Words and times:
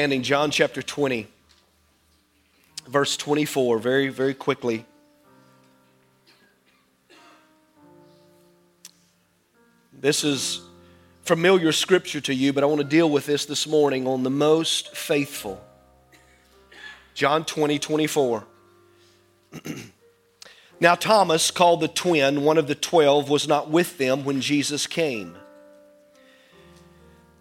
Ending 0.00 0.22
John 0.22 0.52
chapter 0.52 0.80
20, 0.80 1.26
verse 2.86 3.16
24, 3.16 3.80
very, 3.80 4.10
very 4.10 4.32
quickly. 4.32 4.86
This 9.92 10.22
is 10.22 10.60
familiar 11.24 11.72
scripture 11.72 12.20
to 12.20 12.32
you, 12.32 12.52
but 12.52 12.62
I 12.62 12.68
want 12.68 12.80
to 12.80 12.86
deal 12.86 13.10
with 13.10 13.26
this 13.26 13.44
this 13.44 13.66
morning 13.66 14.06
on 14.06 14.22
the 14.22 14.30
most 14.30 14.94
faithful. 14.94 15.60
John 17.14 17.44
20, 17.44 17.80
24. 17.80 18.44
now, 20.80 20.94
Thomas, 20.94 21.50
called 21.50 21.80
the 21.80 21.88
twin, 21.88 22.44
one 22.44 22.56
of 22.56 22.68
the 22.68 22.76
twelve, 22.76 23.28
was 23.28 23.48
not 23.48 23.68
with 23.68 23.98
them 23.98 24.24
when 24.24 24.40
Jesus 24.40 24.86
came. 24.86 25.34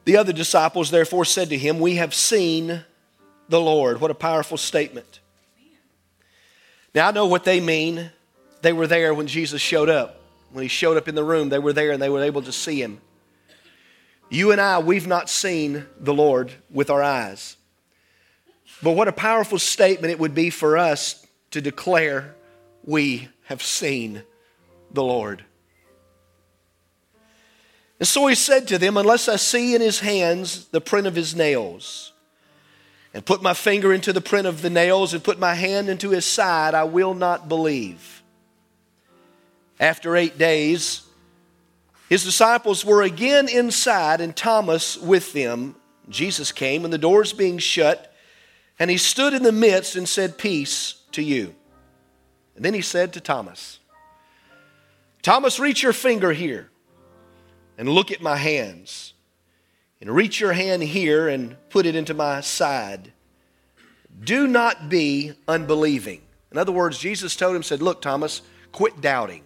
The 0.07 0.15
other 0.15 0.31
disciples 0.31 0.89
therefore 0.89 1.25
said 1.25 1.49
to 1.49 1.57
him, 1.57 1.81
We 1.81 1.95
have 1.95 2.15
seen 2.15 2.85
the 3.49 3.59
Lord. 3.59 3.99
What 3.99 4.09
a 4.09 4.15
powerful 4.15 4.55
statement. 4.55 5.19
Now 6.95 7.09
I 7.09 7.11
know 7.11 7.25
what 7.25 7.43
they 7.43 7.59
mean. 7.59 8.09
They 8.61 8.71
were 8.71 8.87
there 8.87 9.13
when 9.13 9.27
Jesus 9.27 9.61
showed 9.61 9.89
up. 9.89 10.21
When 10.53 10.61
he 10.61 10.69
showed 10.69 10.95
up 10.95 11.09
in 11.09 11.15
the 11.15 11.25
room, 11.25 11.49
they 11.49 11.59
were 11.59 11.73
there 11.73 11.91
and 11.91 12.01
they 12.01 12.07
were 12.07 12.23
able 12.23 12.41
to 12.43 12.53
see 12.53 12.81
him. 12.81 13.01
You 14.29 14.53
and 14.53 14.61
I, 14.61 14.79
we've 14.79 15.07
not 15.07 15.29
seen 15.29 15.85
the 15.99 16.13
Lord 16.13 16.53
with 16.71 16.89
our 16.89 17.03
eyes. 17.03 17.57
But 18.81 18.91
what 18.91 19.09
a 19.09 19.11
powerful 19.11 19.59
statement 19.59 20.11
it 20.11 20.19
would 20.19 20.33
be 20.33 20.51
for 20.51 20.77
us 20.77 21.27
to 21.51 21.59
declare, 21.59 22.33
We 22.85 23.27
have 23.47 23.61
seen 23.61 24.23
the 24.89 25.03
Lord. 25.03 25.43
And 27.99 28.07
so 28.07 28.27
he 28.27 28.35
said 28.35 28.67
to 28.67 28.77
them, 28.77 28.97
Unless 28.97 29.27
I 29.27 29.37
see 29.37 29.73
in 29.73 29.81
his 29.81 29.99
hands 29.99 30.65
the 30.67 30.81
print 30.81 31.07
of 31.07 31.15
his 31.15 31.35
nails, 31.35 32.13
and 33.13 33.25
put 33.25 33.41
my 33.41 33.53
finger 33.53 33.91
into 33.91 34.13
the 34.13 34.21
print 34.21 34.45
of 34.45 34.61
the 34.61 34.69
nails, 34.69 35.13
and 35.13 35.23
put 35.23 35.39
my 35.39 35.55
hand 35.55 35.89
into 35.89 36.11
his 36.11 36.25
side, 36.25 36.75
I 36.75 36.83
will 36.83 37.13
not 37.13 37.49
believe. 37.49 38.21
After 39.79 40.15
eight 40.15 40.37
days, 40.37 41.03
his 42.09 42.23
disciples 42.23 42.85
were 42.85 43.01
again 43.01 43.49
inside, 43.49 44.21
and 44.21 44.35
Thomas 44.35 44.97
with 44.97 45.33
them. 45.33 45.75
Jesus 46.09 46.51
came, 46.51 46.85
and 46.85 46.93
the 46.93 46.99
doors 46.99 47.33
being 47.33 47.57
shut, 47.57 48.13
and 48.79 48.89
he 48.89 48.97
stood 48.97 49.33
in 49.33 49.43
the 49.43 49.51
midst 49.51 49.95
and 49.95 50.07
said, 50.07 50.37
Peace 50.37 51.01
to 51.13 51.23
you. 51.23 51.55
And 52.55 52.63
then 52.63 52.73
he 52.73 52.81
said 52.81 53.13
to 53.13 53.21
Thomas, 53.21 53.79
Thomas, 55.21 55.59
reach 55.59 55.83
your 55.83 55.93
finger 55.93 56.31
here 56.31 56.69
and 57.77 57.87
look 57.87 58.11
at 58.11 58.21
my 58.21 58.35
hands. 58.35 59.13
And 59.99 60.11
reach 60.11 60.39
your 60.39 60.53
hand 60.53 60.83
here 60.83 61.27
and 61.27 61.55
put 61.69 61.87
it 61.87 61.95
into 61.95 62.13
my 62.13 62.41
side. 62.41 63.11
Do 64.23 64.47
not 64.47 64.89
be 64.89 65.33
unbelieving. 65.47 66.21
In 66.51 66.57
other 66.57 66.71
words, 66.71 66.99
Jesus 66.99 67.35
told 67.35 67.55
him, 67.55 67.63
said, 67.63 67.81
Look, 67.81 68.01
Thomas, 68.01 68.41
quit 68.71 69.01
doubting, 69.01 69.43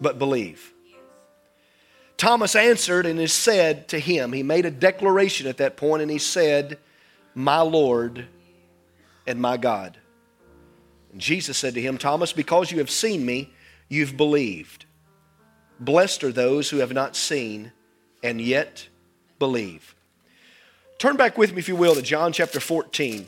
but 0.00 0.18
believe. 0.18 0.74
Thomas 2.16 2.56
answered 2.56 3.04
and 3.06 3.18
he 3.20 3.26
said 3.26 3.88
to 3.88 3.98
him, 3.98 4.32
he 4.32 4.42
made 4.42 4.64
a 4.64 4.70
declaration 4.70 5.46
at 5.46 5.58
that 5.58 5.76
point 5.76 6.02
and 6.02 6.10
he 6.10 6.18
said, 6.18 6.78
My 7.34 7.60
Lord 7.60 8.26
and 9.26 9.40
my 9.40 9.56
God. 9.56 9.98
And 11.12 11.20
Jesus 11.20 11.58
said 11.58 11.74
to 11.74 11.80
him, 11.80 11.98
Thomas, 11.98 12.32
because 12.32 12.70
you 12.70 12.78
have 12.78 12.90
seen 12.90 13.24
me, 13.26 13.52
you've 13.88 14.16
believed. 14.16 14.86
Blessed 15.78 16.24
are 16.24 16.32
those 16.32 16.70
who 16.70 16.78
have 16.78 16.92
not 16.92 17.16
seen 17.16 17.72
and 18.22 18.40
yet 18.40 18.88
believe. 19.38 19.94
Turn 20.98 21.16
back 21.16 21.36
with 21.36 21.52
me, 21.52 21.58
if 21.58 21.68
you 21.68 21.76
will, 21.76 21.94
to 21.94 22.02
John 22.02 22.32
chapter 22.32 22.60
14. 22.60 23.26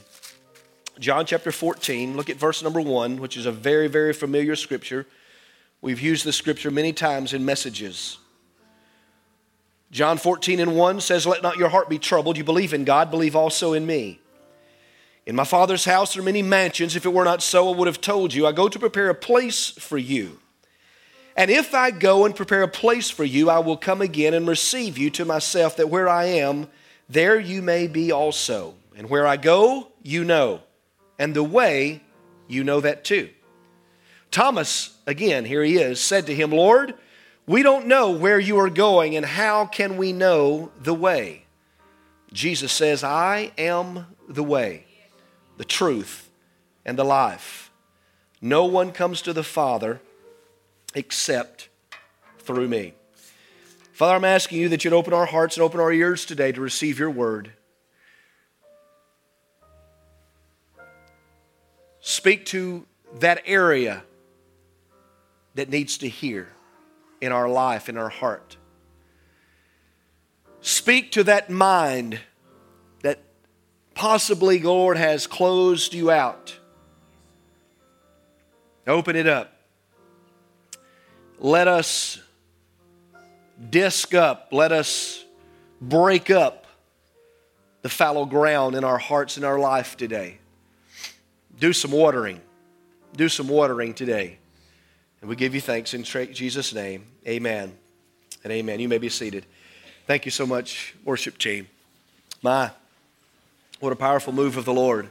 John 0.98 1.26
chapter 1.26 1.52
14, 1.52 2.16
look 2.16 2.30
at 2.30 2.36
verse 2.36 2.62
number 2.62 2.80
1, 2.80 3.20
which 3.20 3.36
is 3.36 3.46
a 3.46 3.52
very, 3.52 3.86
very 3.86 4.12
familiar 4.12 4.56
scripture. 4.56 5.06
We've 5.80 6.00
used 6.00 6.24
this 6.24 6.36
scripture 6.36 6.70
many 6.70 6.92
times 6.92 7.32
in 7.32 7.44
messages. 7.44 8.18
John 9.90 10.18
14 10.18 10.60
and 10.60 10.74
1 10.76 11.00
says, 11.00 11.26
Let 11.26 11.42
not 11.42 11.56
your 11.56 11.68
heart 11.68 11.88
be 11.88 11.98
troubled. 11.98 12.36
You 12.36 12.44
believe 12.44 12.74
in 12.74 12.84
God, 12.84 13.10
believe 13.10 13.36
also 13.36 13.74
in 13.74 13.86
me. 13.86 14.20
In 15.24 15.36
my 15.36 15.44
Father's 15.44 15.84
house 15.84 16.16
are 16.16 16.22
many 16.22 16.42
mansions. 16.42 16.96
If 16.96 17.04
it 17.04 17.12
were 17.12 17.24
not 17.24 17.42
so, 17.42 17.72
I 17.72 17.76
would 17.76 17.86
have 17.86 18.00
told 18.00 18.34
you. 18.34 18.46
I 18.46 18.52
go 18.52 18.68
to 18.68 18.78
prepare 18.78 19.10
a 19.10 19.14
place 19.14 19.70
for 19.70 19.98
you. 19.98 20.40
And 21.38 21.52
if 21.52 21.72
I 21.72 21.92
go 21.92 22.24
and 22.24 22.34
prepare 22.34 22.64
a 22.64 22.68
place 22.68 23.10
for 23.10 23.22
you, 23.22 23.48
I 23.48 23.60
will 23.60 23.76
come 23.76 24.02
again 24.02 24.34
and 24.34 24.48
receive 24.48 24.98
you 24.98 25.08
to 25.10 25.24
myself, 25.24 25.76
that 25.76 25.88
where 25.88 26.08
I 26.08 26.24
am, 26.24 26.66
there 27.08 27.38
you 27.38 27.62
may 27.62 27.86
be 27.86 28.10
also. 28.10 28.74
And 28.96 29.08
where 29.08 29.24
I 29.24 29.36
go, 29.36 29.86
you 30.02 30.24
know. 30.24 30.62
And 31.16 31.34
the 31.34 31.44
way, 31.44 32.02
you 32.48 32.64
know 32.64 32.80
that 32.80 33.04
too. 33.04 33.28
Thomas, 34.32 34.98
again, 35.06 35.44
here 35.44 35.62
he 35.62 35.76
is, 35.76 36.00
said 36.00 36.26
to 36.26 36.34
him, 36.34 36.50
Lord, 36.50 36.94
we 37.46 37.62
don't 37.62 37.86
know 37.86 38.10
where 38.10 38.40
you 38.40 38.58
are 38.58 38.68
going, 38.68 39.14
and 39.14 39.24
how 39.24 39.64
can 39.64 39.96
we 39.96 40.12
know 40.12 40.72
the 40.82 40.92
way? 40.92 41.44
Jesus 42.32 42.72
says, 42.72 43.04
I 43.04 43.52
am 43.56 44.06
the 44.28 44.42
way, 44.42 44.86
the 45.56 45.64
truth, 45.64 46.28
and 46.84 46.98
the 46.98 47.04
life. 47.04 47.70
No 48.42 48.64
one 48.64 48.90
comes 48.90 49.22
to 49.22 49.32
the 49.32 49.44
Father 49.44 50.00
except 50.94 51.68
through 52.38 52.68
me. 52.68 52.94
Father, 53.92 54.14
I'm 54.14 54.24
asking 54.24 54.60
you 54.60 54.68
that 54.70 54.84
you'd 54.84 54.92
open 54.92 55.12
our 55.12 55.26
hearts 55.26 55.56
and 55.56 55.64
open 55.64 55.80
our 55.80 55.92
ears 55.92 56.24
today 56.24 56.52
to 56.52 56.60
receive 56.60 56.98
your 56.98 57.10
word. 57.10 57.50
Speak 62.00 62.46
to 62.46 62.86
that 63.18 63.42
area 63.44 64.02
that 65.56 65.68
needs 65.68 65.98
to 65.98 66.08
hear 66.08 66.48
in 67.20 67.32
our 67.32 67.48
life, 67.48 67.88
in 67.88 67.96
our 67.96 68.08
heart. 68.08 68.56
Speak 70.60 71.12
to 71.12 71.24
that 71.24 71.50
mind 71.50 72.20
that 73.02 73.20
possibly, 73.94 74.60
Lord, 74.60 74.96
has 74.96 75.26
closed 75.26 75.92
you 75.92 76.10
out. 76.10 76.56
Open 78.86 79.16
it 79.16 79.26
up 79.26 79.57
let 81.38 81.68
us 81.68 82.20
disc 83.70 84.14
up, 84.14 84.48
let 84.52 84.72
us 84.72 85.24
break 85.80 86.30
up 86.30 86.66
the 87.82 87.88
fallow 87.88 88.24
ground 88.24 88.74
in 88.74 88.84
our 88.84 88.98
hearts 88.98 89.36
and 89.36 89.44
our 89.44 89.58
life 89.58 89.96
today. 89.96 90.38
Do 91.58 91.72
some 91.72 91.92
watering. 91.92 92.40
Do 93.16 93.28
some 93.28 93.48
watering 93.48 93.94
today. 93.94 94.38
And 95.20 95.28
we 95.28 95.36
give 95.36 95.54
you 95.54 95.60
thanks 95.60 95.94
in 95.94 96.04
Jesus' 96.04 96.72
name. 96.74 97.06
Amen 97.26 97.76
and 98.44 98.52
amen. 98.52 98.80
You 98.80 98.88
may 98.88 98.98
be 98.98 99.08
seated. 99.08 99.46
Thank 100.06 100.24
you 100.24 100.30
so 100.30 100.46
much, 100.46 100.94
worship 101.04 101.38
team. 101.38 101.68
My, 102.42 102.70
what 103.80 103.92
a 103.92 103.96
powerful 103.96 104.32
move 104.32 104.56
of 104.56 104.64
the 104.64 104.72
Lord. 104.72 105.08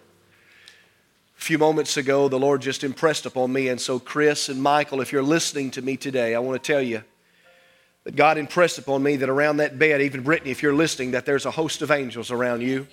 Few 1.47 1.58
moments 1.58 1.96
ago, 1.96 2.28
the 2.28 2.38
Lord 2.38 2.62
just 2.62 2.84
impressed 2.84 3.25
upon 3.25 3.53
me. 3.53 3.69
And 3.69 3.80
so, 3.80 4.00
Chris 4.00 4.50
and 4.50 4.62
Michael, 4.62 5.00
if 5.00 5.13
you're 5.13 5.24
listening 5.24 5.72
to 5.72 5.81
me 5.81 5.96
today, 5.96 6.35
I 6.35 6.40
want 6.40 6.62
to 6.62 6.74
tell 6.74 6.81
you 6.81 7.06
that 8.03 8.18
God 8.18 8.38
impressed 8.38 8.80
upon 8.80 9.02
me 9.02 9.16
that 9.16 9.30
around 9.30 9.56
that 9.56 9.80
bed, 9.80 10.02
even 10.02 10.24
Brittany, 10.24 10.52
if 10.52 10.62
you're 10.62 10.75
listening, 10.75 11.12
that 11.12 11.25
there's 11.25 11.46
a 11.46 11.52
host 11.52 11.81
of 11.81 11.90
angels 11.90 12.31
around 12.31 12.63
you 12.63 12.86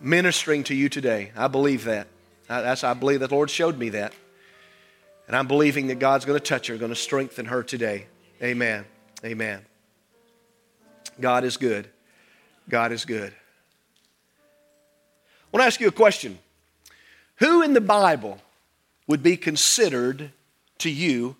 ministering 0.00 0.62
to 0.62 0.74
you 0.76 0.88
today. 0.88 1.32
I 1.36 1.48
believe 1.48 1.82
that. 1.86 2.06
I, 2.48 2.60
that's, 2.60 2.84
I 2.84 2.94
believe 2.94 3.18
that 3.18 3.30
the 3.30 3.34
Lord 3.34 3.50
showed 3.50 3.76
me 3.76 3.88
that. 3.88 4.12
And 5.26 5.34
I'm 5.34 5.48
believing 5.48 5.88
that 5.88 5.98
God's 5.98 6.24
going 6.24 6.38
to 6.38 6.44
touch 6.44 6.68
her, 6.68 6.76
going 6.76 6.90
to 6.90 6.94
strengthen 6.94 7.46
her 7.46 7.64
today. 7.64 8.06
Amen. 8.40 8.84
Amen. 9.24 9.62
God 11.18 11.42
is 11.42 11.56
good. 11.56 11.88
God 12.68 12.92
is 12.92 13.04
good. 13.04 13.32
I 13.32 13.34
want 15.50 15.62
to 15.62 15.66
ask 15.66 15.80
you 15.80 15.88
a 15.88 15.90
question. 15.90 16.38
Who 17.40 17.62
in 17.62 17.72
the 17.72 17.80
Bible 17.80 18.38
would 19.06 19.22
be 19.22 19.36
considered 19.36 20.30
to 20.78 20.90
you 20.90 21.36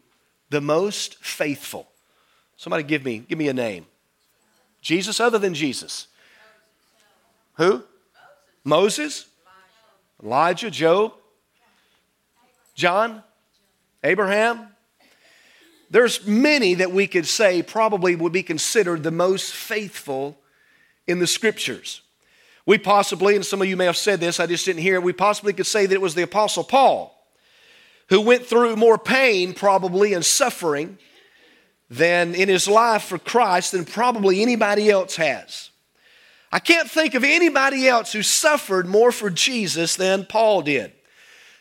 the 0.49 0.61
most 0.61 1.23
faithful? 1.23 1.89
Somebody 2.57 2.83
give 2.83 3.05
me, 3.05 3.19
give 3.19 3.39
me 3.39 3.49
a 3.49 3.55
name. 3.55 3.87
Jesus 4.81 5.21
other 5.21 5.39
than 5.39 5.55
Jesus. 5.55 6.09
Who? 7.55 7.85
Moses? 8.65 9.27
Elijah, 10.23 10.71
Job, 10.71 11.15
John, 12.75 13.23
Abraham. 14.03 14.69
There's 15.91 16.27
many 16.27 16.75
that 16.75 16.93
we 16.93 17.07
could 17.07 17.27
say 17.27 17.63
probably 17.63 18.17
would 18.17 18.33
be 18.33 18.43
considered 18.43 19.03
the 19.03 19.11
most 19.11 19.53
faithful 19.53 20.39
in 21.07 21.19
the 21.19 21.27
scriptures. 21.27 22.03
We 22.71 22.79
possibly, 22.79 23.35
and 23.35 23.45
some 23.45 23.61
of 23.61 23.67
you 23.67 23.77
may 23.77 23.87
have 23.87 23.97
said 23.97 24.21
this, 24.21 24.39
I 24.39 24.47
just 24.47 24.65
didn't 24.65 24.83
hear 24.83 24.95
it, 24.95 25.03
we 25.03 25.13
possibly 25.13 25.53
could 25.53 25.67
say 25.67 25.87
that 25.87 25.93
it 25.93 26.01
was 26.01 26.15
the 26.15 26.23
Apostle 26.23 26.63
Paul 26.63 27.21
who 28.11 28.21
went 28.21 28.47
through 28.47 28.77
more 28.77 28.97
pain, 28.97 29.55
probably, 29.55 30.15
and 30.15 30.25
suffering 30.25 30.97
than 31.91 32.33
in 32.33 32.49
his 32.49 32.69
life 32.69 33.03
for 33.03 33.19
Christ 33.19 33.73
than 33.73 33.85
probably 33.85 34.41
anybody 34.41 34.89
else 34.89 35.17
has. 35.17 35.71
I 36.53 36.61
can't 36.61 36.89
think 36.89 37.15
of 37.15 37.25
anybody 37.25 37.89
else 37.89 38.13
who 38.13 38.23
suffered 38.23 38.87
more 38.87 39.11
for 39.11 39.31
Jesus 39.31 39.97
than 39.97 40.25
Paul 40.25 40.63
did. 40.63 40.93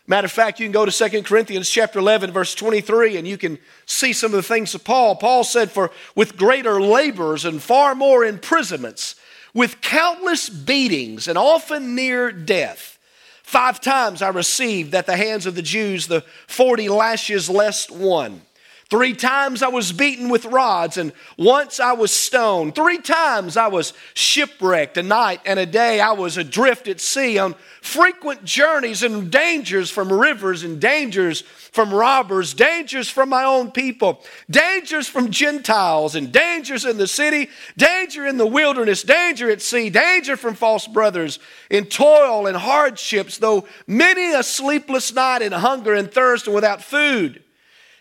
Matter 0.06 0.26
of 0.26 0.30
fact, 0.30 0.60
you 0.60 0.66
can 0.66 0.72
go 0.72 0.86
to 0.86 1.10
2 1.10 1.24
Corinthians 1.24 1.68
chapter 1.68 1.98
11, 1.98 2.30
verse 2.30 2.54
23, 2.54 3.16
and 3.16 3.26
you 3.26 3.36
can 3.36 3.58
see 3.84 4.12
some 4.12 4.30
of 4.30 4.36
the 4.36 4.44
things 4.44 4.76
of 4.76 4.84
Paul. 4.84 5.16
Paul 5.16 5.42
said, 5.42 5.72
For 5.72 5.90
with 6.14 6.36
greater 6.36 6.80
labors 6.80 7.44
and 7.44 7.60
far 7.60 7.96
more 7.96 8.24
imprisonments, 8.24 9.16
with 9.54 9.80
countless 9.80 10.48
beatings 10.48 11.28
and 11.28 11.36
often 11.36 11.94
near 11.94 12.32
death. 12.32 12.98
Five 13.42 13.80
times 13.80 14.22
I 14.22 14.28
received 14.28 14.94
at 14.94 15.06
the 15.06 15.16
hands 15.16 15.46
of 15.46 15.54
the 15.54 15.62
Jews 15.62 16.06
the 16.06 16.24
40 16.46 16.88
lashes 16.88 17.50
less 17.50 17.90
one. 17.90 18.42
Three 18.90 19.14
times 19.14 19.62
I 19.62 19.68
was 19.68 19.92
beaten 19.92 20.28
with 20.28 20.46
rods, 20.46 20.96
and 20.96 21.12
once 21.38 21.78
I 21.78 21.92
was 21.92 22.10
stoned. 22.10 22.74
Three 22.74 22.98
times 22.98 23.56
I 23.56 23.68
was 23.68 23.92
shipwrecked. 24.14 24.96
A 24.96 25.02
night 25.04 25.40
and 25.46 25.60
a 25.60 25.64
day 25.66 26.00
I 26.00 26.10
was 26.10 26.36
adrift 26.36 26.88
at 26.88 27.00
sea 27.00 27.38
on 27.38 27.54
frequent 27.80 28.44
journeys 28.44 29.04
and 29.04 29.30
dangers 29.30 29.92
from 29.92 30.12
rivers 30.12 30.64
and 30.64 30.80
dangers 30.80 31.42
from 31.42 31.94
robbers, 31.94 32.52
dangers 32.52 33.08
from 33.08 33.28
my 33.28 33.44
own 33.44 33.70
people, 33.70 34.24
dangers 34.50 35.06
from 35.06 35.30
Gentiles, 35.30 36.16
and 36.16 36.32
dangers 36.32 36.84
in 36.84 36.98
the 36.98 37.06
city, 37.06 37.48
danger 37.76 38.26
in 38.26 38.38
the 38.38 38.46
wilderness, 38.46 39.04
danger 39.04 39.48
at 39.48 39.62
sea, 39.62 39.88
danger 39.88 40.36
from 40.36 40.54
false 40.54 40.88
brothers, 40.88 41.38
in 41.70 41.86
toil 41.86 42.48
and 42.48 42.56
hardships, 42.56 43.38
though 43.38 43.68
many 43.86 44.34
a 44.34 44.42
sleepless 44.42 45.14
night 45.14 45.42
in 45.42 45.52
hunger 45.52 45.94
and 45.94 46.10
thirst 46.10 46.48
and 46.48 46.56
without 46.56 46.82
food 46.82 47.40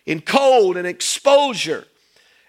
in 0.10 0.22
cold 0.22 0.76
and 0.76 0.88
exposure. 0.88 1.86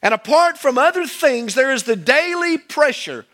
And 0.03 0.15
apart 0.15 0.57
from 0.57 0.79
other 0.79 1.07
things, 1.07 1.55
there 1.55 1.71
is 1.71 1.83
the 1.83 1.95
daily 1.95 2.57
pressure 2.57 3.27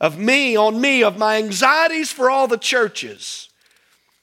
of 0.00 0.16
me 0.16 0.54
on 0.54 0.80
me, 0.80 1.02
of 1.02 1.18
my 1.18 1.38
anxieties 1.38 2.12
for 2.12 2.30
all 2.30 2.46
the 2.46 2.56
churches. 2.56 3.48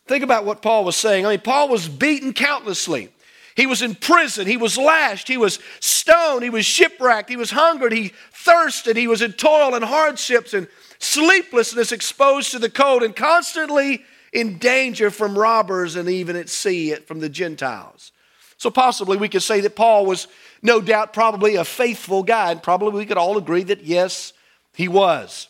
Think 0.08 0.24
about 0.24 0.46
what 0.46 0.62
Paul 0.62 0.86
was 0.86 0.96
saying. 0.96 1.26
I 1.26 1.32
mean, 1.32 1.42
Paul 1.42 1.68
was 1.68 1.90
beaten 1.90 2.32
countlessly. 2.32 3.10
He 3.58 3.66
was 3.66 3.82
in 3.82 3.94
prison. 3.94 4.48
He 4.48 4.56
was 4.56 4.78
lashed. 4.78 5.28
He 5.28 5.36
was 5.36 5.60
stoned. 5.82 6.44
He 6.44 6.50
was 6.50 6.66
shipwrecked. 6.66 7.30
He 7.30 7.36
was 7.36 7.52
hungered. 7.52 7.92
He 7.92 8.14
thirsted. 8.32 8.96
He 8.96 9.08
was 9.08 9.22
in 9.22 9.34
toil 9.34 9.76
and 9.76 9.84
hardships 9.84 10.54
and 10.54 10.66
sleeplessness, 11.00 11.92
exposed 11.92 12.52
to 12.52 12.60
the 12.60 12.70
cold, 12.70 13.04
and 13.04 13.14
constantly 13.14 14.06
in 14.32 14.60
danger 14.60 15.12
from 15.12 15.38
robbers 15.38 15.98
and 15.98 16.08
even 16.08 16.38
at 16.38 16.48
sea 16.48 16.96
from 16.96 17.20
the 17.20 17.28
Gentiles. 17.28 18.14
So 18.58 18.72
possibly 18.72 19.18
we 19.18 19.30
could 19.30 19.44
say 19.44 19.62
that 19.62 19.76
Paul 19.76 20.06
was 20.06 20.28
no 20.62 20.82
doubt 20.82 21.14
probably 21.14 21.56
a 21.56 21.64
faithful 21.64 22.24
guy, 22.24 22.52
and 22.52 22.62
probably 22.62 23.00
we 23.00 23.06
could 23.06 23.18
all 23.18 23.38
agree 23.38 23.64
that 23.64 23.84
yes, 23.84 24.34
he 24.74 24.88
was. 24.88 25.48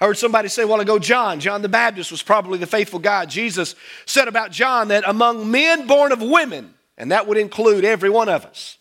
I 0.00 0.06
heard 0.06 0.18
somebody 0.18 0.48
say 0.48 0.62
a 0.62 0.66
while 0.66 0.80
ago, 0.80 0.98
John, 0.98 1.40
John 1.40 1.60
the 1.60 1.68
Baptist 1.68 2.10
was 2.10 2.22
probably 2.22 2.58
the 2.58 2.66
faithful 2.66 3.00
guy. 3.00 3.26
Jesus 3.26 3.74
said 4.06 4.28
about 4.28 4.50
John 4.50 4.88
that 4.88 5.04
among 5.06 5.50
men 5.50 5.86
born 5.86 6.12
of 6.12 6.22
women, 6.22 6.74
and 6.96 7.12
that 7.12 7.26
would 7.26 7.36
include 7.36 7.84
every 7.84 8.08
one 8.08 8.28
of 8.28 8.46
us, 8.46 8.78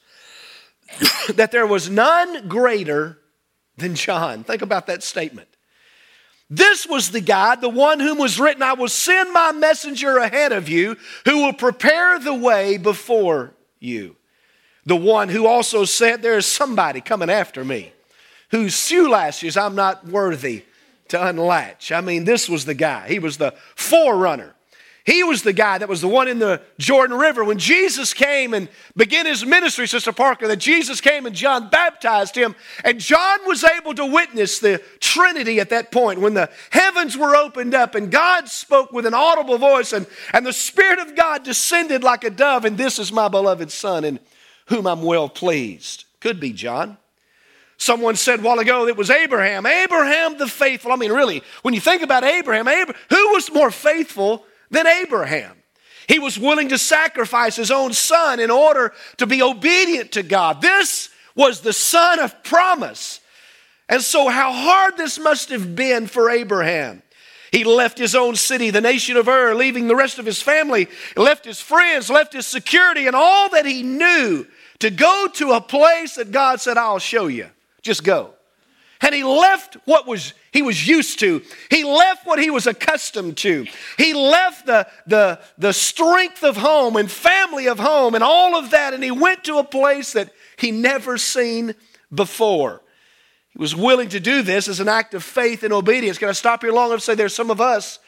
that 1.35 1.51
there 1.51 1.67
was 1.67 1.89
none 1.89 2.47
greater 2.47 3.17
than 3.77 3.95
John. 3.95 4.43
Think 4.43 4.61
about 4.61 4.87
that 4.87 5.03
statement. 5.03 5.49
This 6.49 6.87
was 6.87 7.11
the 7.11 7.21
guy, 7.21 7.55
the 7.55 7.69
one 7.69 7.99
whom 7.99 8.17
was 8.17 8.39
written, 8.39 8.63
I 8.63 8.73
will 8.73 8.89
send 8.89 9.31
my 9.31 9.51
messenger 9.51 10.17
ahead 10.17 10.51
of 10.51 10.67
you 10.67 10.97
who 11.25 11.43
will 11.43 11.53
prepare 11.53 12.17
the 12.17 12.33
way 12.33 12.77
before 12.77 13.53
you. 13.79 14.15
The 14.85 14.95
one 14.95 15.29
who 15.29 15.45
also 15.45 15.85
said, 15.85 16.21
There 16.21 16.37
is 16.37 16.47
somebody 16.47 17.01
coming 17.01 17.29
after 17.29 17.63
me 17.63 17.93
whose 18.49 18.73
shoe 18.73 19.09
lashes 19.09 19.57
I'm 19.57 19.75
not 19.75 20.07
worthy 20.07 20.63
to 21.09 21.27
unlatch. 21.27 21.91
I 21.91 22.01
mean, 22.01 22.23
this 22.23 22.49
was 22.49 22.65
the 22.65 22.73
guy. 22.73 23.07
He 23.07 23.19
was 23.19 23.37
the 23.37 23.53
forerunner. 23.75 24.55
He 25.09 25.23
was 25.23 25.41
the 25.41 25.53
guy 25.53 25.79
that 25.79 25.89
was 25.89 26.01
the 26.01 26.07
one 26.07 26.27
in 26.27 26.37
the 26.37 26.61
Jordan 26.77 27.17
River. 27.17 27.43
When 27.43 27.57
Jesus 27.57 28.13
came 28.13 28.53
and 28.53 28.69
began 28.95 29.25
his 29.25 29.43
ministry, 29.43 29.87
Sister 29.87 30.11
Parker, 30.11 30.47
that 30.47 30.57
Jesus 30.57 31.01
came 31.01 31.25
and 31.25 31.35
John 31.35 31.67
baptized 31.71 32.35
him, 32.35 32.55
and 32.85 32.99
John 32.99 33.39
was 33.47 33.63
able 33.63 33.95
to 33.95 34.05
witness 34.05 34.59
the 34.59 34.79
Trinity 34.99 35.59
at 35.59 35.71
that 35.71 35.91
point 35.91 36.21
when 36.21 36.35
the 36.35 36.47
heavens 36.69 37.17
were 37.17 37.35
opened 37.35 37.73
up 37.73 37.95
and 37.95 38.11
God 38.11 38.49
spoke 38.49 38.91
with 38.91 39.07
an 39.07 39.15
audible 39.15 39.57
voice, 39.57 39.93
and, 39.93 40.05
and 40.31 40.45
the 40.45 40.53
Spirit 40.53 40.99
of 40.99 41.15
God 41.15 41.43
descended 41.43 42.03
like 42.03 42.23
a 42.23 42.29
dove, 42.29 42.63
and 42.63 42.77
this 42.77 42.99
is 42.99 43.11
my 43.11 43.29
beloved 43.29 43.71
Son 43.71 44.03
in 44.05 44.19
whom 44.67 44.85
I'm 44.85 45.01
well 45.01 45.27
pleased. 45.27 46.05
Could 46.19 46.39
be 46.39 46.53
John. 46.53 46.99
Someone 47.77 48.15
said 48.15 48.41
a 48.41 48.43
while 48.43 48.59
ago 48.59 48.87
it 48.87 48.95
was 48.95 49.09
Abraham. 49.09 49.65
Abraham 49.65 50.37
the 50.37 50.47
faithful. 50.47 50.91
I 50.91 50.97
mean, 50.97 51.11
really, 51.11 51.41
when 51.63 51.73
you 51.73 51.81
think 51.81 52.03
about 52.03 52.23
Abraham, 52.23 52.67
Abraham 52.67 53.01
who 53.09 53.29
was 53.29 53.51
more 53.51 53.71
faithful 53.71 54.45
than 54.71 54.87
Abraham. 54.87 55.55
He 56.07 56.19
was 56.19 56.39
willing 56.39 56.69
to 56.69 56.77
sacrifice 56.77 57.55
his 57.55 57.69
own 57.69 57.93
son 57.93 58.39
in 58.39 58.49
order 58.49 58.93
to 59.17 59.27
be 59.27 59.43
obedient 59.43 60.13
to 60.13 60.23
God. 60.23 60.61
This 60.61 61.09
was 61.35 61.61
the 61.61 61.73
son 61.73 62.19
of 62.19 62.43
promise. 62.43 63.21
And 63.87 64.01
so, 64.01 64.27
how 64.27 64.51
hard 64.51 64.97
this 64.97 65.19
must 65.19 65.49
have 65.49 65.75
been 65.75 66.07
for 66.07 66.29
Abraham. 66.29 67.03
He 67.51 67.63
left 67.63 67.97
his 67.97 68.13
own 68.15 68.35
city, 68.35 68.69
the 68.69 68.81
nation 68.81 69.17
of 69.17 69.27
Ur, 69.27 69.55
leaving 69.55 69.87
the 69.87 69.95
rest 69.95 70.19
of 70.19 70.25
his 70.25 70.41
family, 70.41 70.87
left 71.15 71.45
his 71.45 71.59
friends, 71.59 72.09
left 72.09 72.33
his 72.33 72.45
security, 72.45 73.07
and 73.07 73.15
all 73.15 73.49
that 73.49 73.65
he 73.65 73.81
knew 73.81 74.45
to 74.79 74.89
go 74.89 75.27
to 75.33 75.53
a 75.53 75.61
place 75.61 76.15
that 76.15 76.31
God 76.31 76.61
said, 76.61 76.77
I'll 76.77 76.99
show 76.99 77.27
you. 77.27 77.49
Just 77.81 78.03
go. 78.03 78.33
And 79.01 79.15
he 79.15 79.23
left 79.23 79.77
what 79.85 80.05
was 80.05 80.33
he 80.51 80.61
was 80.61 80.87
used 80.87 81.19
to. 81.19 81.41
He 81.69 81.83
left 81.83 82.25
what 82.25 82.39
he 82.39 82.49
was 82.49 82.67
accustomed 82.67 83.37
to. 83.37 83.65
He 83.97 84.13
left 84.13 84.65
the, 84.65 84.87
the, 85.05 85.39
the 85.57 85.73
strength 85.73 86.43
of 86.43 86.57
home 86.57 86.95
and 86.95 87.09
family 87.09 87.67
of 87.67 87.79
home 87.79 88.15
and 88.15 88.23
all 88.23 88.55
of 88.55 88.71
that, 88.71 88.93
and 88.93 89.03
he 89.03 89.11
went 89.11 89.43
to 89.45 89.57
a 89.57 89.63
place 89.63 90.13
that 90.13 90.31
he 90.57 90.71
never 90.71 91.17
seen 91.17 91.75
before. 92.13 92.81
He 93.51 93.59
was 93.59 93.75
willing 93.75 94.09
to 94.09 94.19
do 94.19 94.41
this 94.41 94.67
as 94.67 94.79
an 94.79 94.87
act 94.87 95.13
of 95.13 95.23
faith 95.23 95.63
and 95.63 95.73
obedience. 95.73 96.17
Can 96.17 96.29
I 96.29 96.33
stop 96.33 96.61
here 96.61 96.71
long 96.71 96.91
to 96.91 96.99
say 96.99 97.15
there's 97.15 97.35
some 97.35 97.51
of 97.51 97.61
us 97.61 97.99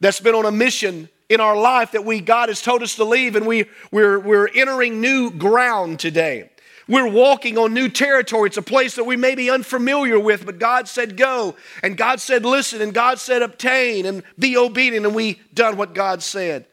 that's 0.00 0.20
been 0.20 0.34
on 0.34 0.46
a 0.46 0.52
mission 0.52 1.08
in 1.28 1.40
our 1.40 1.56
life 1.56 1.92
that 1.92 2.04
we 2.04 2.20
God 2.20 2.48
has 2.48 2.60
told 2.60 2.82
us 2.82 2.96
to 2.96 3.04
leave, 3.04 3.36
and 3.36 3.46
we, 3.46 3.66
we're, 3.90 4.18
we're 4.18 4.48
entering 4.48 5.00
new 5.00 5.30
ground 5.30 5.98
today. 5.98 6.50
We're 6.92 7.08
walking 7.08 7.56
on 7.56 7.72
new 7.72 7.88
territory. 7.88 8.48
It's 8.48 8.58
a 8.58 8.62
place 8.62 8.96
that 8.96 9.04
we 9.04 9.16
may 9.16 9.34
be 9.34 9.50
unfamiliar 9.50 10.18
with, 10.20 10.44
but 10.44 10.58
God 10.58 10.86
said 10.86 11.16
go, 11.16 11.56
and 11.82 11.96
God 11.96 12.20
said 12.20 12.44
listen, 12.44 12.82
and 12.82 12.92
God 12.92 13.18
said 13.18 13.40
obtain, 13.40 14.04
and 14.04 14.22
be 14.38 14.58
obedient, 14.58 15.06
and 15.06 15.14
we 15.14 15.40
done 15.54 15.78
what 15.78 15.94
God 15.94 16.22
said. 16.22 16.66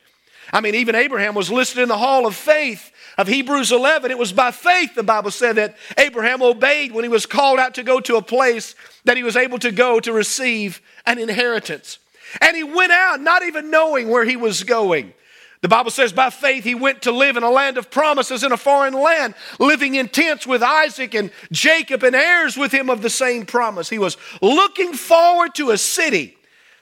I 0.52 0.60
mean, 0.60 0.76
even 0.76 0.94
Abraham 0.94 1.36
was 1.36 1.50
listed 1.50 1.82
in 1.82 1.88
the 1.88 1.98
hall 1.98 2.28
of 2.28 2.36
faith 2.36 2.92
of 3.18 3.30
Hebrews 3.30 3.72
11. 3.72 4.12
It 4.12 4.18
was 4.18 4.34
by 4.34 4.52
faith, 4.52 4.94
the 4.94 5.04
Bible 5.04 5.32
said, 5.32 5.56
that 5.56 5.78
Abraham 5.98 6.42
obeyed 6.42 6.92
when 6.92 7.06
he 7.06 7.10
was 7.10 7.26
called 7.26 7.58
out 7.58 7.76
to 7.76 7.84
go 7.84 8.02
to 8.02 8.18
a 8.18 8.22
place 8.22 8.76
that 9.06 9.16
he 9.16 9.24
was 9.24 9.38
able 9.38 9.60
to 9.60 9.72
go 9.72 10.02
to 10.02 10.12
receive 10.12 10.82
an 11.06 11.18
inheritance. 11.18 11.98
And 12.42 12.58
he 12.58 12.64
went 12.66 12.92
out 12.92 13.22
not 13.22 13.44
even 13.44 13.72
knowing 13.72 14.10
where 14.10 14.26
he 14.26 14.36
was 14.36 14.66
going. 14.66 15.14
The 15.62 15.68
Bible 15.68 15.92
says, 15.92 16.14
by 16.14 16.30
faith, 16.30 16.64
he 16.64 16.74
went 16.74 17.02
to 17.02 17.12
live 17.12 17.36
in 17.36 17.44
a 17.44 17.50
land 17.50 17.78
of 17.78 17.92
promises 17.92 18.44
in 18.44 18.52
a 18.54 18.58
foreign 18.58 18.94
land, 18.94 19.36
living 19.60 19.96
in 19.96 20.08
tents 20.08 20.48
with 20.48 20.64
Isaac 20.64 21.14
and 21.14 21.32
Jacob 21.52 22.04
and 22.04 22.16
heirs 22.16 22.56
with 22.56 22.72
him 22.72 22.90
of 22.90 23.02
the 23.02 23.10
same 23.10 23.46
promise. 23.46 23.90
He 23.90 24.00
was 24.00 24.16
looking 24.42 24.94
forward 24.94 25.54
to 25.56 25.72
a 25.72 25.78
city 25.78 26.38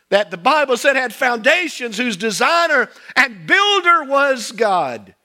that 0.10 0.32
the 0.32 0.38
Bible 0.38 0.78
said 0.78 0.96
had 0.96 1.14
foundations, 1.14 1.98
whose 1.98 2.16
designer 2.18 2.90
and 3.16 3.48
builder 3.48 4.04
was 4.06 4.52
God. 4.52 5.16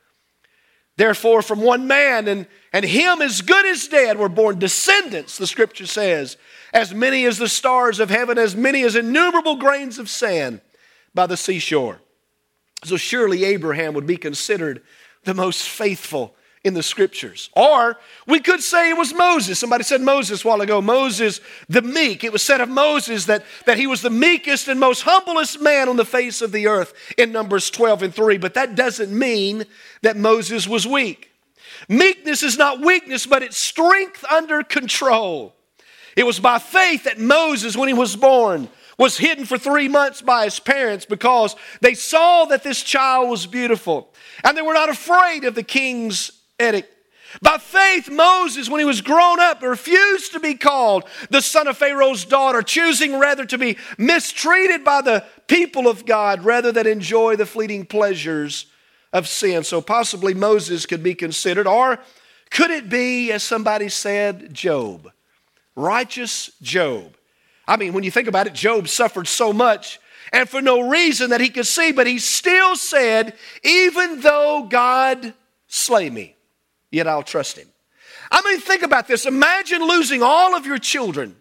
Therefore, 0.97 1.41
from 1.41 1.61
one 1.61 1.87
man, 1.87 2.29
and, 2.29 2.47
and 2.73 2.85
him 2.85 3.23
as 3.23 3.43
good 3.43 3.65
as 3.67 3.87
dead, 3.89 4.19
were 4.19 4.29
born 4.29 4.59
descendants, 4.59 5.39
the 5.39 5.47
scripture 5.47 5.87
says, 5.87 6.37
as 6.73 6.93
many 6.95 7.25
as 7.27 7.39
the 7.39 7.49
stars 7.49 8.01
of 8.01 8.11
heaven, 8.11 8.39
as 8.39 8.57
many 8.57 8.83
as 8.83 8.97
innumerable 8.97 9.57
grains 9.57 9.99
of 9.99 10.11
sand 10.11 10.61
by 11.15 11.27
the 11.27 11.37
seashore. 11.37 12.02
So 12.85 12.97
surely 12.97 13.45
Abraham 13.45 13.95
would 13.95 14.07
be 14.07 14.17
considered 14.17 14.83
the 15.25 15.35
most 15.35 15.69
faithful 15.69 16.35
in 16.65 16.75
the 16.75 16.83
scriptures. 16.83 17.51
Or 17.55 17.99
we 18.27 18.41
could 18.41 18.63
say 18.63 18.91
it 18.91 18.97
was 18.97 19.13
Moses. 19.13 19.59
Somebody 19.59 19.85
said 19.85 20.01
Moses 20.01 20.45
a 20.45 20.49
while 20.49 20.61
ago. 20.61 20.81
Moses, 20.81 21.41
the 21.69 21.83
meek. 21.83 22.23
It 22.23 22.33
was 22.33 22.43
said 22.43 22.61
of 22.61 22.69
Moses 22.69 23.27
that, 23.27 23.45
that 23.67 23.79
he 23.79 23.87
was 23.87 24.03
the 24.03 24.11
meekest 24.11 24.69
and 24.69 24.79
most 24.79 25.03
humblest 25.03 25.61
man 25.61 25.89
on 25.89 25.97
the 25.97 26.05
face 26.05 26.41
of 26.41 26.53
the 26.53 26.69
earth 26.69 26.95
in 27.19 27.33
Numbers 27.33 27.71
12 27.71 28.05
and 28.05 28.15
3. 28.15 28.39
But 28.39 28.55
that 28.55 28.77
doesn't 28.77 29.17
mean 29.17 29.65
that 30.03 30.17
Moses 30.17 30.69
was 30.69 30.87
weak. 30.87 31.31
Meekness 31.89 32.45
is 32.45 32.57
not 32.57 32.81
weakness, 32.81 33.27
but 33.27 33.43
it's 33.43 33.57
strength 33.57 34.25
under 34.31 34.63
control. 34.63 35.55
It 36.17 36.25
was 36.25 36.39
by 36.39 36.59
faith 36.59 37.05
that 37.05 37.19
Moses, 37.19 37.77
when 37.77 37.89
he 37.89 37.95
was 37.95 38.15
born, 38.15 38.69
was 39.03 39.19
hidden 39.19 39.45
for 39.45 39.59
three 39.59 39.89
months 39.89 40.23
by 40.23 40.45
his 40.45 40.61
parents 40.61 41.05
because 41.05 41.57
they 41.81 41.93
saw 41.93 42.45
that 42.45 42.63
this 42.63 42.85
child 42.85 43.29
was 43.29 43.47
beautiful. 43.47 44.15
And 44.45 44.57
they 44.57 44.63
were 44.63 44.75
not 44.75 44.89
afraid 44.89 45.43
of 45.43 45.57
the 45.57 45.65
king's 45.65 46.31
edict. 46.63 46.89
By 47.41 47.59
faith, 47.59 48.09
Moses, 48.09 48.71
when 48.71 48.79
he 48.79 48.85
was 48.85 49.01
grown 49.01 49.41
up, 49.41 49.61
refused 49.61 50.33
to 50.33 50.41
be 50.41 50.55
called 50.55 51.03
the 51.31 51.43
son 51.43 51.67
of 51.67 51.77
Pharaoh's 51.77 52.25
daughter, 52.25 52.63
choosing 52.63 53.19
rather 53.19 53.45
to 53.47 53.59
be 53.59 53.77
mistreated 53.99 54.85
by 54.85 55.03
the 55.03 55.25
people 55.49 55.89
of 55.89 56.07
God 56.07 56.45
rather 56.45 56.71
than 56.71 56.87
enjoy 56.87 57.35
the 57.35 57.47
fleeting 57.47 57.85
pleasures 57.87 58.67
of 59.13 59.27
sin. 59.27 59.65
So 59.65 59.81
possibly 59.81 60.33
Moses 60.33 60.87
could 60.87 61.03
be 61.03 61.17
considered, 61.17 61.67
or 61.67 61.99
could 62.53 62.71
it 62.71 62.89
be, 62.89 63.33
as 63.33 63.43
somebody 63.43 63.89
said, 63.89 64.55
Job? 64.55 65.11
Righteous 65.75 66.53
Job. 66.63 67.17
I 67.67 67.77
mean, 67.77 67.93
when 67.93 68.05
you 68.05 68.11
think 68.11 68.29
about 68.29 68.47
it, 68.47 68.55
Job 68.55 68.89
suffered 68.89 69.29
so 69.29 69.53
much 69.53 70.01
and 70.33 70.49
for 70.49 70.63
no 70.63 70.89
reason 70.89 71.31
that 71.31 71.41
he 71.41 71.51
could 71.51 71.67
see, 71.67 71.93
but 71.93 72.07
he 72.07 72.19
still 72.19 72.75
said, 72.75 73.35
Even 73.63 74.21
though 74.21 74.67
God 74.69 75.35
slay 75.67 76.09
me, 76.09 76.37
yet 76.91 77.07
I'll 77.07 77.23
trust 77.23 77.59
him. 77.59 77.69
I 78.31 78.41
mean, 78.45 78.61
think 78.61 78.83
about 78.83 79.09
this. 79.09 79.27
Imagine 79.27 79.87
losing 79.87 80.23
all 80.23 80.57
of 80.57 80.65
your 80.65 80.79
children. 80.79 81.37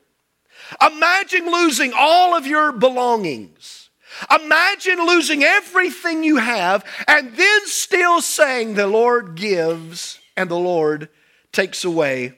Imagine 0.86 1.50
losing 1.50 1.94
all 1.96 2.36
of 2.36 2.46
your 2.46 2.74
belongings. 2.74 3.90
Imagine 4.30 5.06
losing 5.06 5.42
everything 5.42 6.24
you 6.24 6.38
have 6.38 6.84
and 7.08 7.34
then 7.36 7.66
still 7.66 8.22
saying, 8.22 8.74
The 8.74 8.88
Lord 8.88 9.36
gives 9.36 10.20
and 10.36 10.50
the 10.50 10.60
Lord 10.60 11.08
takes 11.54 11.86
away. 11.86 12.34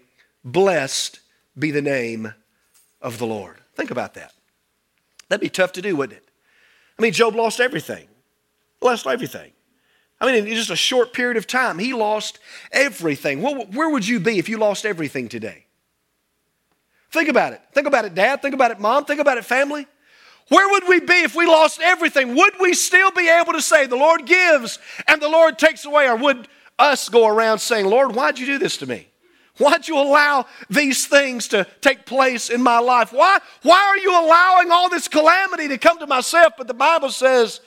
Blessed 0.46 1.20
be 1.58 1.72
the 1.72 1.82
name 1.82 2.34
of 3.02 3.18
the 3.18 3.26
Lord. 3.26 3.63
Think 3.76 3.92
about 3.92 4.14
that. 4.16 4.34
That'd 5.30 5.42
be 5.42 5.50
tough 5.50 5.74
to 5.74 5.82
do, 5.82 5.96
wouldn't 5.96 6.18
it? 6.18 6.30
I 6.98 7.02
mean, 7.02 7.14
Job 7.14 7.36
lost 7.36 7.60
everything. 7.60 8.08
Lost 8.82 9.08
everything. 9.08 9.52
I 10.22 10.26
mean, 10.26 10.48
in 10.48 10.56
just 10.56 10.70
a 10.70 10.76
short 10.76 11.12
period 11.12 11.38
of 11.38 11.48
time, 11.48 11.80
he 11.80 11.94
lost 11.94 12.40
everything. 12.72 13.42
Well, 13.42 13.66
where 13.74 13.90
would 13.90 14.08
you 14.08 14.20
be 14.20 14.38
if 14.38 14.48
you 14.48 14.58
lost 14.58 14.86
everything 14.86 15.28
today? 15.28 15.66
Think 17.12 17.30
about 17.30 17.54
it. 17.54 17.62
Think 17.74 17.88
about 17.88 18.06
it, 18.06 18.16
Dad. 18.16 18.42
Think 18.42 18.56
about 18.56 18.72
it, 18.72 18.80
Mom. 18.80 19.06
Think 19.06 19.20
about 19.20 19.38
it, 19.38 19.46
family. 19.46 19.86
Where 20.50 20.70
would 20.70 20.88
we 20.88 21.00
be 21.00 21.24
if 21.24 21.36
we 21.36 21.46
lost 21.46 21.80
everything? 21.82 22.36
Would 22.36 22.54
we 22.60 22.74
still 22.74 23.12
be 23.12 23.30
able 23.30 23.54
to 23.54 23.62
say, 23.62 23.86
The 23.86 23.96
Lord 23.96 24.26
gives 24.26 24.80
and 25.08 25.22
the 25.22 25.30
Lord 25.30 25.58
takes 25.58 25.86
away? 25.86 26.08
Or 26.08 26.16
would 26.16 26.48
us 26.78 27.10
go 27.10 27.28
around 27.28 27.60
saying, 27.60 27.86
Lord, 27.86 28.16
why'd 28.16 28.40
you 28.40 28.46
do 28.46 28.58
this 28.58 28.78
to 28.78 28.86
me? 28.86 29.08
Why'd 29.58 29.88
you 29.88 29.98
allow 29.98 30.48
these 30.70 31.06
things 31.06 31.48
to 31.50 31.68
take 31.82 32.06
place 32.06 32.50
in 32.50 32.62
my 32.64 32.80
life? 32.80 33.14
Why, 33.14 33.40
why 33.62 33.84
are 33.86 33.98
you 33.98 34.12
allowing 34.12 34.72
all 34.72 34.90
this 34.90 35.08
calamity 35.08 35.68
to 35.68 35.78
come 35.78 36.00
to 36.00 36.08
myself? 36.08 36.54
But 36.58 36.68
the 36.68 36.74
Bible 36.74 37.10
says, 37.10 37.62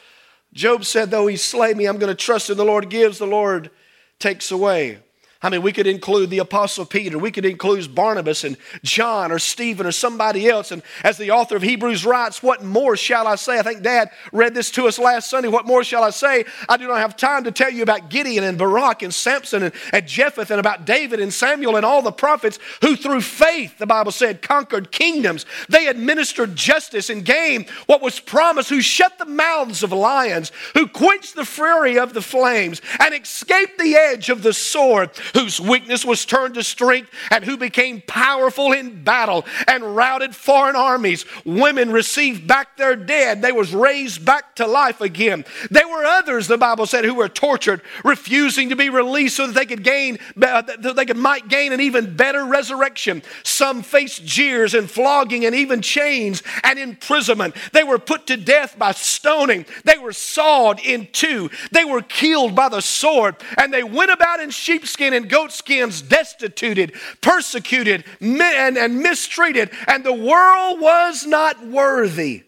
Job 0.53 0.85
said, 0.85 1.11
Though 1.11 1.29
he 1.29 1.37
slay 1.37 1.75
me, 1.75 1.87
I'm 1.87 1.99
going 1.99 2.15
to 2.15 2.21
trust 2.21 2.51
in 2.51 2.57
the 2.57 2.65
Lord 2.65 2.89
gives, 2.91 3.19
the 3.19 3.27
Lord 3.27 3.71
takes 4.19 4.51
away. 4.51 4.99
I 5.43 5.51
mean, 5.51 5.61
we 5.61 5.73
could 5.73 5.87
include 5.87 6.31
the 6.31 6.39
Apostle 6.39 6.87
Peter, 6.87 7.19
we 7.19 7.31
could 7.31 7.45
include 7.45 7.95
Barnabas 7.95 8.43
and 8.43 8.57
John 8.83 9.31
or 9.31 9.39
Stephen 9.39 9.87
or 9.87 9.93
somebody 9.93 10.49
else. 10.49 10.73
And 10.73 10.83
as 11.05 11.19
the 11.19 11.31
author 11.31 11.57
of 11.57 11.63
Hebrews 11.63 12.07
writes, 12.07 12.43
What 12.43 12.65
more 12.65 12.97
shall 12.97 13.27
I 13.27 13.35
say? 13.35 13.59
I 13.59 13.63
think 13.63 13.83
Dad 13.83 14.11
read 14.33 14.55
this 14.55 14.71
to 14.73 14.87
us 14.87 14.99
last 14.99 15.29
Sunday. 15.29 15.49
What 15.49 15.67
more 15.67 15.85
shall 15.85 16.03
I 16.03 16.11
say? 16.11 16.47
I 16.71 16.79
do 16.79 16.89
not 16.89 16.99
have 16.99 17.17
time 17.17 17.45
to 17.45 17.53
tell 17.53 17.71
you 17.71 17.83
about 17.83 18.09
Gideon 18.09 18.45
and 18.45 18.57
Barak 18.57 19.03
and 19.03 19.13
Samson 19.13 19.65
and, 19.65 19.75
and 19.93 20.07
Jephthah 20.07 20.47
and 20.49 20.61
about 20.61 20.87
David 20.87 21.21
and 21.21 21.33
Samuel 21.33 21.77
and 21.77 21.85
all 21.85 22.01
the 22.01 22.13
prophets 22.13 22.59
who, 22.81 22.97
through 22.97 23.21
faith, 23.21 23.77
the 23.77 23.87
Bible 23.87 24.13
said, 24.13 24.41
conquered 24.41 24.91
kingdoms. 24.91 25.45
They 25.69 25.89
administered 25.89 26.57
justice 26.57 27.11
and 27.11 27.25
gained 27.27 27.69
what 27.85 28.01
was 28.01 28.21
promised, 28.21 28.71
who 28.71 28.81
shut 28.81 29.19
the 29.19 29.27
mouths 29.27 29.83
of 29.83 29.93
lions, 29.93 30.51
who 30.73 30.89
quenched 30.89 31.37
the 31.37 31.45
fury 31.45 31.99
of 31.99 32.15
the 32.15 32.23
flames, 32.23 32.81
and 33.01 33.15
escaped 33.15 33.79
the 33.79 33.97
edge 33.97 34.31
of 34.31 34.43
the 34.43 34.55
sword 34.55 35.11
whose 35.35 35.61
weakness 35.61 36.05
was 36.05 36.25
turned 36.25 36.55
to 36.55 36.63
strength, 36.63 37.11
and 37.31 37.45
who 37.45 37.57
became 37.57 38.03
powerful 38.07 38.73
in 38.73 39.03
battle 39.03 39.45
and 39.67 39.97
routed 39.97 40.35
foreign 40.35 40.77
armies. 40.77 41.25
Women 41.45 41.91
received 41.91 42.47
back 42.47 42.77
their 42.77 42.97
dead. 42.97 43.43
They 43.43 43.53
was 43.53 43.75
raised 43.75 44.25
back 44.25 44.57
to 44.57 44.67
life 44.67 45.01
again. 45.01 45.45
There 45.71 45.89
were 45.89 46.05
others, 46.05 46.49
the 46.49 46.59
Bible 46.59 46.87
said, 46.87 47.05
who 47.05 47.15
were 47.15 47.29
tortured, 47.29 47.83
refusing 48.05 48.69
to 48.69 48.77
be 48.77 48.91
released 48.91 49.37
so 49.37 49.47
that 49.47 49.55
they 49.55 49.67
could 49.67 49.83
gain, 49.83 50.19
uh, 50.41 50.63
they 50.63 51.05
could 51.05 51.17
might 51.17 51.49
gain 51.49 51.73
an 51.73 51.81
even 51.81 52.17
better 52.17 52.45
resurrection. 52.45 53.23
Some 53.43 53.83
faced 53.83 54.25
jeers 54.25 54.75
and 54.75 54.91
flogging 54.91 55.45
and 55.45 55.55
even 55.55 55.83
chains 55.83 56.43
and 56.63 56.79
imprisonment. 56.79 57.55
They 57.73 57.85
were 57.85 57.99
put 57.99 58.27
to 58.29 58.37
death 58.37 58.79
by 58.79 58.93
stoning. 58.93 59.67
They 59.85 59.99
were 59.99 60.13
sawed 60.13 60.81
in 60.81 61.09
two. 61.13 61.51
They 61.73 61.85
were 61.85 62.03
killed 62.03 62.55
by 62.55 62.69
the 62.69 62.83
sword, 62.83 63.37
and 63.59 63.73
they 63.73 63.83
went 63.83 64.11
about 64.11 64.41
in 64.41 64.51
sheepskin 64.51 65.15
and 65.17 65.29
goatskins, 65.29 66.03
destituted, 66.03 66.95
persecuted, 67.21 68.05
and, 68.21 68.79
and 68.79 69.01
mistreated, 69.01 69.71
and 69.89 70.05
the 70.05 70.13
world 70.13 70.81
was 70.81 71.27
not 71.27 71.67
worthy. 71.67 72.45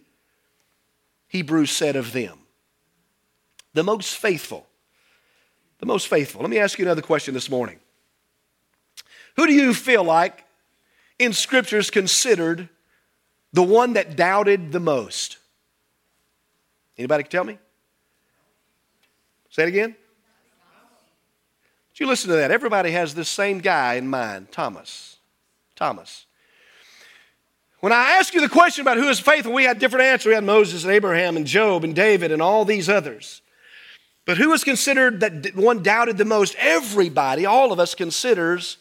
Hebrews 1.29 1.71
said 1.71 1.97
of 1.97 2.13
them, 2.13 2.39
the 3.75 3.83
most 3.83 4.17
faithful. 4.17 4.67
The 5.79 5.87
most 5.87 6.09
faithful. 6.09 6.41
Let 6.41 6.51
me 6.51 6.59
ask 6.59 6.79
you 6.79 6.85
another 6.85 7.03
question 7.03 7.35
this 7.35 7.49
morning. 7.49 7.79
Who 9.37 9.47
do 9.47 9.53
you 9.53 9.73
feel 9.73 10.03
like 10.03 10.45
in 11.19 11.33
scriptures 11.33 11.91
considered 11.91 12.69
the 13.53 13.63
one 13.63 13.93
that 13.93 14.17
doubted 14.17 14.73
the 14.73 14.81
most? 14.81 15.39
Anybody 16.97 17.23
can 17.23 17.31
tell 17.31 17.45
me? 17.45 17.59
Say 19.51 19.65
it 19.65 19.69
again 19.69 19.97
you 22.01 22.07
listen 22.07 22.31
to 22.31 22.37
that. 22.37 22.51
Everybody 22.51 22.91
has 22.93 23.15
this 23.15 23.29
same 23.29 23.59
guy 23.59 23.95
in 23.95 24.09
mind, 24.09 24.53
Thomas. 24.53 25.17
Thomas. 25.75 26.27
When 27.81 27.93
I 27.93 28.17
ask 28.19 28.35
you 28.35 28.41
the 28.41 28.49
question 28.49 28.83
about 28.83 28.97
who 28.97 29.09
is 29.09 29.21
faithful, 29.21 29.53
we 29.53 29.65
had 29.65 29.79
different 29.79 30.07
answers. 30.07 30.27
We 30.27 30.35
had 30.35 30.45
Moses 30.45 30.85
and 30.85 30.93
Abraham 30.93 31.37
and 31.37 31.47
Job 31.47 31.85
and 31.85 31.95
David 31.95 32.33
and 32.33 32.43
all 32.43 32.65
these 32.65 32.89
others. 32.89 33.41
But 34.25 34.37
who 34.37 34.53
is 34.53 34.65
considered 34.65 35.21
that 35.21 35.55
one 35.55 35.83
doubted 35.83 36.19
the 36.19 36.25
most? 36.25 36.55
Everybody, 36.59 37.47
all 37.47 37.73
of 37.73 37.79
us, 37.79 37.95
considers 37.95 38.77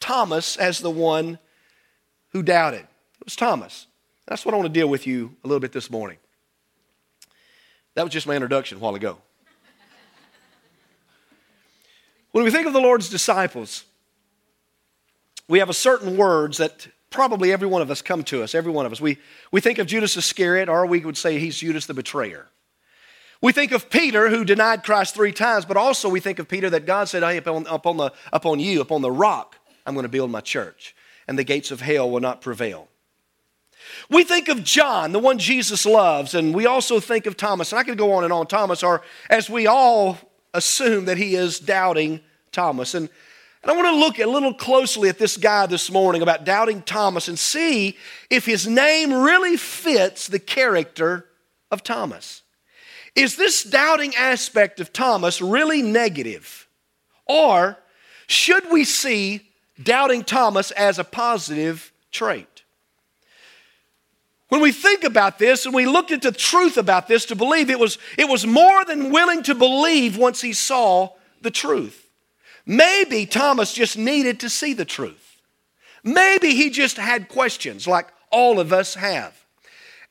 Thomas 0.00 0.56
as 0.56 0.80
the 0.80 0.90
one 0.90 1.38
who 2.30 2.42
doubted. 2.42 2.80
It 2.80 3.24
was 3.24 3.36
Thomas. 3.36 3.86
That's 4.26 4.44
what 4.44 4.54
I 4.54 4.56
want 4.56 4.72
to 4.72 4.80
deal 4.80 4.88
with 4.88 5.06
you 5.06 5.36
a 5.44 5.46
little 5.46 5.60
bit 5.60 5.72
this 5.72 5.90
morning. 5.90 6.16
That 7.94 8.04
was 8.04 8.12
just 8.12 8.26
my 8.26 8.34
introduction 8.34 8.78
a 8.78 8.80
while 8.80 8.94
ago. 8.94 9.18
When 12.32 12.44
we 12.44 12.50
think 12.50 12.66
of 12.66 12.72
the 12.72 12.80
Lord's 12.80 13.08
disciples, 13.08 13.84
we 15.48 15.58
have 15.58 15.68
a 15.68 15.74
certain 15.74 16.16
words 16.16 16.58
that 16.58 16.88
probably 17.10 17.52
every 17.52 17.66
one 17.66 17.82
of 17.82 17.90
us 17.90 18.02
come 18.02 18.22
to 18.24 18.42
us, 18.42 18.54
every 18.54 18.70
one 18.70 18.86
of 18.86 18.92
us. 18.92 19.00
We, 19.00 19.18
we 19.50 19.60
think 19.60 19.78
of 19.78 19.88
Judas 19.88 20.16
Iscariot, 20.16 20.68
or 20.68 20.86
we 20.86 21.00
would 21.00 21.16
say 21.16 21.38
he's 21.38 21.58
Judas 21.58 21.86
the 21.86 21.94
betrayer. 21.94 22.46
We 23.42 23.52
think 23.52 23.72
of 23.72 23.90
Peter, 23.90 24.28
who 24.28 24.44
denied 24.44 24.84
Christ 24.84 25.14
three 25.14 25.32
times, 25.32 25.64
but 25.64 25.76
also 25.76 26.08
we 26.08 26.20
think 26.20 26.38
of 26.38 26.46
Peter 26.46 26.70
that 26.70 26.86
God 26.86 27.08
said, 27.08 27.22
hey, 27.22 27.38
upon, 27.38 27.66
upon, 27.66 27.96
the, 27.96 28.12
upon 28.32 28.60
you, 28.60 28.80
upon 28.80 29.02
the 29.02 29.10
rock, 29.10 29.56
I'm 29.86 29.94
going 29.94 30.04
to 30.04 30.10
build 30.10 30.30
my 30.30 30.40
church, 30.40 30.94
and 31.26 31.38
the 31.38 31.44
gates 31.44 31.70
of 31.70 31.80
hell 31.80 32.08
will 32.10 32.20
not 32.20 32.42
prevail. 32.42 32.88
We 34.08 34.24
think 34.24 34.48
of 34.48 34.62
John, 34.62 35.12
the 35.12 35.18
one 35.18 35.38
Jesus 35.38 35.86
loves, 35.86 36.34
and 36.34 36.54
we 36.54 36.66
also 36.66 37.00
think 37.00 37.26
of 37.26 37.36
Thomas. 37.36 37.72
And 37.72 37.78
I 37.78 37.82
could 37.82 37.98
go 37.98 38.12
on 38.12 38.24
and 38.24 38.32
on. 38.32 38.46
Thomas, 38.46 38.82
or 38.82 39.02
as 39.28 39.48
we 39.48 39.66
all 39.66 40.18
assume 40.54 41.04
that 41.06 41.18
he 41.18 41.34
is 41.34 41.58
doubting 41.58 42.20
Thomas. 42.52 42.94
And, 42.94 43.08
and 43.62 43.70
I 43.70 43.74
want 43.74 43.88
to 43.88 44.00
look 44.00 44.18
a 44.18 44.26
little 44.26 44.54
closely 44.54 45.08
at 45.08 45.18
this 45.18 45.36
guy 45.36 45.66
this 45.66 45.90
morning 45.90 46.22
about 46.22 46.44
doubting 46.44 46.82
Thomas 46.82 47.28
and 47.28 47.38
see 47.38 47.96
if 48.30 48.46
his 48.46 48.66
name 48.66 49.12
really 49.12 49.56
fits 49.56 50.26
the 50.26 50.38
character 50.38 51.26
of 51.70 51.82
Thomas. 51.82 52.42
Is 53.14 53.36
this 53.36 53.64
doubting 53.64 54.14
aspect 54.14 54.80
of 54.80 54.92
Thomas 54.92 55.42
really 55.42 55.82
negative? 55.82 56.68
Or 57.26 57.76
should 58.26 58.70
we 58.70 58.84
see 58.84 59.48
doubting 59.82 60.24
Thomas 60.24 60.70
as 60.72 60.98
a 60.98 61.04
positive 61.04 61.92
trait? 62.12 62.46
When 64.50 64.60
we 64.60 64.72
think 64.72 65.04
about 65.04 65.38
this 65.38 65.64
and 65.64 65.72
we 65.72 65.86
looked 65.86 66.10
at 66.10 66.22
the 66.22 66.32
truth 66.32 66.76
about 66.76 67.06
this 67.06 67.24
to 67.26 67.36
believe, 67.36 67.70
it 67.70 67.78
was, 67.78 67.98
it 68.18 68.28
was 68.28 68.44
more 68.44 68.84
than 68.84 69.12
willing 69.12 69.44
to 69.44 69.54
believe 69.54 70.18
once 70.18 70.40
he 70.40 70.52
saw 70.52 71.10
the 71.40 71.52
truth. 71.52 72.08
Maybe 72.66 73.26
Thomas 73.26 73.72
just 73.72 73.96
needed 73.96 74.40
to 74.40 74.50
see 74.50 74.74
the 74.74 74.84
truth. 74.84 75.40
Maybe 76.02 76.50
he 76.54 76.70
just 76.70 76.96
had 76.96 77.28
questions 77.28 77.86
like 77.86 78.08
all 78.32 78.58
of 78.58 78.72
us 78.72 78.94
have. 78.94 79.36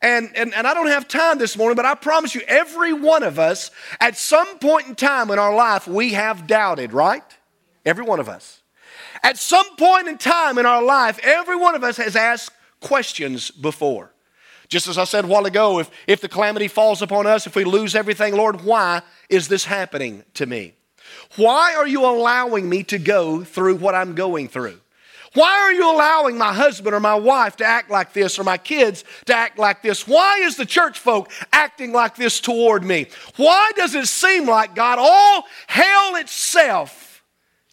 And, 0.02 0.32
and, 0.36 0.54
and 0.54 0.66
I 0.66 0.74
don't 0.74 0.88
have 0.88 1.10
time 1.10 1.38
this 1.38 1.58
morning, 1.58 1.76
but 1.76 1.86
I 1.86 1.94
promise 1.96 2.34
you, 2.34 2.42
every 2.48 2.94
one 2.94 3.24
of 3.24 3.40
us, 3.40 3.72
at 4.00 4.16
some 4.16 4.58
point 4.60 4.88
in 4.88 4.96
time 4.96 5.32
in 5.32 5.38
our 5.38 5.54
life, 5.54 5.86
we 5.86 6.14
have 6.14 6.48
doubted, 6.48 6.94
right? 6.94 7.24
Every 7.86 8.06
one 8.06 8.22
of 8.22 8.30
us. 8.30 8.62
At 9.22 9.38
some 9.38 9.76
point 9.76 10.08
in 10.08 10.18
time 10.18 10.58
in 10.58 10.66
our 10.66 10.82
life, 10.82 11.20
every 11.24 11.58
one 11.58 11.76
of 11.76 11.84
us 11.84 11.98
has 11.98 12.16
asked 12.16 12.52
questions 12.80 13.52
before. 13.52 14.14
Just 14.70 14.88
as 14.88 15.00
I 15.00 15.04
said 15.04 15.26
a 15.26 15.28
while 15.28 15.48
ago, 15.48 15.80
if, 15.80 15.90
if 16.06 16.22
the 16.22 16.30
calamity 16.30 16.68
falls 16.68 17.02
upon 17.02 17.26
us, 17.26 17.48
if 17.48 17.56
we 17.56 17.64
lose 17.64 17.96
everything, 17.96 18.36
Lord, 18.36 18.62
why 18.62 19.02
is 19.28 19.48
this 19.48 19.66
happening 19.66 20.24
to 20.36 20.46
me? 20.46 20.74
Why 21.36 21.74
are 21.76 21.88
you 21.88 22.06
allowing 22.06 22.70
me 22.70 22.84
to 22.84 23.00
go 23.00 23.44
through 23.44 23.78
what 23.78 23.96
I'm 23.96 24.14
going 24.14 24.48
through? 24.48 24.80
Why 25.34 25.60
are 25.60 25.74
you 25.74 25.92
allowing 25.92 26.38
my 26.38 26.54
husband 26.54 26.96
or 26.96 27.00
my 27.00 27.16
wife 27.16 27.58
to 27.58 27.66
act 27.66 27.90
like 27.90 28.14
this 28.14 28.40
or 28.40 28.44
my 28.44 28.58
kids 28.58 29.04
to 29.26 29.36
act 29.36 29.60
like 29.60 29.82
this? 29.82 30.08
Why 30.08 30.40
is 30.42 30.56
the 30.56 30.66
church 30.66 31.00
folk 31.00 31.32
acting 31.52 31.92
like 31.92 32.16
this 32.16 32.40
toward 32.40 32.84
me? 32.84 33.08
Why 33.38 33.72
does 33.76 33.94
it 33.94 34.08
seem 34.08 34.48
like 34.48 34.76
God, 34.76 34.98
all 35.00 35.46
hell 35.68 36.16
itself, 36.16 37.24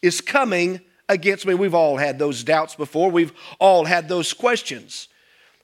is 0.02 0.20
coming 0.20 0.80
against 1.08 1.46
me? 1.46 1.54
We've 1.54 1.74
all 1.74 1.96
had 1.96 2.18
those 2.18 2.44
doubts 2.44 2.74
before, 2.74 3.10
we've 3.10 3.32
all 3.58 3.84
had 3.84 4.08
those 4.08 4.32
questions. 4.32 5.08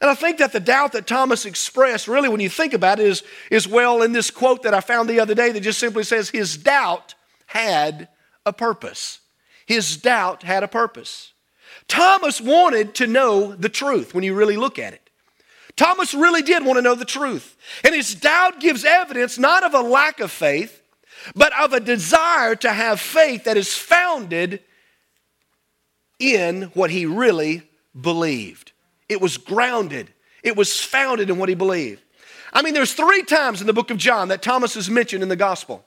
And 0.02 0.10
I 0.10 0.14
think 0.14 0.38
that 0.38 0.52
the 0.52 0.58
doubt 0.58 0.92
that 0.92 1.06
Thomas 1.06 1.46
expressed, 1.46 2.08
really, 2.08 2.28
when 2.28 2.40
you 2.40 2.48
think 2.48 2.74
about 2.74 2.98
it, 2.98 3.06
is, 3.06 3.22
is 3.52 3.68
well 3.68 4.02
in 4.02 4.10
this 4.10 4.32
quote 4.32 4.64
that 4.64 4.74
I 4.74 4.80
found 4.80 5.08
the 5.08 5.20
other 5.20 5.34
day 5.34 5.52
that 5.52 5.60
just 5.60 5.78
simply 5.78 6.02
says, 6.02 6.28
His 6.28 6.56
doubt 6.56 7.14
had 7.46 8.08
a 8.44 8.52
purpose. 8.52 9.20
His 9.64 9.96
doubt 9.96 10.42
had 10.42 10.64
a 10.64 10.68
purpose. 10.68 11.32
Thomas 11.86 12.40
wanted 12.40 12.96
to 12.96 13.06
know 13.06 13.54
the 13.54 13.68
truth 13.68 14.12
when 14.12 14.24
you 14.24 14.34
really 14.34 14.56
look 14.56 14.76
at 14.76 14.92
it. 14.92 15.08
Thomas 15.76 16.14
really 16.14 16.42
did 16.42 16.64
want 16.64 16.78
to 16.78 16.82
know 16.82 16.96
the 16.96 17.04
truth. 17.04 17.56
And 17.84 17.94
his 17.94 18.12
doubt 18.12 18.58
gives 18.58 18.84
evidence 18.84 19.38
not 19.38 19.62
of 19.62 19.72
a 19.72 19.80
lack 19.80 20.18
of 20.18 20.32
faith, 20.32 20.82
but 21.36 21.52
of 21.58 21.72
a 21.72 21.80
desire 21.80 22.56
to 22.56 22.72
have 22.72 23.00
faith 23.00 23.44
that 23.44 23.56
is 23.56 23.72
founded 23.72 24.60
in 26.18 26.62
what 26.74 26.90
he 26.90 27.06
really 27.06 27.62
believed. 27.98 28.71
It 29.08 29.20
was 29.20 29.36
grounded, 29.36 30.12
it 30.42 30.56
was 30.56 30.80
founded 30.80 31.30
in 31.30 31.38
what 31.38 31.48
he 31.48 31.54
believed. 31.54 32.02
I 32.52 32.62
mean, 32.62 32.74
there's 32.74 32.92
three 32.92 33.22
times 33.22 33.60
in 33.60 33.66
the 33.66 33.72
book 33.72 33.90
of 33.90 33.96
John 33.96 34.28
that 34.28 34.42
Thomas 34.42 34.76
is 34.76 34.90
mentioned 34.90 35.22
in 35.22 35.28
the 35.28 35.36
gospel. 35.36 35.84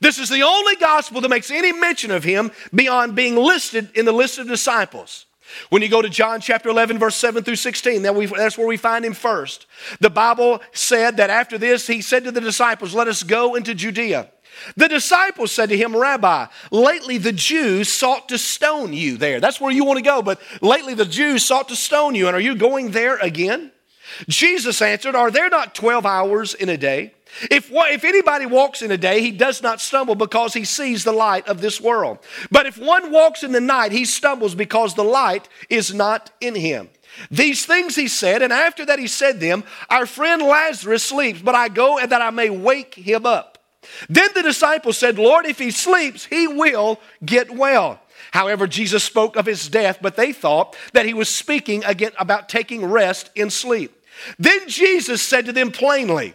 This 0.00 0.18
is 0.18 0.28
the 0.28 0.42
only 0.42 0.76
gospel 0.76 1.20
that 1.20 1.28
makes 1.28 1.50
any 1.50 1.72
mention 1.72 2.12
of 2.12 2.22
him 2.22 2.52
beyond 2.72 3.16
being 3.16 3.34
listed 3.34 3.90
in 3.96 4.04
the 4.04 4.12
list 4.12 4.38
of 4.38 4.46
disciples. 4.46 5.26
When 5.70 5.82
you 5.82 5.88
go 5.88 6.00
to 6.00 6.08
John 6.08 6.40
chapter 6.40 6.68
11, 6.68 6.98
verse 6.98 7.16
7 7.16 7.42
through 7.42 7.56
16, 7.56 8.02
that's 8.02 8.56
where 8.56 8.66
we 8.68 8.76
find 8.76 9.04
him 9.04 9.14
first. 9.14 9.66
The 9.98 10.10
Bible 10.10 10.60
said 10.70 11.16
that 11.16 11.28
after 11.28 11.58
this, 11.58 11.88
he 11.88 12.02
said 12.02 12.22
to 12.24 12.30
the 12.30 12.40
disciples, 12.40 12.94
Let 12.94 13.08
us 13.08 13.24
go 13.24 13.56
into 13.56 13.74
Judea. 13.74 14.30
The 14.76 14.88
disciples 14.88 15.52
said 15.52 15.68
to 15.70 15.76
him, 15.76 15.96
Rabbi, 15.96 16.46
lately 16.70 17.18
the 17.18 17.32
Jews 17.32 17.90
sought 17.90 18.28
to 18.28 18.38
stone 18.38 18.92
you 18.92 19.16
there. 19.16 19.40
That's 19.40 19.60
where 19.60 19.72
you 19.72 19.84
want 19.84 19.98
to 19.98 20.04
go, 20.04 20.22
but 20.22 20.40
lately 20.60 20.94
the 20.94 21.04
Jews 21.04 21.44
sought 21.44 21.68
to 21.68 21.76
stone 21.76 22.14
you, 22.14 22.26
and 22.26 22.36
are 22.36 22.40
you 22.40 22.54
going 22.54 22.90
there 22.90 23.16
again? 23.18 23.72
Jesus 24.28 24.82
answered, 24.82 25.14
Are 25.14 25.30
there 25.30 25.48
not 25.48 25.74
12 25.74 26.04
hours 26.04 26.54
in 26.54 26.68
a 26.68 26.76
day? 26.76 27.14
If, 27.50 27.70
if 27.72 28.04
anybody 28.04 28.46
walks 28.46 28.82
in 28.82 28.90
a 28.90 28.98
day, 28.98 29.20
he 29.20 29.30
does 29.30 29.62
not 29.62 29.80
stumble 29.80 30.16
because 30.16 30.52
he 30.52 30.64
sees 30.64 31.04
the 31.04 31.12
light 31.12 31.46
of 31.46 31.60
this 31.60 31.80
world. 31.80 32.18
But 32.50 32.66
if 32.66 32.76
one 32.76 33.12
walks 33.12 33.44
in 33.44 33.52
the 33.52 33.60
night, 33.60 33.92
he 33.92 34.04
stumbles 34.04 34.54
because 34.54 34.94
the 34.94 35.04
light 35.04 35.48
is 35.68 35.94
not 35.94 36.30
in 36.40 36.56
him. 36.56 36.88
These 37.30 37.66
things 37.66 37.96
he 37.96 38.08
said, 38.08 38.42
and 38.42 38.52
after 38.52 38.84
that 38.86 38.98
he 38.98 39.06
said 39.06 39.40
them, 39.40 39.64
Our 39.88 40.06
friend 40.06 40.42
Lazarus 40.42 41.04
sleeps, 41.04 41.40
but 41.40 41.54
I 41.54 41.68
go 41.68 42.04
that 42.04 42.22
I 42.22 42.30
may 42.30 42.50
wake 42.50 42.94
him 42.94 43.26
up. 43.26 43.49
Then 44.08 44.30
the 44.34 44.42
disciples 44.42 44.98
said, 44.98 45.18
Lord, 45.18 45.46
if 45.46 45.58
he 45.58 45.70
sleeps, 45.70 46.24
he 46.24 46.46
will 46.46 47.00
get 47.24 47.50
well. 47.50 48.00
However, 48.32 48.66
Jesus 48.66 49.02
spoke 49.02 49.36
of 49.36 49.46
his 49.46 49.68
death, 49.68 49.98
but 50.00 50.16
they 50.16 50.32
thought 50.32 50.76
that 50.92 51.06
he 51.06 51.14
was 51.14 51.28
speaking 51.28 51.84
again 51.84 52.12
about 52.18 52.48
taking 52.48 52.84
rest 52.84 53.30
in 53.34 53.50
sleep. 53.50 53.96
Then 54.38 54.68
Jesus 54.68 55.22
said 55.22 55.46
to 55.46 55.52
them 55.52 55.72
plainly, 55.72 56.34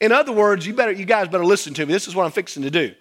in 0.00 0.12
other 0.12 0.32
words, 0.32 0.66
you 0.66 0.74
better 0.74 0.92
you 0.92 1.04
guys 1.04 1.28
better 1.28 1.44
listen 1.44 1.74
to 1.74 1.86
me. 1.86 1.92
This 1.92 2.08
is 2.08 2.14
what 2.14 2.24
I'm 2.24 2.30
fixing 2.30 2.62
to 2.62 2.70
do. 2.70 2.94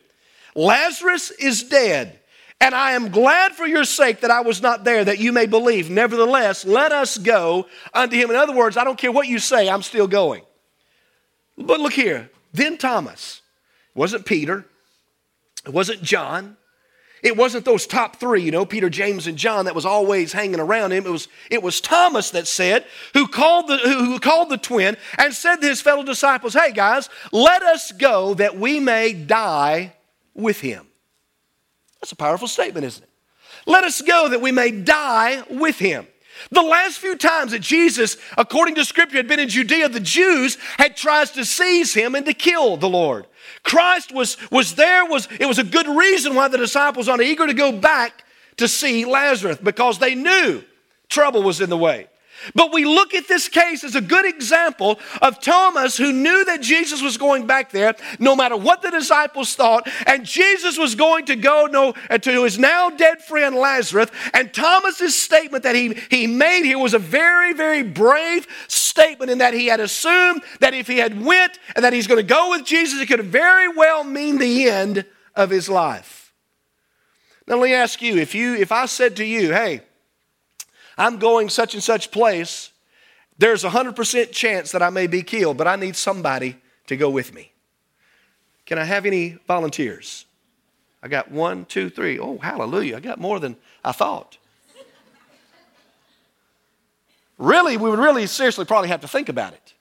Lazarus 0.56 1.30
is 1.32 1.64
dead, 1.64 2.20
and 2.60 2.74
I 2.74 2.92
am 2.94 3.10
glad 3.10 3.54
for 3.54 3.68
your 3.68 3.84
sake 3.84 4.22
that 4.22 4.32
I 4.32 4.42
was 4.42 4.62
not 4.62 4.84
there 4.84 5.06
that 5.06 5.20
you 5.20 5.32
may 5.32 5.46
believe. 5.46 5.90
Nevertheless, 5.90 6.66
let 6.66 6.92
us 6.92 7.18
go 7.18 7.68
unto 7.94 8.16
him. 8.16 8.32
In 8.32 8.36
other 8.36 8.56
words, 8.56 8.78
I 8.78 8.84
don't 8.84 8.98
care 8.98 9.12
what 9.12 9.28
you 9.28 9.38
say, 9.38 9.70
I'm 9.70 9.84
still 9.84 10.08
going. 10.08 10.42
But 11.58 11.80
look 11.80 11.94
here. 11.94 12.30
Then 12.54 12.78
Thomas, 12.78 13.42
it 13.98 14.00
wasn't 14.00 14.28
Peter, 14.28 14.64
it 15.66 15.74
wasn't 15.74 16.04
John, 16.04 16.56
it 17.24 17.36
wasn't 17.36 17.66
those 17.66 17.88
top 17.88 18.18
three, 18.18 18.44
you 18.44 18.52
know, 18.52 18.64
Peter, 18.64 18.92
James, 18.92 19.26
and 19.26 19.40
John 19.40 19.66
that 19.66 19.74
was 19.74 19.88
always 19.88 20.34
hanging 20.34 20.60
around 20.60 20.92
him. 20.92 21.08
It 21.08 21.12
was, 21.12 21.28
it 21.50 21.64
was 21.64 21.82
Thomas 21.82 22.30
that 22.30 22.46
said, 22.46 22.86
who 23.16 23.28
called, 23.28 23.68
the, 23.68 23.80
who, 23.80 24.06
who 24.06 24.20
called 24.20 24.50
the 24.50 24.58
twin 24.58 24.98
and 25.18 25.34
said 25.34 25.56
to 25.56 25.68
his 25.68 25.82
fellow 25.82 26.04
disciples, 26.04 26.54
Hey 26.54 26.74
guys, 26.74 27.10
let 27.32 27.64
us 27.64 27.92
go 27.92 28.36
that 28.36 28.56
we 28.56 28.80
may 28.80 29.14
die 29.14 29.94
with 30.36 30.60
him. 30.60 30.86
That's 32.00 32.12
a 32.12 32.16
powerful 32.16 32.48
statement, 32.48 32.86
isn't 32.86 33.04
it? 33.04 33.10
Let 33.66 33.84
us 33.84 34.00
go 34.04 34.30
that 34.30 34.42
we 34.42 34.52
may 34.52 34.70
die 34.70 35.42
with 35.50 35.80
him. 35.80 36.06
The 36.52 36.62
last 36.62 37.00
few 37.00 37.16
times 37.16 37.52
that 37.52 37.60
Jesus, 37.60 38.18
according 38.38 38.76
to 38.76 38.86
Scripture, 38.86 39.18
had 39.18 39.28
been 39.28 39.40
in 39.40 39.50
Judea, 39.50 39.90
the 39.90 40.00
Jews 40.00 40.58
had 40.78 40.96
tried 40.96 41.28
to 41.30 41.46
seize 41.46 41.94
him 41.94 42.16
and 42.16 42.26
to 42.26 42.34
kill 42.34 42.78
the 42.78 42.90
Lord. 42.90 43.28
Christ 43.64 44.12
was, 44.12 44.38
was 44.52 44.76
there, 44.76 45.06
was, 45.06 45.28
it 45.40 45.46
was 45.46 45.60
a 45.60 45.64
good 45.64 45.88
reason 45.88 46.36
why 46.36 46.48
the 46.48 46.58
disciples 46.58 47.08
are 47.10 47.22
eager 47.22 47.48
to 47.48 47.54
go 47.54 47.72
back 47.72 48.24
to 48.58 48.68
see 48.68 49.06
Lazarus 49.06 49.58
because 49.62 50.00
they 50.00 50.16
knew 50.16 50.64
trouble 51.10 51.44
was 51.44 51.62
in 51.62 51.70
the 51.70 51.78
way. 51.78 52.08
But 52.54 52.74
we 52.74 52.86
look 52.86 53.14
at 53.14 53.28
this 53.28 53.48
case 53.50 53.84
as 53.84 53.96
a 53.96 54.02
good 54.02 54.26
example 54.26 55.00
of 55.22 55.40
Thomas 55.40 55.98
who 55.98 56.12
knew 56.12 56.46
that 56.46 56.62
Jesus 56.62 57.02
was 57.02 57.18
going 57.18 57.48
back 57.48 57.72
there 57.72 57.96
no 58.20 58.36
matter 58.36 58.56
what 58.56 58.82
the 58.82 58.92
disciples 58.92 59.56
thought, 59.56 59.88
and 60.06 60.26
Jesus 60.26 60.78
was 60.78 60.96
going 60.96 61.26
to 61.26 61.36
go 61.36 61.68
no, 61.70 61.94
uh, 62.10 62.18
to 62.18 62.44
his 62.44 62.60
now 62.60 62.90
dead 62.90 63.22
friend 63.22 63.56
Lazarus. 63.56 64.10
And 64.34 64.54
Thomas's 64.54 65.20
statement 65.20 65.64
that 65.64 65.76
he, 65.76 65.98
he 66.10 66.28
made 66.28 66.64
here 66.64 66.80
was 66.80 66.94
a 66.94 67.00
very, 67.00 67.54
very 67.54 67.84
brave 67.84 68.48
statement 68.68 69.32
in 69.32 69.40
that 69.40 69.54
he 69.54 69.68
had 69.68 69.80
assumed 69.80 70.44
that 70.60 70.74
if 70.74 70.88
he 70.88 70.98
had 70.98 71.24
went 71.24 71.60
and 71.76 71.84
that 71.84 71.94
he's 71.94 72.08
going 72.08 72.20
to 72.20 72.24
go 72.24 72.52
with 72.52 72.66
Jesus, 72.66 73.00
it 73.00 73.08
could 73.08 73.24
very 73.24 73.68
well 73.68 74.04
mean 74.04 74.38
the 74.38 74.70
end 74.70 75.06
of 75.36 75.50
his 75.50 75.70
life. 75.70 76.34
Now 77.48 77.56
let 77.56 77.64
me 77.64 77.74
ask 77.74 78.02
you, 78.02 78.18
if 78.18 78.36
you 78.36 78.56
if 78.56 78.72
I 78.72 78.88
said 78.88 79.16
to 79.18 79.26
you, 79.26 79.54
hey, 79.54 79.82
I'm 80.98 81.18
going 81.18 81.50
such 81.50 81.74
and 81.74 81.84
such 81.84 82.12
place. 82.12 82.72
There's 83.38 83.64
a 83.64 83.70
100% 83.70 84.32
chance 84.32 84.72
that 84.72 84.82
I 84.82 84.90
may 84.90 85.08
be 85.08 85.22
killed, 85.22 85.58
but 85.58 85.68
I 85.68 85.76
need 85.76 85.96
somebody 85.96 86.58
to 86.88 86.98
go 86.98 87.10
with 87.10 87.34
me. 87.34 87.52
Can 88.66 88.78
I 88.78 88.84
have 88.84 89.06
any 89.06 89.38
volunteers? 89.48 90.26
I 91.02 91.08
got 91.08 91.32
one, 91.32 91.66
two, 91.66 91.90
three. 91.90 92.20
Oh, 92.20 92.38
hallelujah. 92.38 92.98
I 92.98 93.00
got 93.00 93.20
more 93.20 93.40
than 93.40 93.56
I 93.84 93.92
thought. 93.92 94.38
really, 97.38 97.78
we 97.78 97.90
would 97.90 98.00
really 98.00 98.26
seriously 98.26 98.66
probably 98.66 98.90
have 98.90 99.02
to 99.02 99.08
think 99.08 99.30
about 99.30 99.54
it. 99.54 99.74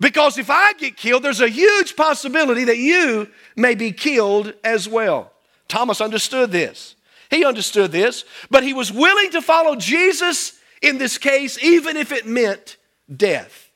Because 0.00 0.38
if 0.38 0.48
I 0.48 0.72
get 0.72 0.96
killed, 0.96 1.22
there's 1.22 1.42
a 1.42 1.48
huge 1.48 1.94
possibility 1.94 2.64
that 2.64 2.78
you 2.78 3.28
may 3.54 3.74
be 3.74 3.92
killed 3.92 4.54
as 4.64 4.88
well. 4.88 5.30
Thomas 5.68 6.00
understood 6.00 6.50
this. 6.50 6.96
He 7.30 7.44
understood 7.44 7.92
this, 7.92 8.24
but 8.50 8.64
he 8.64 8.72
was 8.72 8.92
willing 8.92 9.30
to 9.30 9.42
follow 9.42 9.76
Jesus 9.76 10.58
in 10.82 10.98
this 10.98 11.18
case, 11.18 11.62
even 11.62 11.96
if 11.96 12.12
it 12.12 12.26
meant 12.26 12.76
death. 13.14 13.70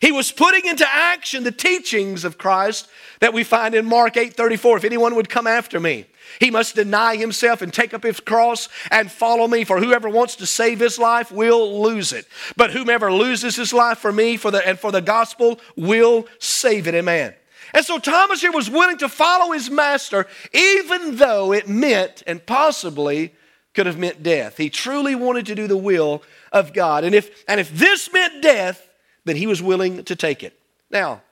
He 0.00 0.12
was 0.12 0.32
putting 0.32 0.66
into 0.66 0.86
action 0.90 1.44
the 1.44 1.52
teachings 1.52 2.24
of 2.24 2.38
Christ 2.38 2.88
that 3.20 3.32
we 3.32 3.44
find 3.44 3.74
in 3.74 3.86
Mark 3.86 4.16
8:34. 4.16 4.78
If 4.78 4.84
anyone 4.84 5.14
would 5.14 5.28
come 5.28 5.46
after 5.46 5.80
me, 5.80 6.06
he 6.40 6.50
must 6.50 6.74
deny 6.74 7.16
himself 7.16 7.62
and 7.62 7.72
take 7.72 7.94
up 7.94 8.02
his 8.02 8.20
cross 8.20 8.68
and 8.90 9.10
follow 9.10 9.46
me. 9.46 9.64
For 9.64 9.78
whoever 9.78 10.08
wants 10.08 10.36
to 10.36 10.46
save 10.46 10.80
his 10.80 10.98
life 10.98 11.30
will 11.30 11.82
lose 11.82 12.12
it. 12.12 12.26
But 12.56 12.72
whomever 12.72 13.12
loses 13.12 13.56
his 13.56 13.72
life 13.72 13.98
for 13.98 14.12
me 14.12 14.36
for 14.36 14.50
the, 14.50 14.66
and 14.66 14.78
for 14.78 14.92
the 14.92 15.00
gospel 15.00 15.60
will 15.76 16.26
save 16.38 16.88
it. 16.88 16.94
Amen. 16.94 17.34
And 17.72 17.84
so 17.84 17.98
Thomas 17.98 18.40
here 18.40 18.52
was 18.52 18.68
willing 18.68 18.98
to 18.98 19.08
follow 19.08 19.52
his 19.52 19.70
master, 19.70 20.26
even 20.52 21.16
though 21.16 21.52
it 21.52 21.68
meant 21.68 22.22
and 22.26 22.44
possibly 22.44 23.34
could 23.74 23.86
have 23.86 23.98
meant 23.98 24.22
death. 24.22 24.56
He 24.56 24.70
truly 24.70 25.14
wanted 25.14 25.46
to 25.46 25.54
do 25.54 25.66
the 25.66 25.76
will 25.76 26.22
of 26.52 26.72
God. 26.72 27.04
And 27.04 27.14
if, 27.14 27.44
and 27.48 27.60
if 27.60 27.72
this 27.76 28.12
meant 28.12 28.42
death, 28.42 28.88
then 29.24 29.36
he 29.36 29.46
was 29.46 29.62
willing 29.62 30.04
to 30.04 30.16
take 30.16 30.42
it. 30.42 30.58
Now, 30.90 31.22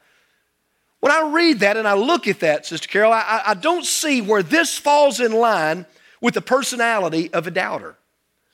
when 1.01 1.13
I 1.13 1.31
read 1.33 1.61
that 1.61 1.77
and 1.77 1.87
I 1.87 1.95
look 1.95 2.27
at 2.29 2.41
that, 2.41 2.67
Sister 2.67 2.89
Carol, 2.89 3.13
I, 3.13 3.43
I 3.47 3.55
don't 3.55 3.85
see 3.85 4.21
where 4.21 4.43
this 4.43 4.79
falls 4.79 5.21
in 5.21 5.33
line 5.33 5.87
with 6.21 6.35
the 6.35 6.41
personality 6.41 7.33
of 7.33 7.47
a 7.47 7.51
doubter. 7.51 7.97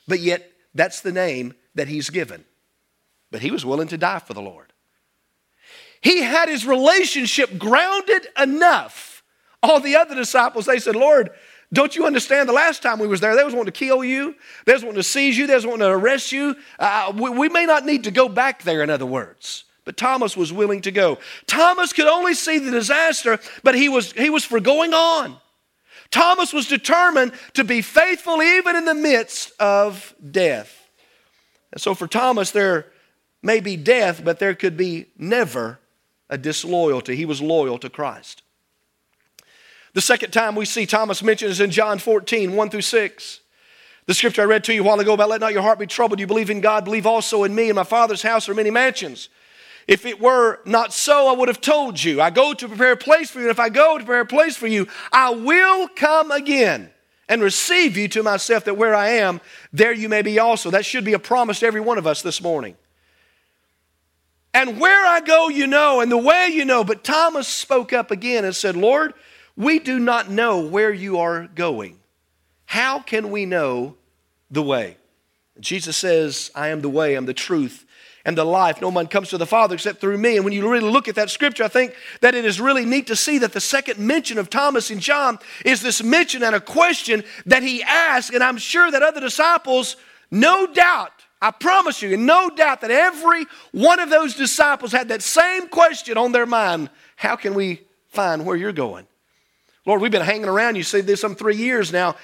But 0.07 0.21
yet, 0.21 0.51
that's 0.75 1.01
the 1.01 1.13
name 1.13 1.55
that 1.75 1.89
he's 1.89 2.11
given. 2.11 2.45
But 3.31 3.43
he 3.43 3.51
was 3.51 3.65
willing 3.65 3.89
to 3.89 3.99
die 3.99 4.21
for 4.21 4.33
the 4.33 4.41
Lord. 4.41 4.68
He 6.01 6.23
had 6.23 6.49
his 6.49 6.67
relationship 6.67 7.59
grounded 7.59 8.27
enough. 8.41 9.23
All 9.63 9.81
the 9.81 9.97
other 9.97 10.15
disciples, 10.15 10.67
they 10.67 10.79
said, 10.79 10.95
Lord, 10.95 11.31
don't 11.73 11.95
you 11.95 12.07
understand? 12.07 12.49
The 12.49 12.55
last 12.55 12.83
time 12.83 12.99
we 12.99 13.09
was 13.09 13.21
there, 13.21 13.37
they 13.37 13.45
was 13.45 13.53
wanting 13.55 13.73
to 13.73 13.79
kill 13.79 14.03
you. 14.03 14.35
They 14.65 14.73
was 14.73 14.83
wanting 14.83 15.01
to 15.01 15.03
seize 15.03 15.37
you. 15.37 15.47
They 15.47 15.55
was 15.55 15.67
wanting 15.67 15.81
to 15.81 15.89
arrest 15.89 16.33
you. 16.33 16.57
Uh, 16.79 17.13
we, 17.15 17.31
we 17.31 17.49
may 17.49 17.67
not 17.67 17.85
need 17.85 18.05
to 18.05 18.11
go 18.11 18.29
back 18.29 18.63
there, 18.63 18.83
in 18.83 18.91
other 18.91 19.07
words. 19.07 19.65
But 19.85 19.97
Thomas 19.97 20.37
was 20.37 20.53
willing 20.53 20.83
to 20.83 20.91
go. 20.91 21.19
Thomas 21.47 21.93
could 21.93 22.07
only 22.07 22.35
see 22.35 22.59
the 22.59 22.71
disaster, 22.71 23.39
but 23.63 23.75
he 23.75 23.89
was, 23.89 24.13
he 24.13 24.31
was 24.31 24.45
for 24.45 24.61
going 24.61 24.95
on. 24.95 25.37
Thomas 26.11 26.53
was 26.53 26.69
determined 26.69 27.33
to 27.55 27.65
be 27.65 27.83
faithful 27.83 28.43
even 28.43 28.77
in 28.77 28.85
the 28.85 28.95
midst 28.95 29.53
of 29.61 30.15
death. 30.31 30.89
And 31.73 31.81
so 31.81 31.95
for 31.95 32.07
Thomas, 32.07 32.51
there 32.51 32.87
may 33.43 33.61
be 33.61 33.77
death, 33.77 34.23
but 34.25 34.39
there 34.39 34.55
could 34.55 34.77
be 34.77 35.07
never 35.19 35.79
a 36.31 36.39
disloyalty. 36.39 37.17
He 37.17 37.25
was 37.25 37.41
loyal 37.41 37.79
to 37.79 37.91
Christ. 37.91 38.43
The 39.95 40.01
second 40.01 40.31
time 40.31 40.55
we 40.55 40.65
see 40.65 40.87
Thomas 40.87 41.23
mentioned 41.23 41.51
is 41.51 41.61
in 41.61 41.71
John 41.71 41.99
14, 41.99 42.55
1 42.55 42.71
through 42.71 42.83
6. 42.83 43.41
The 44.07 44.15
scripture 44.15 44.43
I 44.43 44.47
read 44.47 44.65
to 44.65 44.75
you 44.75 44.83
a 44.83 44.85
while 44.85 45.01
ago 45.01 45.15
about 45.15 45.29
let 45.29 45.41
not 45.41 45.53
your 45.53 45.63
heart 45.63 45.79
be 45.79 45.87
troubled. 45.87 46.21
You 46.21 46.27
believe 46.27 46.51
in 46.51 46.61
God, 46.61 46.85
believe 46.85 47.07
also 47.07 47.45
in 47.45 47.55
me. 47.55 47.69
In 47.69 47.77
my 47.77 47.85
Father's 47.85 48.23
house 48.23 48.49
are 48.49 48.55
many 48.55 48.71
mansions. 48.71 49.29
If 49.87 50.05
it 50.05 50.21
were 50.21 50.61
not 50.67 50.93
so, 50.93 51.29
I 51.29 51.33
would 51.33 51.49
have 51.49 51.61
told 51.61 52.03
you. 52.03 52.21
I 52.21 52.31
go 52.31 52.53
to 52.53 52.69
prepare 52.69 52.93
a 52.93 52.97
place 52.97 53.31
for 53.31 53.39
you, 53.39 53.47
and 53.47 53.51
if 53.51 53.59
I 53.59 53.71
go 53.71 53.99
to 53.99 54.05
prepare 54.05 54.21
a 54.21 54.27
place 54.27 54.57
for 54.57 54.67
you, 54.67 54.87
I 55.11 55.31
will 55.31 55.89
come 55.89 56.31
again 56.31 56.91
and 57.29 57.43
receive 57.43 57.97
you 57.97 58.09
to 58.09 58.23
myself, 58.23 58.65
that 58.65 58.77
where 58.77 58.95
I 58.95 59.09
am, 59.09 59.41
there 59.73 59.93
you 59.93 60.09
may 60.09 60.23
be 60.23 60.39
also. 60.39 60.71
That 60.71 60.85
should 60.85 61.05
be 61.05 61.13
a 61.13 61.19
promise 61.19 61.61
to 61.61 61.67
every 61.67 61.81
one 61.81 61.99
of 61.99 62.07
us 62.07 62.23
this 62.23 62.43
morning. 62.43 62.77
And 64.55 64.81
where 64.81 65.07
I 65.07 65.21
go, 65.21 65.49
you 65.49 65.67
know, 65.67 66.01
and 66.01 66.11
the 66.11 66.17
way 66.17 66.49
you 66.53 66.65
know. 66.65 66.85
But 66.85 67.05
Thomas 67.05 67.47
spoke 67.47 67.93
up 67.93 68.11
again 68.11 68.45
and 68.45 68.57
said, 68.57 68.77
Lord, 68.77 69.15
we 69.57 69.79
do 69.79 69.99
not 69.99 70.31
know 70.31 70.61
where 70.61 70.93
you 70.93 71.19
are 71.19 71.49
going. 71.55 71.99
How 72.65 73.01
can 73.01 73.31
we 73.31 73.47
know 73.47 73.97
the 74.51 74.63
way? 74.63 74.97
Jesus 75.61 75.97
says, 75.97 76.51
I 76.55 76.69
am 76.69 76.81
the 76.81 76.89
way, 76.89 77.15
I'm 77.15 77.27
the 77.27 77.35
truth, 77.35 77.85
and 78.25 78.37
the 78.37 78.45
life. 78.45 78.81
No 78.81 78.91
one 78.91 79.07
comes 79.07 79.31
to 79.31 79.39
the 79.39 79.47
Father 79.47 79.75
except 79.75 80.01
through 80.01 80.19
me. 80.19 80.37
And 80.37 80.45
when 80.45 80.55
you 80.55 80.69
really 80.69 80.89
look 80.89 81.09
at 81.09 81.15
that 81.17 81.31
scripture, 81.31 81.65
I 81.65 81.69
think 81.69 81.95
that 82.21 82.35
it 82.35 82.45
is 82.45 82.61
really 82.61 82.85
neat 82.85 83.07
to 83.09 83.17
see 83.17 83.39
that 83.39 83.53
the 83.53 83.61
second 83.61 83.99
mention 83.99 84.39
of 84.39 84.51
Thomas 84.51 84.91
in 84.91 85.01
John 85.01 85.39
is 85.65 85.83
this 85.83 86.03
mention 86.03 86.43
and 86.43 86.55
a 86.55 86.61
question 86.61 87.25
that 87.47 87.63
he 87.63 87.83
asked. 87.83 88.33
And 88.33 88.45
I'm 88.45 88.59
sure 88.59 88.91
that 88.91 89.03
other 89.03 89.21
disciples, 89.21 89.97
no 90.31 90.67
doubt, 90.67 91.18
I 91.41 91.53
promise 91.53 92.03
you, 92.03 92.15
and 92.15 92.27
no 92.27 92.51
doubt 92.51 92.81
that 92.81 92.91
every 92.91 93.47
one 93.73 94.01
of 94.01 94.11
those 94.11 94.35
disciples 94.35 94.91
had 94.91 95.09
that 95.09 95.23
same 95.23 95.69
question 95.69 96.19
on 96.19 96.33
their 96.33 96.47
mind 96.47 96.91
How 97.17 97.37
can 97.37 97.55
we 97.55 97.83
find 98.09 98.45
where 98.45 98.57
you're 98.57 98.73
going? 98.73 99.07
Lord, 99.87 100.03
we've 100.03 100.13
been 100.13 100.21
hanging 100.21 100.49
around 100.49 100.77
you, 100.77 100.83
See, 100.83 101.01
this 101.01 101.21
some 101.21 101.35
three 101.35 101.57
years 101.57 101.93
now. 101.93 102.17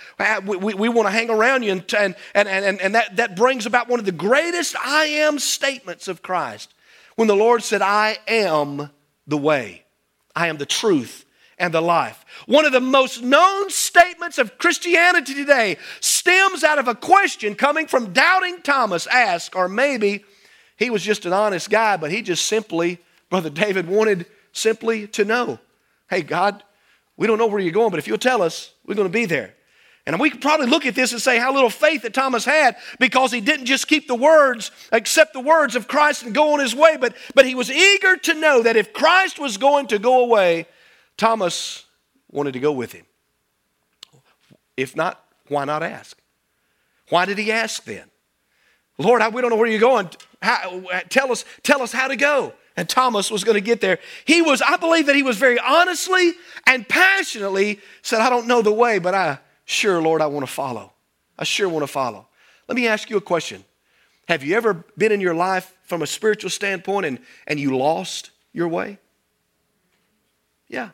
We, 0.45 0.57
we, 0.57 0.75
we 0.75 0.89
want 0.91 1.07
to 1.07 1.13
hang 1.13 1.31
around 1.31 1.63
you, 1.63 1.73
and, 1.73 1.95
and, 1.97 2.15
and, 2.35 2.49
and, 2.49 2.81
and 2.81 2.95
that, 2.95 3.17
that 3.17 3.37
brings 3.37 3.65
about 3.65 3.89
one 3.89 3.99
of 3.99 4.05
the 4.05 4.13
greatest 4.13 4.77
I 4.77 5.05
am 5.05 5.39
statements 5.39 6.09
of 6.09 6.21
Christ. 6.21 6.75
When 7.17 7.27
the 7.27 7.37
Lord 7.37 7.63
said, 7.63 7.81
I 7.81 8.19
am 8.29 8.91
the 9.27 9.39
way, 9.39 9.85
I 10.37 10.49
am 10.49 10.59
the 10.59 10.67
truth 10.67 11.24
and 11.59 11.73
the 11.73 11.81
life. 11.81 12.25
One 12.47 12.65
of 12.65 12.73
the 12.73 12.81
most 12.81 13.23
known 13.23 13.71
statements 13.71 14.39
of 14.39 14.59
Christianity 14.59 15.35
today 15.35 15.77
stems 16.01 16.65
out 16.65 16.79
of 16.79 16.89
a 16.89 16.95
question 16.95 17.55
coming 17.55 17.87
from 17.87 18.13
doubting 18.13 18.63
Thomas 18.63 19.07
asked, 19.07 19.55
or 19.55 19.69
maybe 19.69 20.25
he 20.77 20.91
was 20.91 21.03
just 21.03 21.27
an 21.27 21.33
honest 21.33 21.71
guy, 21.71 21.97
but 21.97 22.11
he 22.11 22.23
just 22.23 22.47
simply, 22.47 22.99
Brother 23.31 23.51
David 23.51 23.89
wanted 23.89 24.27
simply 24.53 25.07
to 25.09 25.25
know, 25.25 25.59
hey, 26.11 26.23
God, 26.23 26.63
we 27.17 27.27
don't 27.27 27.39
know 27.39 27.47
where 27.47 27.61
you're 27.61 27.73
going, 27.73 27.91
but 27.91 27.99
if 27.99 28.09
you'll 28.09 28.19
tell 28.19 28.43
us, 28.43 28.73
we're 28.87 28.95
going 28.95 29.09
to 29.09 29.13
be 29.13 29.27
there. 29.27 29.55
And 30.07 30.21
we 30.21 30.29
could 30.29 30.43
probably 30.43 30.67
look 30.67 30.85
at 30.85 30.95
this 30.95 31.13
and 31.13 31.23
say 31.23 31.39
how 31.39 31.55
little 31.55 31.71
faith 31.71 32.03
that 32.03 32.13
Thomas 32.13 32.45
had 32.45 32.77
because 32.99 33.33
he 33.33 33.41
didn't 33.41 33.65
just 33.65 33.89
keep 33.89 34.07
the 34.07 34.15
words, 34.15 34.71
accept 34.93 35.33
the 35.33 35.41
words 35.41 35.77
of 35.77 35.89
Christ 35.89 36.25
and 36.25 36.35
go 36.35 36.53
on 36.53 36.61
his 36.61 36.75
way, 36.75 36.99
but, 37.01 37.17
but 37.35 37.47
he 37.47 37.55
was 37.55 37.71
eager 37.71 38.17
to 38.17 38.35
know 38.35 38.63
that 38.63 38.77
if 38.77 38.93
Christ 38.93 39.39
was 39.39 39.57
going 39.57 39.87
to 39.89 39.99
go 39.99 40.21
away, 40.21 40.67
Thomas 41.17 41.85
wanted 42.31 42.53
to 42.53 42.61
go 42.61 42.73
with 42.73 42.93
him. 42.93 43.07
If 44.77 44.97
not, 44.97 45.25
why 45.49 45.65
not 45.65 45.83
ask? 45.83 46.19
Why 47.09 47.25
did 47.25 47.39
he 47.39 47.53
ask 47.53 47.85
then? 47.85 48.11
Lord, 48.99 49.23
we 49.33 49.41
don't 49.41 49.51
know 49.51 49.57
where 49.57 49.69
you're 49.69 49.81
going. 49.81 50.09
How, 50.43 50.83
tell, 51.09 51.31
us, 51.33 51.45
tell 51.63 51.83
us 51.83 51.93
how 51.93 52.09
to 52.09 52.17
go 52.17 52.53
and 52.77 52.89
Thomas 52.89 53.31
was 53.31 53.45
going 53.45 53.55
to 53.55 53.61
get 53.61 53.81
there. 53.81 53.99
He 54.25 54.43
was, 54.43 54.61
I 54.61 54.77
believe 54.77 55.07
that 55.07 55.17
he 55.17 55.23
was 55.23 55.37
very 55.37 55.59
honestly 55.59 56.33
and 56.67 56.89
passionately 56.89 57.81
said, 58.03 58.21
I 58.21 58.31
don't 58.31 58.47
know 58.47 58.63
the 58.63 58.73
way, 58.73 58.99
but 58.99 59.15
I 59.15 59.39
sure, 59.65 60.03
Lord, 60.03 60.21
I 60.21 60.27
want 60.27 60.47
to 60.47 60.53
follow. 60.53 60.93
I 61.39 61.45
sure 61.45 61.69
want 61.69 61.83
to 61.83 61.89
follow. 61.89 62.27
Let 62.69 62.77
me 62.77 62.87
ask 62.87 63.11
you 63.11 63.17
a 63.17 63.21
question. 63.21 63.65
Have 64.29 64.43
you 64.43 64.57
ever 64.57 64.85
been 64.97 65.13
in 65.13 65.21
your 65.21 65.35
life 65.35 65.75
from 65.83 66.03
a 66.03 66.07
spiritual 66.07 66.51
standpoint 66.51 67.07
and, 67.07 67.19
and 67.47 67.61
you 67.61 67.77
lost 67.77 68.31
your 68.53 68.69
way? 68.69 68.99
Yeah. 70.69 70.91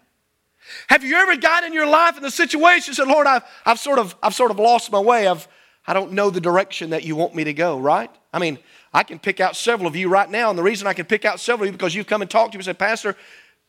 Have 0.88 1.04
you 1.04 1.16
ever 1.16 1.37
got 1.37 1.64
in 1.64 1.72
your 1.72 1.87
life 1.87 2.16
in 2.16 2.22
the 2.22 2.30
situation 2.30 2.94
said, 2.94 3.09
Lord, 3.09 3.26
I've, 3.26 3.42
I've, 3.64 3.78
sort 3.78 3.98
of, 3.98 4.14
I've 4.22 4.35
sort 4.35 4.50
of 4.50 4.59
lost 4.59 4.90
my 4.92 5.00
way. 5.00 5.26
I've, 5.26 5.46
I 5.87 5.92
don't 5.92 6.12
know 6.12 6.30
the 6.30 6.40
direction 6.40 6.90
that 6.90 7.04
you 7.04 7.16
want 7.16 7.35
me 7.35 7.44
to 7.44 7.52
go, 7.52 7.78
right? 7.78 8.11
I 8.33 8.38
mean, 8.38 8.59
I 8.92 9.02
can 9.02 9.18
pick 9.18 9.40
out 9.40 9.56
several 9.56 9.87
of 9.87 9.96
you 9.96 10.09
right 10.09 10.30
now, 10.30 10.50
and 10.50 10.59
the 10.59 10.62
reason 10.62 10.87
I 10.87 10.92
can 10.92 11.06
pick 11.06 11.24
out 11.24 11.40
several 11.40 11.68
of 11.68 11.72
you 11.72 11.78
because 11.78 11.94
you've 11.94 12.06
come 12.06 12.22
and 12.22 12.30
talked 12.30 12.52
to 12.52 12.59
me 12.59 12.61
and 12.61 12.64
said, 12.66 12.78
Pastor, 12.78 13.16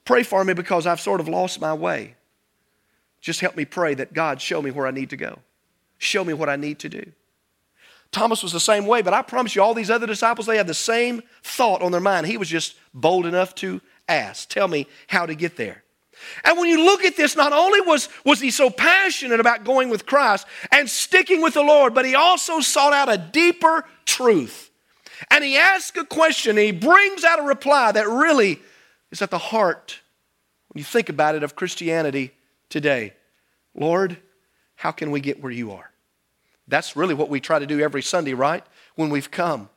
pray 0.05 0.23
for 0.23 0.43
me 0.43 0.53
because 0.53 0.87
I've 0.87 1.01
sort 1.01 1.19
of 1.19 1.27
lost 1.27 1.61
my 1.61 1.73
way. 1.73 2.15
Just 3.21 3.39
help 3.39 3.55
me 3.55 3.65
pray 3.65 3.93
that 3.93 4.13
God 4.13 4.41
show 4.41 4.61
me 4.61 4.71
where 4.71 4.87
I 4.87 4.91
need 4.91 5.11
to 5.11 5.17
go. 5.17 5.39
Show 5.99 6.23
me 6.23 6.33
what 6.33 6.49
I 6.49 6.55
need 6.55 6.79
to 6.79 6.89
do. 6.89 7.11
Thomas 8.11 8.43
was 8.43 8.51
the 8.51 8.59
same 8.59 8.87
way, 8.87 9.01
but 9.01 9.13
I 9.13 9.21
promise 9.21 9.55
you, 9.55 9.61
all 9.61 9.73
these 9.73 9.91
other 9.91 10.07
disciples, 10.07 10.45
they 10.45 10.57
had 10.57 10.67
the 10.67 10.73
same 10.73 11.21
thought 11.43 11.81
on 11.81 11.91
their 11.91 12.01
mind. 12.01 12.27
He 12.27 12.37
was 12.37 12.49
just 12.49 12.75
bold 12.93 13.25
enough 13.25 13.55
to 13.55 13.79
ask, 14.09 14.49
Tell 14.49 14.67
me 14.67 14.87
how 15.07 15.25
to 15.25 15.35
get 15.35 15.55
there. 15.55 15.83
And 16.43 16.57
when 16.57 16.69
you 16.69 16.83
look 16.83 17.03
at 17.03 17.17
this, 17.17 17.35
not 17.35 17.53
only 17.53 17.81
was, 17.81 18.09
was 18.25 18.39
he 18.39 18.51
so 18.51 18.69
passionate 18.69 19.39
about 19.39 19.63
going 19.63 19.89
with 19.89 20.05
Christ 20.05 20.45
and 20.71 20.89
sticking 20.89 21.41
with 21.41 21.53
the 21.53 21.63
Lord, 21.63 21.93
but 21.93 22.05
he 22.05 22.15
also 22.15 22.59
sought 22.59 22.93
out 22.93 23.11
a 23.11 23.17
deeper 23.17 23.85
truth. 24.05 24.69
And 25.29 25.43
he 25.43 25.57
asks 25.57 25.97
a 25.97 26.05
question, 26.05 26.57
and 26.57 26.65
he 26.65 26.71
brings 26.71 27.23
out 27.23 27.39
a 27.39 27.43
reply 27.43 27.91
that 27.91 28.07
really 28.07 28.59
is 29.11 29.21
at 29.21 29.29
the 29.29 29.37
heart, 29.37 29.99
when 30.69 30.79
you 30.79 30.83
think 30.83 31.09
about 31.09 31.35
it, 31.35 31.43
of 31.43 31.55
Christianity 31.55 32.31
today. 32.69 33.13
Lord, 33.75 34.17
how 34.75 34.91
can 34.91 35.11
we 35.11 35.19
get 35.19 35.41
where 35.41 35.51
you 35.51 35.71
are? 35.71 35.91
That's 36.67 36.95
really 36.95 37.13
what 37.13 37.29
we 37.29 37.39
try 37.39 37.59
to 37.59 37.67
do 37.67 37.79
every 37.81 38.01
Sunday, 38.01 38.33
right? 38.33 38.63
When 38.95 39.09
we've 39.09 39.29
come. 39.29 39.69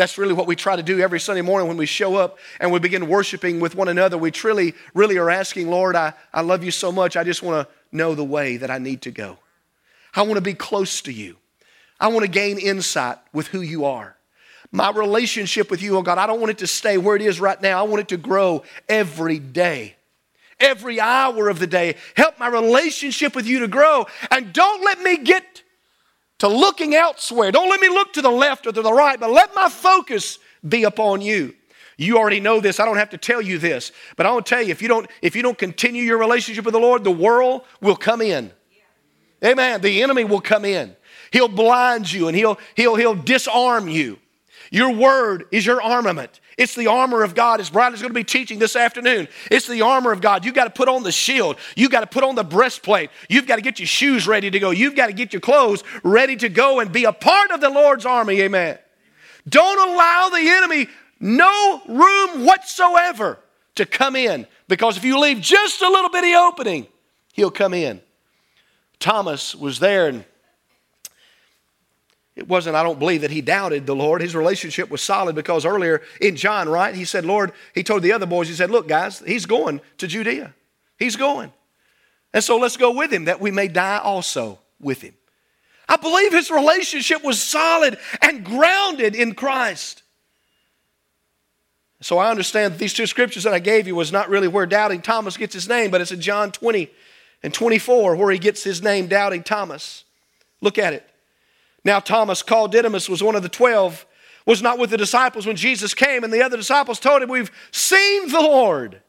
That's 0.00 0.16
really 0.16 0.32
what 0.32 0.46
we 0.46 0.56
try 0.56 0.76
to 0.76 0.82
do 0.82 0.98
every 1.00 1.20
Sunday 1.20 1.42
morning 1.42 1.68
when 1.68 1.76
we 1.76 1.84
show 1.84 2.16
up 2.16 2.38
and 2.58 2.72
we 2.72 2.78
begin 2.78 3.06
worshiping 3.06 3.60
with 3.60 3.74
one 3.74 3.86
another. 3.86 4.16
We 4.16 4.30
truly, 4.30 4.72
really 4.94 5.18
are 5.18 5.28
asking, 5.28 5.68
Lord, 5.68 5.94
I, 5.94 6.14
I 6.32 6.40
love 6.40 6.64
you 6.64 6.70
so 6.70 6.90
much. 6.90 7.18
I 7.18 7.22
just 7.22 7.42
want 7.42 7.68
to 7.68 7.74
know 7.94 8.14
the 8.14 8.24
way 8.24 8.56
that 8.56 8.70
I 8.70 8.78
need 8.78 9.02
to 9.02 9.10
go. 9.10 9.36
I 10.14 10.22
want 10.22 10.36
to 10.36 10.40
be 10.40 10.54
close 10.54 11.02
to 11.02 11.12
you. 11.12 11.36
I 12.00 12.08
want 12.08 12.24
to 12.24 12.30
gain 12.30 12.58
insight 12.58 13.18
with 13.34 13.48
who 13.48 13.60
you 13.60 13.84
are. 13.84 14.16
My 14.72 14.90
relationship 14.90 15.70
with 15.70 15.82
you, 15.82 15.98
oh 15.98 16.02
God, 16.02 16.16
I 16.16 16.26
don't 16.26 16.40
want 16.40 16.52
it 16.52 16.58
to 16.60 16.66
stay 16.66 16.96
where 16.96 17.14
it 17.14 17.20
is 17.20 17.38
right 17.38 17.60
now. 17.60 17.78
I 17.78 17.82
want 17.82 18.00
it 18.00 18.08
to 18.08 18.16
grow 18.16 18.62
every 18.88 19.38
day, 19.38 19.96
every 20.58 20.98
hour 20.98 21.50
of 21.50 21.58
the 21.58 21.66
day. 21.66 21.96
Help 22.16 22.38
my 22.38 22.48
relationship 22.48 23.36
with 23.36 23.46
you 23.46 23.58
to 23.58 23.68
grow. 23.68 24.06
And 24.30 24.54
don't 24.54 24.82
let 24.82 25.02
me 25.02 25.18
get 25.18 25.62
to 26.40 26.48
looking 26.48 26.94
elsewhere. 26.94 27.52
Don't 27.52 27.68
let 27.68 27.80
me 27.80 27.88
look 27.88 28.12
to 28.14 28.22
the 28.22 28.30
left 28.30 28.66
or 28.66 28.72
to 28.72 28.82
the 28.82 28.92
right, 28.92 29.20
but 29.20 29.30
let 29.30 29.54
my 29.54 29.68
focus 29.68 30.38
be 30.66 30.84
upon 30.84 31.20
you. 31.20 31.54
You 31.96 32.16
already 32.16 32.40
know 32.40 32.60
this. 32.60 32.80
I 32.80 32.86
don't 32.86 32.96
have 32.96 33.10
to 33.10 33.18
tell 33.18 33.42
you 33.42 33.58
this. 33.58 33.92
But 34.16 34.24
I 34.24 34.32
want 34.32 34.46
to 34.46 34.50
tell 34.50 34.62
you, 34.62 34.70
if 34.70 34.80
you 34.80 34.88
don't, 34.88 35.06
if 35.20 35.36
you 35.36 35.42
don't 35.42 35.58
continue 35.58 36.02
your 36.02 36.16
relationship 36.16 36.64
with 36.64 36.72
the 36.72 36.80
Lord, 36.80 37.04
the 37.04 37.10
world 37.10 37.62
will 37.82 37.96
come 37.96 38.22
in. 38.22 38.50
Amen. 39.44 39.82
The 39.82 40.02
enemy 40.02 40.24
will 40.24 40.40
come 40.40 40.64
in. 40.64 40.96
He'll 41.30 41.48
blind 41.48 42.10
you 42.10 42.28
and 42.28 42.36
he'll, 42.36 42.58
he'll, 42.74 42.96
he'll 42.96 43.14
disarm 43.14 43.88
you. 43.88 44.18
Your 44.70 44.90
word 44.92 45.46
is 45.50 45.66
your 45.66 45.82
armament. 45.82 46.40
It's 46.56 46.74
the 46.74 46.86
armor 46.86 47.22
of 47.24 47.34
God, 47.34 47.60
as 47.60 47.70
Brian 47.70 47.92
is 47.92 48.00
going 48.00 48.10
to 48.10 48.18
be 48.18 48.24
teaching 48.24 48.58
this 48.58 48.76
afternoon. 48.76 49.26
It's 49.50 49.66
the 49.66 49.82
armor 49.82 50.12
of 50.12 50.20
God. 50.20 50.44
You've 50.44 50.54
got 50.54 50.64
to 50.64 50.70
put 50.70 50.88
on 50.88 51.02
the 51.02 51.10
shield. 51.10 51.56
You've 51.74 51.90
got 51.90 52.00
to 52.00 52.06
put 52.06 52.22
on 52.22 52.36
the 52.36 52.44
breastplate. 52.44 53.10
You've 53.28 53.46
got 53.46 53.56
to 53.56 53.62
get 53.62 53.80
your 53.80 53.86
shoes 53.86 54.28
ready 54.28 54.50
to 54.50 54.58
go. 54.60 54.70
You've 54.70 54.94
got 54.94 55.08
to 55.08 55.12
get 55.12 55.32
your 55.32 55.40
clothes 55.40 55.82
ready 56.04 56.36
to 56.36 56.48
go 56.48 56.80
and 56.80 56.92
be 56.92 57.04
a 57.04 57.12
part 57.12 57.50
of 57.50 57.60
the 57.60 57.70
Lord's 57.70 58.06
army. 58.06 58.40
Amen. 58.42 58.78
Don't 59.48 59.90
allow 59.90 60.28
the 60.28 60.48
enemy 60.48 60.86
no 61.20 61.82
room 61.86 62.46
whatsoever 62.46 63.38
to 63.74 63.84
come 63.84 64.16
in 64.16 64.46
because 64.68 64.96
if 64.96 65.04
you 65.04 65.18
leave 65.18 65.40
just 65.40 65.82
a 65.82 65.88
little 65.88 66.10
bitty 66.10 66.34
opening, 66.34 66.86
he'll 67.32 67.50
come 67.50 67.74
in. 67.74 68.00
Thomas 68.98 69.54
was 69.54 69.78
there 69.78 70.08
and 70.08 70.24
it 72.40 72.48
wasn't, 72.48 72.74
I 72.74 72.82
don't 72.82 72.98
believe 72.98 73.20
that 73.20 73.30
he 73.30 73.42
doubted 73.42 73.84
the 73.84 73.94
Lord. 73.94 74.22
His 74.22 74.34
relationship 74.34 74.88
was 74.88 75.02
solid 75.02 75.34
because 75.34 75.66
earlier 75.66 76.00
in 76.22 76.36
John, 76.36 76.70
right, 76.70 76.94
he 76.94 77.04
said, 77.04 77.26
Lord, 77.26 77.52
he 77.74 77.82
told 77.82 78.02
the 78.02 78.12
other 78.12 78.24
boys, 78.24 78.48
he 78.48 78.54
said, 78.54 78.70
Look, 78.70 78.88
guys, 78.88 79.18
he's 79.20 79.44
going 79.44 79.82
to 79.98 80.06
Judea. 80.06 80.54
He's 80.98 81.16
going. 81.16 81.52
And 82.32 82.42
so 82.42 82.56
let's 82.56 82.78
go 82.78 82.92
with 82.92 83.12
him 83.12 83.26
that 83.26 83.42
we 83.42 83.50
may 83.50 83.68
die 83.68 83.98
also 83.98 84.58
with 84.80 85.02
him. 85.02 85.12
I 85.86 85.96
believe 85.96 86.32
his 86.32 86.50
relationship 86.50 87.22
was 87.22 87.42
solid 87.42 87.98
and 88.22 88.42
grounded 88.42 89.14
in 89.14 89.34
Christ. 89.34 90.02
So 92.00 92.16
I 92.16 92.30
understand 92.30 92.72
that 92.72 92.78
these 92.78 92.94
two 92.94 93.06
scriptures 93.06 93.42
that 93.42 93.52
I 93.52 93.58
gave 93.58 93.86
you 93.86 93.94
was 93.94 94.12
not 94.12 94.30
really 94.30 94.48
where 94.48 94.64
doubting 94.64 95.02
Thomas 95.02 95.36
gets 95.36 95.52
his 95.52 95.68
name, 95.68 95.90
but 95.90 96.00
it's 96.00 96.12
in 96.12 96.22
John 96.22 96.52
20 96.52 96.90
and 97.42 97.52
24, 97.52 98.16
where 98.16 98.30
he 98.30 98.38
gets 98.38 98.64
his 98.64 98.82
name, 98.82 99.08
Doubting 99.08 99.42
Thomas. 99.42 100.04
Look 100.62 100.78
at 100.78 100.94
it. 100.94 101.06
Now, 101.84 102.00
Thomas, 102.00 102.42
called 102.42 102.72
Didymus, 102.72 103.08
was 103.08 103.22
one 103.22 103.36
of 103.36 103.42
the 103.42 103.48
twelve, 103.48 104.06
was 104.46 104.62
not 104.62 104.78
with 104.78 104.90
the 104.90 104.96
disciples 104.96 105.46
when 105.46 105.56
Jesus 105.56 105.94
came, 105.94 106.24
and 106.24 106.32
the 106.32 106.42
other 106.42 106.56
disciples 106.56 107.00
told 107.00 107.22
him, 107.22 107.28
We've 107.28 107.50
seen 107.70 108.28
the 108.28 108.40
Lord. 108.40 109.02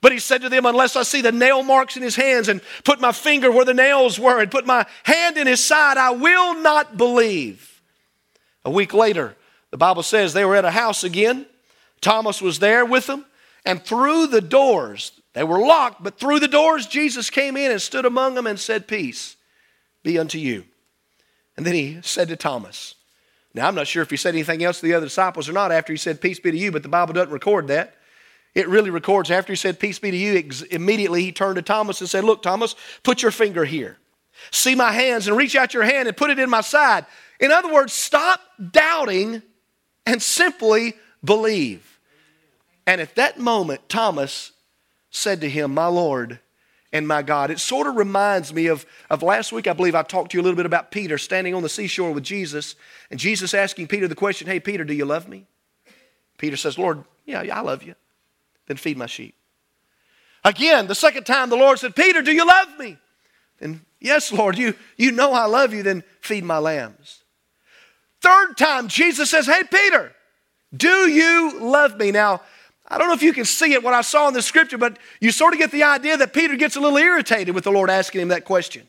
But 0.00 0.12
he 0.12 0.18
said 0.18 0.42
to 0.42 0.48
them, 0.48 0.66
Unless 0.66 0.96
I 0.96 1.02
see 1.02 1.20
the 1.20 1.32
nail 1.32 1.62
marks 1.62 1.96
in 1.96 2.02
his 2.02 2.16
hands 2.16 2.48
and 2.48 2.60
put 2.84 3.00
my 3.00 3.12
finger 3.12 3.50
where 3.50 3.64
the 3.64 3.74
nails 3.74 4.18
were 4.18 4.40
and 4.40 4.50
put 4.50 4.66
my 4.66 4.86
hand 5.04 5.36
in 5.36 5.46
his 5.46 5.64
side, 5.64 5.96
I 5.96 6.10
will 6.10 6.60
not 6.60 6.96
believe. 6.96 7.82
A 8.64 8.70
week 8.70 8.94
later, 8.94 9.36
the 9.70 9.76
Bible 9.76 10.02
says 10.02 10.32
they 10.32 10.44
were 10.44 10.56
at 10.56 10.64
a 10.64 10.70
house 10.70 11.04
again. 11.04 11.46
Thomas 12.00 12.40
was 12.40 12.60
there 12.60 12.84
with 12.84 13.06
them, 13.06 13.24
and 13.64 13.82
through 13.82 14.28
the 14.28 14.40
doors, 14.40 15.12
they 15.32 15.42
were 15.42 15.58
locked, 15.58 16.02
but 16.02 16.18
through 16.18 16.40
the 16.40 16.48
doors, 16.48 16.86
Jesus 16.86 17.28
came 17.28 17.56
in 17.56 17.70
and 17.70 17.82
stood 17.82 18.04
among 18.04 18.34
them 18.34 18.46
and 18.46 18.58
said, 18.58 18.86
Peace 18.86 19.36
be 20.02 20.18
unto 20.18 20.38
you. 20.38 20.64
And 21.58 21.66
then 21.66 21.74
he 21.74 21.98
said 22.02 22.28
to 22.28 22.36
Thomas, 22.36 22.94
Now 23.52 23.66
I'm 23.66 23.74
not 23.74 23.88
sure 23.88 24.00
if 24.00 24.10
he 24.10 24.16
said 24.16 24.32
anything 24.32 24.62
else 24.62 24.78
to 24.78 24.86
the 24.86 24.94
other 24.94 25.06
disciples 25.06 25.48
or 25.48 25.52
not 25.52 25.72
after 25.72 25.92
he 25.92 25.96
said, 25.96 26.20
Peace 26.20 26.38
be 26.38 26.52
to 26.52 26.56
you, 26.56 26.70
but 26.70 26.84
the 26.84 26.88
Bible 26.88 27.14
doesn't 27.14 27.32
record 27.32 27.66
that. 27.66 27.96
It 28.54 28.68
really 28.68 28.90
records 28.90 29.28
after 29.28 29.52
he 29.52 29.56
said, 29.56 29.80
Peace 29.80 29.98
be 29.98 30.12
to 30.12 30.16
you, 30.16 30.38
ex- 30.38 30.62
immediately 30.62 31.24
he 31.24 31.32
turned 31.32 31.56
to 31.56 31.62
Thomas 31.62 32.00
and 32.00 32.08
said, 32.08 32.22
Look, 32.22 32.42
Thomas, 32.42 32.76
put 33.02 33.22
your 33.22 33.32
finger 33.32 33.64
here. 33.64 33.98
See 34.52 34.76
my 34.76 34.92
hands 34.92 35.26
and 35.26 35.36
reach 35.36 35.56
out 35.56 35.74
your 35.74 35.82
hand 35.82 36.06
and 36.06 36.16
put 36.16 36.30
it 36.30 36.38
in 36.38 36.48
my 36.48 36.60
side. 36.60 37.06
In 37.40 37.50
other 37.50 37.74
words, 37.74 37.92
stop 37.92 38.40
doubting 38.70 39.42
and 40.06 40.22
simply 40.22 40.94
believe. 41.24 41.98
And 42.86 43.00
at 43.00 43.16
that 43.16 43.36
moment, 43.36 43.88
Thomas 43.88 44.52
said 45.10 45.40
to 45.40 45.50
him, 45.50 45.74
My 45.74 45.88
Lord 45.88 46.38
and 46.92 47.06
my 47.06 47.22
God. 47.22 47.50
It 47.50 47.58
sort 47.58 47.86
of 47.86 47.96
reminds 47.96 48.52
me 48.52 48.66
of, 48.66 48.86
of 49.10 49.22
last 49.22 49.52
week, 49.52 49.66
I 49.66 49.72
believe 49.72 49.94
I 49.94 50.02
talked 50.02 50.32
to 50.32 50.36
you 50.36 50.42
a 50.42 50.44
little 50.44 50.56
bit 50.56 50.66
about 50.66 50.90
Peter 50.90 51.18
standing 51.18 51.54
on 51.54 51.62
the 51.62 51.68
seashore 51.68 52.12
with 52.12 52.24
Jesus, 52.24 52.76
and 53.10 53.20
Jesus 53.20 53.54
asking 53.54 53.88
Peter 53.88 54.08
the 54.08 54.14
question, 54.14 54.46
Hey, 54.46 54.60
Peter, 54.60 54.84
do 54.84 54.94
you 54.94 55.04
love 55.04 55.28
me? 55.28 55.46
Peter 56.38 56.56
says, 56.56 56.78
Lord, 56.78 57.04
yeah, 57.26 57.40
I 57.40 57.60
love 57.60 57.82
you. 57.82 57.94
Then 58.66 58.76
feed 58.76 58.96
my 58.96 59.06
sheep. 59.06 59.34
Again, 60.44 60.86
the 60.86 60.94
second 60.94 61.24
time 61.24 61.50
the 61.50 61.56
Lord 61.56 61.78
said, 61.78 61.96
Peter, 61.96 62.22
do 62.22 62.32
you 62.32 62.46
love 62.46 62.78
me? 62.78 62.96
Then, 63.58 63.82
yes, 64.00 64.32
Lord, 64.32 64.56
you, 64.56 64.74
you 64.96 65.10
know 65.12 65.32
I 65.32 65.46
love 65.46 65.74
you, 65.74 65.82
then 65.82 66.04
feed 66.20 66.44
my 66.44 66.58
lambs. 66.58 67.22
Third 68.20 68.56
time, 68.56 68.88
Jesus 68.88 69.30
says, 69.30 69.46
Hey, 69.46 69.62
Peter, 69.70 70.12
do 70.76 71.10
you 71.10 71.58
love 71.60 71.96
me? 71.96 72.12
Now, 72.12 72.42
I 72.88 72.96
don't 72.96 73.08
know 73.08 73.14
if 73.14 73.22
you 73.22 73.34
can 73.34 73.44
see 73.44 73.74
it, 73.74 73.82
what 73.82 73.92
I 73.92 74.00
saw 74.00 74.28
in 74.28 74.34
the 74.34 74.42
scripture, 74.42 74.78
but 74.78 74.98
you 75.20 75.30
sort 75.30 75.52
of 75.52 75.58
get 75.58 75.70
the 75.70 75.82
idea 75.82 76.16
that 76.16 76.32
Peter 76.32 76.56
gets 76.56 76.74
a 76.74 76.80
little 76.80 76.96
irritated 76.96 77.54
with 77.54 77.64
the 77.64 77.70
Lord 77.70 77.90
asking 77.90 78.22
him 78.22 78.28
that 78.28 78.46
question. 78.46 78.88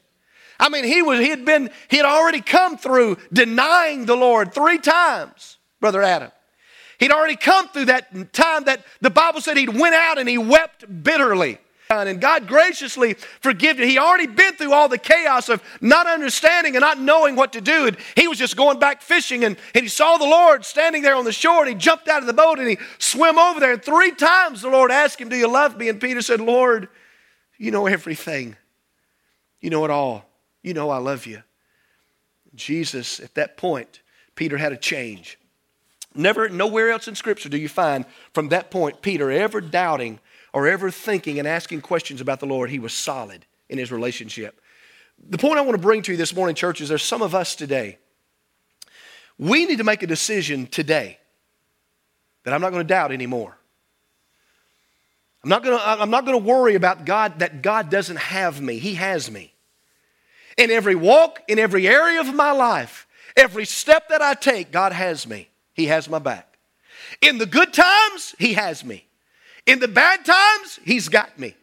I 0.60 0.70
mean, 0.70 0.84
he 0.84 1.02
was 1.02 1.20
he 1.20 1.30
had 1.30 1.46
been 1.46 1.70
he 1.90 1.98
had 1.98 2.06
already 2.06 2.42
come 2.42 2.78
through 2.78 3.18
denying 3.32 4.06
the 4.06 4.16
Lord 4.16 4.54
three 4.54 4.78
times, 4.78 5.58
brother 5.80 6.02
Adam. 6.02 6.32
He'd 6.98 7.12
already 7.12 7.38
come 7.38 7.70
through 7.70 7.86
that 7.86 8.34
time 8.34 8.66
that 8.66 8.84
the 9.00 9.10
Bible 9.10 9.40
said 9.40 9.56
he'd 9.56 9.70
went 9.70 9.96
out 9.96 10.18
and 10.18 10.28
he 10.28 10.38
wept 10.38 10.86
bitterly. 11.04 11.60
And 11.92 12.22
God 12.22 12.46
graciously 12.46 13.16
forgave 13.42 13.80
him. 13.80 13.90
He 13.90 13.98
already 13.98 14.28
been 14.28 14.54
through 14.54 14.74
all 14.74 14.88
the 14.88 15.00
chaos 15.00 15.50
of 15.50 15.64
not 15.82 16.06
understanding 16.06 16.76
and 16.76 16.82
not 16.82 17.00
knowing 17.00 17.36
what 17.36 17.54
to 17.54 17.62
do. 17.62 17.88
And 17.88 17.98
he 18.16 18.28
was 18.28 18.38
just 18.38 18.56
going 18.56 18.78
back 18.78 19.02
fishing 19.02 19.44
and, 19.44 19.58
and 19.74 19.82
he 19.82 19.90
saw 19.90 20.18
the 20.18 20.26
Lord 20.26 20.64
standing 20.64 21.02
there 21.02 21.16
on 21.16 21.26
the 21.26 21.32
shore 21.32 21.62
and 21.62 21.70
he 21.70 21.74
jumped 21.74 22.08
out 22.08 22.22
of 22.22 22.28
the 22.28 22.34
boat 22.34 22.60
and 22.60 22.70
he 22.70 22.78
swam 23.00 23.40
over 23.40 23.60
there. 23.60 23.74
And 23.74 23.84
three 23.84 24.12
times 24.12 24.62
the 24.62 24.70
Lord 24.70 24.92
asked 24.92 25.20
him, 25.20 25.30
Do 25.30 25.36
you 25.36 25.52
love 25.52 25.78
me? 25.78 25.90
And 25.90 26.00
Peter 26.00 26.22
said, 26.22 26.40
Lord, 26.40 26.90
you 27.58 27.72
know 27.72 27.88
everything. 27.88 28.56
You 29.60 29.72
know 29.72 29.84
it 29.84 29.90
all. 29.90 30.26
You 30.62 30.76
know 30.76 30.92
I 30.92 31.00
love 31.00 31.26
you. 31.26 31.42
Jesus, 32.54 33.20
at 33.20 33.34
that 33.34 33.58
point, 33.58 34.02
Peter 34.36 34.58
had 34.58 34.74
a 34.74 34.78
change. 34.78 35.40
Never, 36.14 36.50
nowhere 36.50 36.92
else 36.92 37.08
in 37.08 37.16
Scripture 37.16 37.50
do 37.50 37.58
you 37.58 37.70
find 37.70 38.06
from 38.36 38.50
that 38.50 38.70
point 38.70 39.02
Peter 39.02 39.32
ever 39.32 39.60
doubting 39.60 40.20
or 40.54 40.68
ever 40.68 40.92
thinking 40.92 41.40
and 41.40 41.48
asking 41.48 41.82
questions 41.82 42.22
about 42.22 42.40
the 42.40 42.46
Lord, 42.46 42.70
he 42.70 42.80
was 42.80 42.94
solid 42.94 43.46
in 43.70 43.78
his 43.78 43.92
relationship. 43.92 44.60
The 45.30 45.38
point 45.38 45.58
I 45.58 45.62
want 45.62 45.76
to 45.76 45.82
bring 45.82 46.02
to 46.04 46.12
you 46.12 46.18
this 46.18 46.36
morning, 46.36 46.56
church, 46.56 46.82
is 46.82 46.90
there's 46.90 47.04
some 47.04 47.22
of 47.22 47.36
us 47.36 47.56
today. 47.56 47.98
We 49.38 49.66
need 49.66 49.78
to 49.78 49.84
make 49.84 50.04
a 50.04 50.08
decision 50.08 50.68
today 50.68 51.18
that 52.44 52.54
I'm 52.54 52.62
not 52.62 52.72
going 52.72 52.84
to 52.84 52.88
doubt 52.88 53.12
anymore. 53.12 53.56
I'm 55.44 55.50
not 55.50 55.64
going 55.64 55.78
to, 55.78 55.88
I'm 55.88 56.10
not 56.10 56.26
going 56.26 56.38
to 56.38 56.46
worry 56.46 56.76
about 56.76 57.06
God 57.06 57.40
that 57.40 57.62
God 57.62 57.90
doesn't 57.90 58.18
have 58.18 58.60
me. 58.60 58.80
He 58.80 58.96
has 58.96 59.32
me. 59.32 59.54
In 60.58 60.72
every 60.72 60.96
walk, 60.96 61.42
in 61.48 61.60
every 61.60 61.88
area 61.88 62.20
of 62.20 62.34
my 62.34 62.52
life, 62.52 63.08
every 63.38 63.66
step 63.66 64.10
that 64.10 64.22
I 64.22 64.34
take, 64.34 64.72
God 64.72 64.92
has 64.92 65.26
me. 65.26 65.50
He 65.74 65.86
has 65.86 66.10
my 66.10 66.20
back. 66.20 66.58
In 67.22 67.38
the 67.38 67.46
good 67.46 67.72
times, 67.72 68.36
He 68.38 68.54
has 68.54 68.84
me. 68.84 69.06
In 69.70 69.78
the 69.78 69.88
bad 69.88 70.26
times, 70.26 70.80
He's 70.84 71.10
got 71.10 71.38
me. 71.38 71.54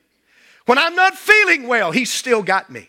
When 0.66 0.78
I'm 0.78 0.94
not 0.94 1.18
feeling 1.18 1.66
well, 1.66 1.90
He's 1.90 2.12
still 2.12 2.40
got 2.40 2.70
me. 2.70 2.88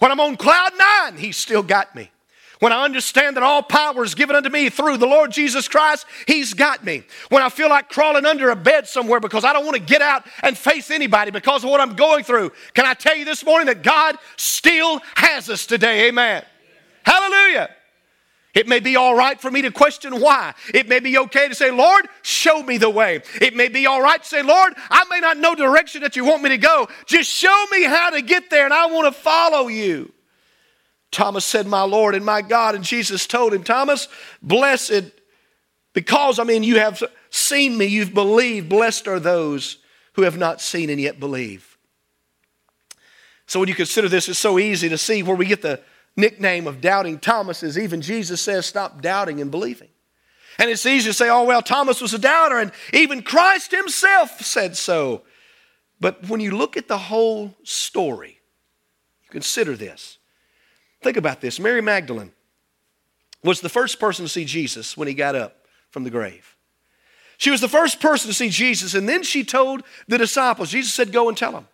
When 0.00 0.10
I'm 0.10 0.18
on 0.18 0.36
cloud 0.36 0.72
nine, 0.76 1.16
He's 1.16 1.36
still 1.36 1.62
got 1.62 1.94
me. 1.94 2.10
When 2.58 2.72
I 2.72 2.84
understand 2.84 3.36
that 3.36 3.44
all 3.44 3.62
power 3.62 4.02
is 4.02 4.16
given 4.16 4.34
unto 4.34 4.48
me 4.48 4.68
through 4.68 4.96
the 4.96 5.06
Lord 5.06 5.30
Jesus 5.30 5.68
Christ, 5.68 6.04
He's 6.26 6.52
got 6.52 6.84
me. 6.84 7.04
When 7.28 7.44
I 7.44 7.48
feel 7.48 7.68
like 7.68 7.90
crawling 7.90 8.26
under 8.26 8.50
a 8.50 8.56
bed 8.56 8.88
somewhere 8.88 9.20
because 9.20 9.44
I 9.44 9.52
don't 9.52 9.64
want 9.64 9.76
to 9.76 9.82
get 9.82 10.02
out 10.02 10.26
and 10.42 10.58
face 10.58 10.90
anybody 10.90 11.30
because 11.30 11.62
of 11.62 11.70
what 11.70 11.80
I'm 11.80 11.94
going 11.94 12.24
through, 12.24 12.50
can 12.74 12.86
I 12.86 12.94
tell 12.94 13.14
you 13.14 13.24
this 13.24 13.44
morning 13.44 13.66
that 13.66 13.84
God 13.84 14.18
still 14.36 15.00
has 15.14 15.48
us 15.48 15.64
today? 15.64 16.08
Amen. 16.08 16.42
Hallelujah. 17.04 17.70
It 18.56 18.66
may 18.66 18.80
be 18.80 18.96
all 18.96 19.14
right 19.14 19.38
for 19.38 19.50
me 19.50 19.60
to 19.62 19.70
question 19.70 20.18
why. 20.18 20.54
It 20.72 20.88
may 20.88 20.98
be 20.98 21.18
okay 21.18 21.46
to 21.46 21.54
say, 21.54 21.70
Lord, 21.70 22.08
show 22.22 22.62
me 22.62 22.78
the 22.78 22.88
way. 22.88 23.20
It 23.38 23.54
may 23.54 23.68
be 23.68 23.86
all 23.86 24.00
right 24.00 24.20
to 24.20 24.26
say, 24.26 24.42
Lord, 24.42 24.72
I 24.90 25.04
may 25.10 25.20
not 25.20 25.36
know 25.36 25.54
the 25.54 25.64
direction 25.64 26.00
that 26.00 26.16
you 26.16 26.24
want 26.24 26.42
me 26.42 26.48
to 26.48 26.56
go. 26.56 26.88
Just 27.04 27.30
show 27.30 27.66
me 27.70 27.84
how 27.84 28.08
to 28.08 28.22
get 28.22 28.48
there, 28.48 28.64
and 28.64 28.72
I 28.72 28.86
want 28.86 29.14
to 29.14 29.20
follow 29.20 29.68
you. 29.68 30.10
Thomas 31.10 31.44
said, 31.44 31.66
My 31.66 31.82
Lord 31.82 32.14
and 32.14 32.24
my 32.24 32.40
God. 32.40 32.74
And 32.74 32.82
Jesus 32.82 33.26
told 33.26 33.52
him, 33.52 33.62
Thomas, 33.62 34.08
blessed, 34.40 35.04
because, 35.92 36.38
I 36.38 36.44
mean, 36.44 36.62
you 36.62 36.78
have 36.78 37.02
seen 37.28 37.76
me, 37.76 37.84
you've 37.84 38.14
believed. 38.14 38.70
Blessed 38.70 39.06
are 39.06 39.20
those 39.20 39.76
who 40.14 40.22
have 40.22 40.38
not 40.38 40.62
seen 40.62 40.88
and 40.88 40.98
yet 40.98 41.20
believe. 41.20 41.76
So 43.46 43.60
when 43.60 43.68
you 43.68 43.74
consider 43.74 44.08
this, 44.08 44.30
it's 44.30 44.38
so 44.38 44.58
easy 44.58 44.88
to 44.88 44.96
see 44.96 45.22
where 45.22 45.36
we 45.36 45.44
get 45.44 45.60
the 45.60 45.82
nickname 46.16 46.66
of 46.66 46.80
doubting 46.80 47.18
Thomas 47.18 47.62
is 47.62 47.78
even 47.78 48.00
Jesus 48.00 48.40
says, 48.40 48.66
stop 48.66 49.02
doubting 49.02 49.40
and 49.40 49.50
believing. 49.50 49.88
And 50.58 50.70
it's 50.70 50.86
easy 50.86 51.10
to 51.10 51.14
say, 51.14 51.28
oh, 51.28 51.44
well, 51.44 51.60
Thomas 51.60 52.00
was 52.00 52.14
a 52.14 52.18
doubter, 52.18 52.58
and 52.58 52.72
even 52.92 53.22
Christ 53.22 53.72
himself 53.72 54.40
said 54.40 54.76
so. 54.76 55.22
But 56.00 56.28
when 56.28 56.40
you 56.40 56.52
look 56.52 56.76
at 56.76 56.88
the 56.88 56.98
whole 56.98 57.54
story, 57.62 58.40
you 59.22 59.28
consider 59.30 59.76
this. 59.76 60.18
Think 61.02 61.18
about 61.18 61.40
this. 61.40 61.60
Mary 61.60 61.82
Magdalene 61.82 62.32
was 63.42 63.60
the 63.60 63.68
first 63.68 64.00
person 64.00 64.24
to 64.24 64.28
see 64.30 64.44
Jesus 64.44 64.96
when 64.96 65.08
he 65.08 65.14
got 65.14 65.34
up 65.34 65.66
from 65.90 66.04
the 66.04 66.10
grave. 66.10 66.56
She 67.38 67.50
was 67.50 67.60
the 67.60 67.68
first 67.68 68.00
person 68.00 68.28
to 68.28 68.34
see 68.34 68.48
Jesus, 68.48 68.94
and 68.94 69.06
then 69.06 69.22
she 69.22 69.44
told 69.44 69.82
the 70.08 70.16
disciples, 70.16 70.70
Jesus 70.70 70.94
said, 70.94 71.12
Go 71.12 71.28
and 71.28 71.36
tell 71.36 71.52
them 71.52 71.68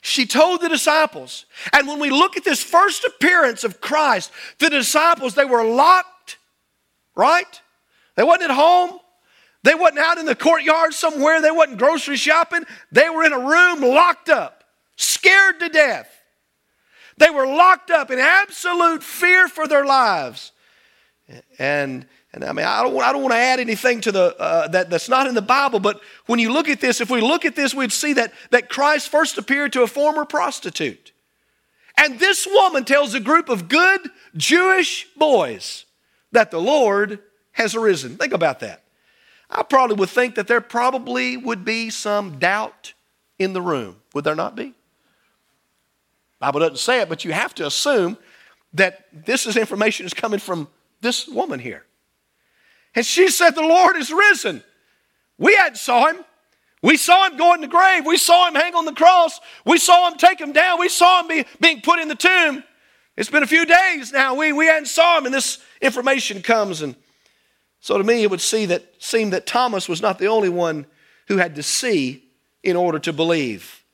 she 0.00 0.26
told 0.26 0.60
the 0.60 0.68
disciples. 0.68 1.44
And 1.72 1.86
when 1.86 2.00
we 2.00 2.10
look 2.10 2.36
at 2.36 2.44
this 2.44 2.62
first 2.62 3.04
appearance 3.04 3.64
of 3.64 3.80
Christ, 3.80 4.32
the 4.58 4.70
disciples, 4.70 5.34
they 5.34 5.44
were 5.44 5.64
locked, 5.64 6.38
right? 7.14 7.60
They 8.16 8.22
wasn't 8.22 8.50
at 8.50 8.56
home. 8.56 8.98
They 9.62 9.74
wasn't 9.74 9.98
out 9.98 10.18
in 10.18 10.24
the 10.24 10.34
courtyard 10.34 10.94
somewhere. 10.94 11.42
They 11.42 11.50
wasn't 11.50 11.78
grocery 11.78 12.16
shopping. 12.16 12.64
They 12.90 13.10
were 13.10 13.24
in 13.24 13.32
a 13.32 13.38
room 13.38 13.82
locked 13.82 14.30
up, 14.30 14.64
scared 14.96 15.60
to 15.60 15.68
death. 15.68 16.08
They 17.18 17.28
were 17.28 17.46
locked 17.46 17.90
up 17.90 18.10
in 18.10 18.18
absolute 18.18 19.02
fear 19.02 19.48
for 19.48 19.68
their 19.68 19.84
lives. 19.84 20.52
And 21.58 22.06
and 22.32 22.44
I 22.44 22.52
mean, 22.52 22.64
I 22.64 22.82
don't, 22.82 23.00
I 23.00 23.12
don't 23.12 23.22
want 23.22 23.32
to 23.32 23.38
add 23.38 23.58
anything 23.58 24.00
to 24.02 24.12
the, 24.12 24.36
uh, 24.38 24.68
that, 24.68 24.88
that's 24.88 25.08
not 25.08 25.26
in 25.26 25.34
the 25.34 25.42
Bible, 25.42 25.80
but 25.80 26.00
when 26.26 26.38
you 26.38 26.52
look 26.52 26.68
at 26.68 26.80
this, 26.80 27.00
if 27.00 27.10
we 27.10 27.20
look 27.20 27.44
at 27.44 27.56
this, 27.56 27.74
we'd 27.74 27.92
see 27.92 28.12
that, 28.12 28.32
that 28.50 28.68
Christ 28.68 29.08
first 29.08 29.36
appeared 29.36 29.72
to 29.72 29.82
a 29.82 29.88
former 29.88 30.24
prostitute. 30.24 31.12
And 31.96 32.20
this 32.20 32.46
woman 32.46 32.84
tells 32.84 33.14
a 33.14 33.20
group 33.20 33.48
of 33.48 33.68
good 33.68 34.00
Jewish 34.36 35.08
boys 35.16 35.86
that 36.30 36.52
the 36.52 36.60
Lord 36.60 37.18
has 37.52 37.74
arisen. 37.74 38.16
Think 38.16 38.32
about 38.32 38.60
that. 38.60 38.84
I 39.50 39.64
probably 39.64 39.96
would 39.96 40.08
think 40.08 40.36
that 40.36 40.46
there 40.46 40.60
probably 40.60 41.36
would 41.36 41.64
be 41.64 41.90
some 41.90 42.38
doubt 42.38 42.94
in 43.40 43.52
the 43.52 43.60
room. 43.60 43.96
Would 44.14 44.22
there 44.22 44.36
not 44.36 44.54
be? 44.54 44.74
Bible 46.38 46.60
doesn't 46.60 46.78
say 46.78 47.00
it, 47.00 47.08
but 47.08 47.24
you 47.24 47.32
have 47.32 47.54
to 47.56 47.66
assume 47.66 48.16
that 48.72 49.06
this 49.12 49.46
is 49.46 49.56
information 49.56 50.06
is 50.06 50.14
coming 50.14 50.38
from 50.38 50.68
this 51.00 51.26
woman 51.26 51.58
here. 51.58 51.84
And 52.94 53.04
she 53.04 53.28
said, 53.30 53.50
The 53.50 53.62
Lord 53.62 53.96
is 53.96 54.12
risen. 54.12 54.62
We 55.38 55.54
hadn't 55.54 55.78
saw 55.78 56.08
him. 56.08 56.24
We 56.82 56.96
saw 56.96 57.28
him 57.28 57.36
go 57.36 57.54
in 57.54 57.60
the 57.60 57.68
grave. 57.68 58.06
We 58.06 58.16
saw 58.16 58.48
him 58.48 58.54
hang 58.54 58.74
on 58.74 58.86
the 58.86 58.92
cross. 58.92 59.38
We 59.66 59.78
saw 59.78 60.10
him 60.10 60.16
take 60.16 60.40
him 60.40 60.52
down. 60.52 60.80
We 60.80 60.88
saw 60.88 61.20
him 61.20 61.28
be, 61.28 61.44
being 61.60 61.82
put 61.82 61.98
in 61.98 62.08
the 62.08 62.14
tomb. 62.14 62.64
It's 63.16 63.28
been 63.28 63.42
a 63.42 63.46
few 63.46 63.66
days 63.66 64.12
now. 64.12 64.34
We, 64.34 64.52
we 64.52 64.66
hadn't 64.66 64.86
saw 64.86 65.18
him, 65.18 65.26
and 65.26 65.34
this 65.34 65.58
information 65.82 66.40
comes. 66.40 66.80
And 66.80 66.96
so 67.80 67.98
to 67.98 68.04
me, 68.04 68.22
it 68.22 68.30
would 68.30 68.40
see 68.40 68.66
that, 68.66 68.84
seem 68.98 69.30
that 69.30 69.46
Thomas 69.46 69.88
was 69.88 70.00
not 70.00 70.18
the 70.18 70.28
only 70.28 70.48
one 70.48 70.86
who 71.28 71.36
had 71.36 71.54
to 71.56 71.62
see 71.62 72.24
in 72.62 72.76
order 72.76 72.98
to 73.00 73.12
believe. 73.12 73.84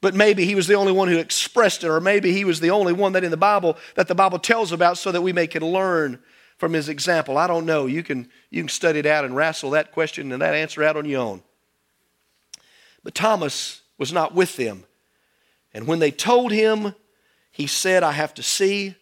But 0.00 0.14
maybe 0.14 0.46
he 0.46 0.54
was 0.54 0.66
the 0.66 0.74
only 0.74 0.92
one 0.92 1.08
who 1.08 1.18
expressed 1.18 1.84
it, 1.84 1.88
or 1.88 2.00
maybe 2.00 2.32
he 2.32 2.46
was 2.46 2.60
the 2.60 2.70
only 2.70 2.94
one 2.94 3.12
that 3.12 3.24
in 3.24 3.30
the 3.30 3.36
Bible 3.36 3.76
that 3.96 4.08
the 4.08 4.14
Bible 4.14 4.38
tells 4.38 4.72
about 4.72 4.96
so 4.96 5.12
that 5.12 5.20
we 5.20 5.32
may 5.32 5.46
can 5.46 5.62
learn 5.62 6.18
from 6.60 6.74
his 6.74 6.90
example. 6.90 7.38
I 7.38 7.46
don't 7.46 7.64
know. 7.64 7.86
You 7.86 8.02
can, 8.02 8.28
you 8.50 8.62
can 8.62 8.68
study 8.68 8.98
it 8.98 9.06
out 9.06 9.24
and 9.24 9.34
wrestle 9.34 9.70
that 9.70 9.92
question 9.92 10.30
and 10.30 10.42
that 10.42 10.54
answer 10.54 10.84
out 10.84 10.96
on 10.96 11.06
your 11.06 11.22
own. 11.22 11.42
But 13.02 13.14
Thomas 13.14 13.80
was 13.96 14.12
not 14.12 14.34
with 14.34 14.56
them. 14.56 14.84
And 15.72 15.86
when 15.86 16.00
they 16.00 16.10
told 16.10 16.52
him, 16.52 16.94
he 17.50 17.66
said, 17.66 18.02
I 18.02 18.12
have 18.12 18.34
to 18.34 18.42
see 18.42 18.94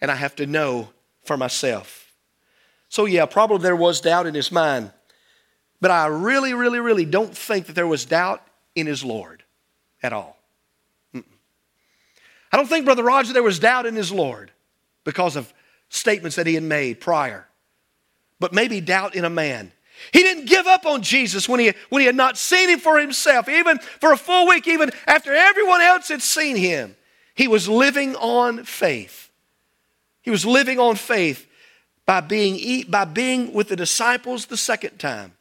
and 0.00 0.12
I 0.12 0.14
have 0.14 0.36
to 0.36 0.46
know 0.46 0.90
for 1.24 1.36
myself. 1.36 2.12
So, 2.88 3.04
yeah, 3.04 3.26
probably 3.26 3.64
there 3.64 3.74
was 3.74 4.00
doubt 4.00 4.26
in 4.26 4.34
his 4.34 4.52
mind. 4.52 4.92
But 5.80 5.90
I 5.90 6.06
really, 6.06 6.54
really, 6.54 6.78
really 6.78 7.04
don't 7.04 7.36
think 7.36 7.66
that 7.66 7.72
there 7.72 7.86
was 7.86 8.04
doubt 8.04 8.46
in 8.76 8.86
his 8.86 9.02
Lord 9.02 9.42
at 10.04 10.12
all. 10.12 10.38
Mm-mm. 11.12 11.24
I 12.52 12.56
don't 12.56 12.68
think, 12.68 12.84
Brother 12.84 13.02
Roger, 13.02 13.32
there 13.32 13.42
was 13.42 13.58
doubt 13.58 13.86
in 13.86 13.96
his 13.96 14.12
Lord 14.12 14.52
because 15.02 15.34
of 15.34 15.52
statements 15.92 16.36
that 16.36 16.46
he 16.46 16.54
had 16.54 16.62
made 16.62 17.00
prior, 17.00 17.46
but 18.40 18.52
maybe 18.52 18.80
doubt 18.80 19.14
in 19.14 19.24
a 19.24 19.30
man. 19.30 19.70
He 20.12 20.22
didn't 20.22 20.46
give 20.46 20.66
up 20.66 20.84
on 20.86 21.02
Jesus 21.02 21.48
when 21.48 21.60
he, 21.60 21.72
when 21.90 22.00
he 22.00 22.06
had 22.06 22.16
not 22.16 22.36
seen 22.36 22.68
him 22.68 22.80
for 22.80 22.98
himself, 22.98 23.48
even 23.48 23.78
for 23.78 24.12
a 24.12 24.16
full 24.16 24.48
week, 24.48 24.66
even 24.66 24.90
after 25.06 25.32
everyone 25.32 25.80
else 25.80 26.08
had 26.08 26.22
seen 26.22 26.56
him. 26.56 26.96
He 27.34 27.46
was 27.46 27.68
living 27.68 28.16
on 28.16 28.64
faith. 28.64 29.30
He 30.22 30.30
was 30.30 30.44
living 30.44 30.80
on 30.80 30.96
faith 30.96 31.46
by 32.04 32.20
being, 32.20 32.84
by 32.88 33.04
being 33.04 33.52
with 33.52 33.68
the 33.68 33.76
disciples 33.76 34.46
the 34.46 34.56
second 34.56 34.98
time. 34.98 35.34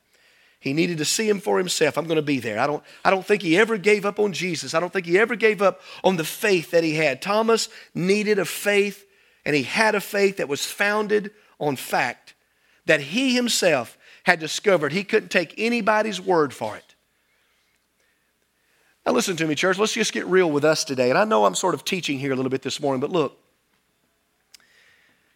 He 0.60 0.74
needed 0.74 1.00
to 1.00 1.06
see 1.06 1.28
him 1.28 1.40
for 1.40 1.58
himself. 1.58 1.98
I'm 1.98 2.06
going 2.06 2.18
to 2.18 2.22
be 2.22 2.40
there. 2.40 2.60
I 2.60 2.68
don't, 2.68 2.84
I 3.04 3.10
don't 3.10 3.26
think 3.26 3.42
he 3.42 3.58
ever 3.58 3.78
gave 3.78 4.06
up 4.06 4.20
on 4.20 4.32
Jesus. 4.32 4.76
I 4.76 4.80
don't 4.80 4.94
think 4.94 5.08
he 5.08 5.18
ever 5.18 5.36
gave 5.36 5.60
up 5.62 5.82
on 6.04 6.18
the 6.18 6.24
faith 6.24 6.70
that 6.72 6.84
he 6.84 6.94
had. 6.94 7.20
Thomas 7.20 7.68
needed 7.96 8.38
a 8.38 8.46
faith, 8.46 9.06
and 9.46 9.56
he 9.56 9.64
had 9.64 9.96
a 9.96 10.02
faith 10.02 10.38
that 10.38 10.48
was 10.48 10.66
founded 10.66 11.32
on 11.60 11.76
fact 11.76 12.34
that 12.86 13.02
he 13.02 13.36
himself 13.36 13.98
had 14.24 14.40
discovered. 14.40 14.92
He 14.92 15.04
couldn't 15.04 15.30
take 15.30 15.54
anybody's 15.58 16.22
word 16.22 16.54
for 16.54 16.76
it. 16.76 16.96
Now, 19.06 19.14
listen 19.14 19.36
to 19.38 19.48
me, 19.48 19.56
church. 19.56 19.80
Let's 19.80 19.94
just 19.94 20.14
get 20.14 20.26
real 20.28 20.52
with 20.52 20.64
us 20.64 20.84
today. 20.84 21.10
And 21.10 21.18
I 21.18 21.24
know 21.24 21.46
I'm 21.46 21.56
sort 21.56 21.74
of 21.74 21.84
teaching 21.84 22.20
here 22.20 22.32
a 22.32 22.36
little 22.36 22.52
bit 22.52 22.62
this 22.62 22.80
morning, 22.80 23.02
but 23.02 23.10
look, 23.10 23.38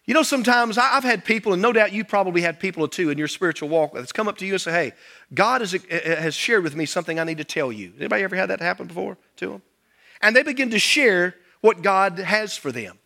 you 0.06 0.14
know, 0.14 0.22
sometimes 0.22 0.78
I've 0.78 1.04
had 1.04 1.26
people, 1.26 1.54
and 1.54 1.62
no 1.64 1.74
doubt 1.74 1.92
you 1.92 2.06
probably 2.06 2.42
had 2.42 2.60
people 2.60 2.88
too 2.88 3.10
in 3.10 3.18
your 3.18 3.28
spiritual 3.28 3.70
walk 3.70 3.94
that's 3.94 4.12
come 4.12 4.28
up 4.28 4.38
to 4.38 4.46
you 4.46 4.54
and 4.54 4.62
say, 4.62 4.72
Hey, 4.72 4.94
God 5.34 5.62
has, 5.62 5.74
uh, 5.74 5.80
has 5.90 6.36
shared 6.36 6.64
with 6.64 6.76
me 6.76 6.86
something 6.86 7.20
I 7.20 7.24
need 7.24 7.40
to 7.40 7.44
tell 7.44 7.72
you. 7.72 7.92
Anybody 7.98 8.24
ever 8.24 8.36
had 8.36 8.52
that 8.52 8.60
happen 8.60 8.86
before 8.86 9.18
to 9.38 9.50
them? 9.50 9.62
And 10.22 10.36
they 10.36 10.44
begin 10.44 10.70
to 10.70 10.80
share 10.80 11.36
what 11.62 11.82
God 11.82 12.20
has 12.20 12.56
for 12.56 12.72
them. 12.72 13.00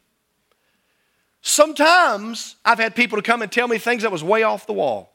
Sometimes 1.42 2.56
I've 2.66 2.80
had 2.80 2.96
people 2.96 3.18
to 3.18 3.22
come 3.22 3.42
and 3.42 3.52
tell 3.52 3.68
me 3.68 3.78
things 3.78 4.04
that 4.04 4.12
was 4.12 4.24
way 4.24 4.44
off 4.44 4.68
the 4.68 4.74
wall. 4.74 5.14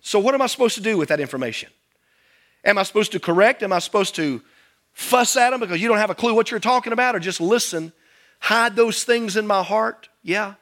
So, 0.00 0.18
what 0.18 0.34
am 0.34 0.42
I 0.42 0.46
supposed 0.46 0.76
to 0.76 0.80
do 0.80 0.96
with 0.96 1.08
that 1.08 1.20
information? 1.20 1.70
Am 2.64 2.78
I 2.78 2.82
supposed 2.82 3.12
to 3.12 3.20
correct? 3.20 3.62
Am 3.62 3.72
I 3.72 3.78
supposed 3.78 4.14
to 4.16 4.40
fuss 4.92 5.36
at 5.36 5.50
them 5.50 5.60
because 5.60 5.80
you 5.80 5.88
don't 5.88 5.98
have 5.98 6.10
a 6.10 6.14
clue 6.14 6.34
what 6.34 6.50
you're 6.50 6.60
talking 6.60 6.92
about, 6.92 7.14
or 7.14 7.18
just 7.18 7.40
listen, 7.40 7.92
hide 8.40 8.76
those 8.76 9.04
things 9.04 9.36
in 9.36 9.46
my 9.46 9.62
heart? 9.62 10.08
Yeah. 10.22 10.54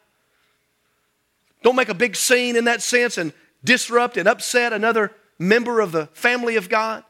Don't 1.62 1.76
make 1.76 1.88
a 1.88 1.94
big 1.94 2.16
scene 2.16 2.56
in 2.56 2.64
that 2.64 2.82
sense 2.82 3.16
and 3.16 3.32
disrupt 3.62 4.16
and 4.16 4.28
upset 4.28 4.72
another 4.72 5.12
member 5.38 5.80
of 5.80 5.92
the 5.92 6.06
family 6.12 6.56
of 6.56 6.68
God. 6.68 7.04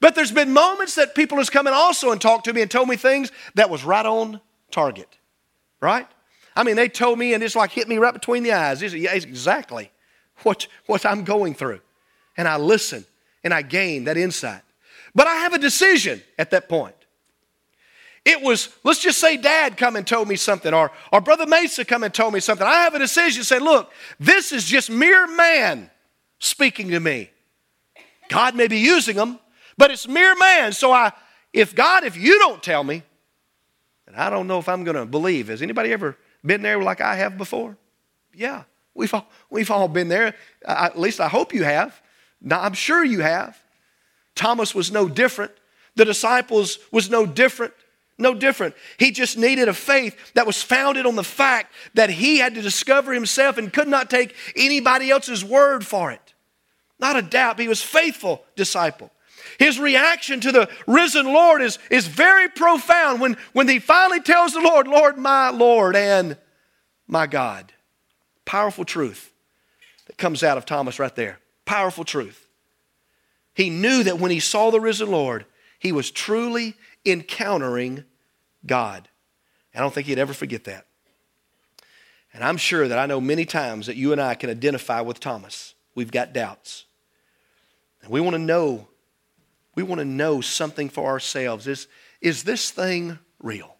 But 0.00 0.14
there's 0.14 0.32
been 0.32 0.52
moments 0.52 0.94
that 0.94 1.14
people 1.14 1.38
has 1.38 1.50
come 1.50 1.66
in 1.66 1.72
also 1.72 2.10
and 2.10 2.20
talked 2.20 2.44
to 2.46 2.52
me 2.52 2.62
and 2.62 2.70
told 2.70 2.88
me 2.88 2.96
things 2.96 3.30
that 3.54 3.70
was 3.70 3.84
right 3.84 4.06
on 4.06 4.40
target. 4.70 5.08
Right? 5.80 6.06
I 6.56 6.62
mean, 6.62 6.76
they 6.76 6.88
told 6.88 7.18
me 7.18 7.34
and 7.34 7.42
it's 7.42 7.56
like 7.56 7.70
hit 7.70 7.88
me 7.88 7.98
right 7.98 8.14
between 8.14 8.42
the 8.42 8.52
eyes. 8.52 8.82
It's, 8.82 8.94
exactly 8.94 9.90
what, 10.42 10.66
what 10.86 11.04
I'm 11.04 11.24
going 11.24 11.54
through. 11.54 11.80
And 12.36 12.46
I 12.46 12.56
listen 12.56 13.04
and 13.42 13.52
I 13.52 13.62
gain 13.62 14.04
that 14.04 14.16
insight. 14.16 14.62
But 15.14 15.26
I 15.26 15.36
have 15.36 15.52
a 15.52 15.58
decision 15.58 16.22
at 16.38 16.50
that 16.50 16.68
point. 16.68 16.94
It 18.24 18.40
was, 18.40 18.70
let's 18.84 19.00
just 19.00 19.18
say 19.18 19.36
dad 19.36 19.76
come 19.76 19.96
and 19.96 20.06
told 20.06 20.28
me 20.28 20.36
something, 20.36 20.72
or, 20.72 20.90
or 21.12 21.20
brother 21.20 21.46
Mesa 21.46 21.84
come 21.84 22.04
and 22.04 22.14
told 22.14 22.32
me 22.32 22.40
something. 22.40 22.66
I 22.66 22.82
have 22.84 22.94
a 22.94 22.98
decision 22.98 23.44
say, 23.44 23.58
look, 23.58 23.92
this 24.18 24.50
is 24.50 24.64
just 24.64 24.90
mere 24.90 25.26
man 25.26 25.90
speaking 26.38 26.88
to 26.90 27.00
me. 27.00 27.30
God 28.30 28.54
may 28.54 28.66
be 28.66 28.78
using 28.78 29.16
them, 29.16 29.38
but 29.76 29.90
it's 29.90 30.08
mere 30.08 30.34
man. 30.36 30.72
So 30.72 30.90
I, 30.90 31.12
if 31.52 31.74
God, 31.74 32.04
if 32.04 32.16
you 32.16 32.38
don't 32.38 32.62
tell 32.62 32.82
me, 32.82 33.02
then 34.06 34.14
I 34.14 34.30
don't 34.30 34.46
know 34.46 34.58
if 34.58 34.68
I'm 34.68 34.84
going 34.84 34.96
to 34.96 35.04
believe. 35.04 35.48
Has 35.48 35.60
anybody 35.60 35.92
ever 35.92 36.16
been 36.44 36.62
there 36.62 36.82
like 36.82 37.00
I 37.00 37.16
have 37.16 37.38
before? 37.38 37.76
Yeah, 38.34 38.64
we've 38.94 39.12
all, 39.14 39.26
we've 39.50 39.70
all 39.70 39.88
been 39.88 40.08
there. 40.08 40.34
At 40.66 40.98
least 40.98 41.20
I 41.20 41.28
hope 41.28 41.54
you 41.54 41.64
have. 41.64 42.00
Now, 42.40 42.60
I'm 42.60 42.74
sure 42.74 43.04
you 43.04 43.20
have. 43.20 43.58
Thomas 44.34 44.74
was 44.74 44.90
no 44.90 45.08
different. 45.08 45.52
The 45.96 46.04
disciples 46.04 46.78
was 46.90 47.08
no 47.08 47.24
different. 47.26 47.72
No 48.16 48.34
different. 48.34 48.74
He 48.98 49.10
just 49.10 49.36
needed 49.36 49.68
a 49.68 49.74
faith 49.74 50.16
that 50.34 50.46
was 50.46 50.62
founded 50.62 51.04
on 51.06 51.16
the 51.16 51.24
fact 51.24 51.72
that 51.94 52.10
he 52.10 52.38
had 52.38 52.54
to 52.54 52.62
discover 52.62 53.12
himself 53.12 53.58
and 53.58 53.72
could 53.72 53.88
not 53.88 54.08
take 54.08 54.34
anybody 54.56 55.10
else's 55.10 55.44
word 55.44 55.84
for 55.84 56.12
it. 56.12 56.34
Not 57.00 57.16
a 57.16 57.22
doubt, 57.22 57.58
he 57.58 57.66
was 57.66 57.82
faithful 57.82 58.44
disciple. 58.54 59.10
His 59.58 59.78
reaction 59.78 60.40
to 60.40 60.52
the 60.52 60.68
risen 60.86 61.26
Lord 61.26 61.62
is, 61.62 61.78
is 61.90 62.06
very 62.06 62.48
profound 62.48 63.20
when, 63.20 63.36
when 63.52 63.68
he 63.68 63.78
finally 63.78 64.20
tells 64.20 64.52
the 64.52 64.60
Lord, 64.60 64.88
Lord, 64.88 65.16
my 65.18 65.50
Lord 65.50 65.96
and 65.96 66.36
my 67.06 67.26
God. 67.26 67.72
Powerful 68.44 68.84
truth 68.84 69.32
that 70.06 70.18
comes 70.18 70.42
out 70.42 70.58
of 70.58 70.66
Thomas 70.66 70.98
right 70.98 71.14
there. 71.14 71.38
Powerful 71.64 72.04
truth. 72.04 72.46
He 73.54 73.70
knew 73.70 74.02
that 74.02 74.18
when 74.18 74.30
he 74.30 74.40
saw 74.40 74.70
the 74.70 74.80
risen 74.80 75.10
Lord, 75.10 75.46
he 75.78 75.92
was 75.92 76.10
truly 76.10 76.74
encountering 77.04 78.04
God. 78.66 79.08
I 79.74 79.80
don't 79.80 79.92
think 79.92 80.06
he'd 80.06 80.18
ever 80.18 80.32
forget 80.32 80.64
that. 80.64 80.86
And 82.32 82.42
I'm 82.42 82.56
sure 82.56 82.88
that 82.88 82.98
I 82.98 83.06
know 83.06 83.20
many 83.20 83.44
times 83.44 83.86
that 83.86 83.96
you 83.96 84.12
and 84.12 84.20
I 84.20 84.34
can 84.34 84.50
identify 84.50 85.00
with 85.00 85.20
Thomas. 85.20 85.74
We've 85.94 86.10
got 86.10 86.32
doubts. 86.32 86.84
And 88.02 88.10
we 88.10 88.20
want 88.20 88.34
to 88.34 88.38
know, 88.38 88.88
we 89.74 89.82
want 89.82 90.00
to 90.00 90.04
know 90.04 90.40
something 90.40 90.88
for 90.88 91.06
ourselves. 91.06 91.66
Is, 91.66 91.88
is 92.20 92.44
this 92.44 92.70
thing 92.70 93.18
real? 93.40 93.76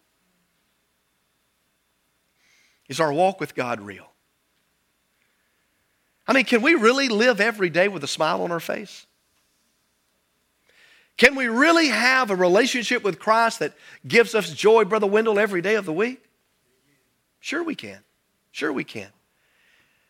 Is 2.87 2.99
our 2.99 3.11
walk 3.11 3.39
with 3.39 3.55
God 3.55 3.81
real? 3.81 4.11
I 6.27 6.33
mean, 6.33 6.45
can 6.45 6.61
we 6.61 6.75
really 6.75 7.07
live 7.07 7.39
every 7.39 7.69
day 7.69 7.87
with 7.87 8.03
a 8.03 8.07
smile 8.07 8.41
on 8.41 8.51
our 8.51 8.59
face? 8.59 9.05
Can 11.17 11.35
we 11.35 11.47
really 11.47 11.87
have 11.87 12.29
a 12.29 12.35
relationship 12.35 13.03
with 13.03 13.19
Christ 13.19 13.59
that 13.59 13.73
gives 14.05 14.35
us 14.35 14.53
joy, 14.53 14.83
Brother 14.83 15.07
Wendell, 15.07 15.39
every 15.39 15.61
day 15.61 15.75
of 15.75 15.85
the 15.85 15.93
week? 15.93 16.21
Sure, 17.39 17.63
we 17.63 17.75
can. 17.75 17.99
Sure, 18.51 18.73
we 18.73 18.83
can. 18.83 19.09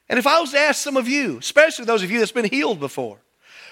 And 0.08 0.18
if 0.18 0.26
I 0.26 0.40
was 0.40 0.52
to 0.52 0.60
ask 0.60 0.82
some 0.82 0.98
of 0.98 1.08
you, 1.08 1.38
especially 1.38 1.86
those 1.86 2.04
of 2.04 2.12
you 2.12 2.20
that's 2.20 2.32
been 2.32 2.46
healed 2.46 2.80
before, 2.80 3.20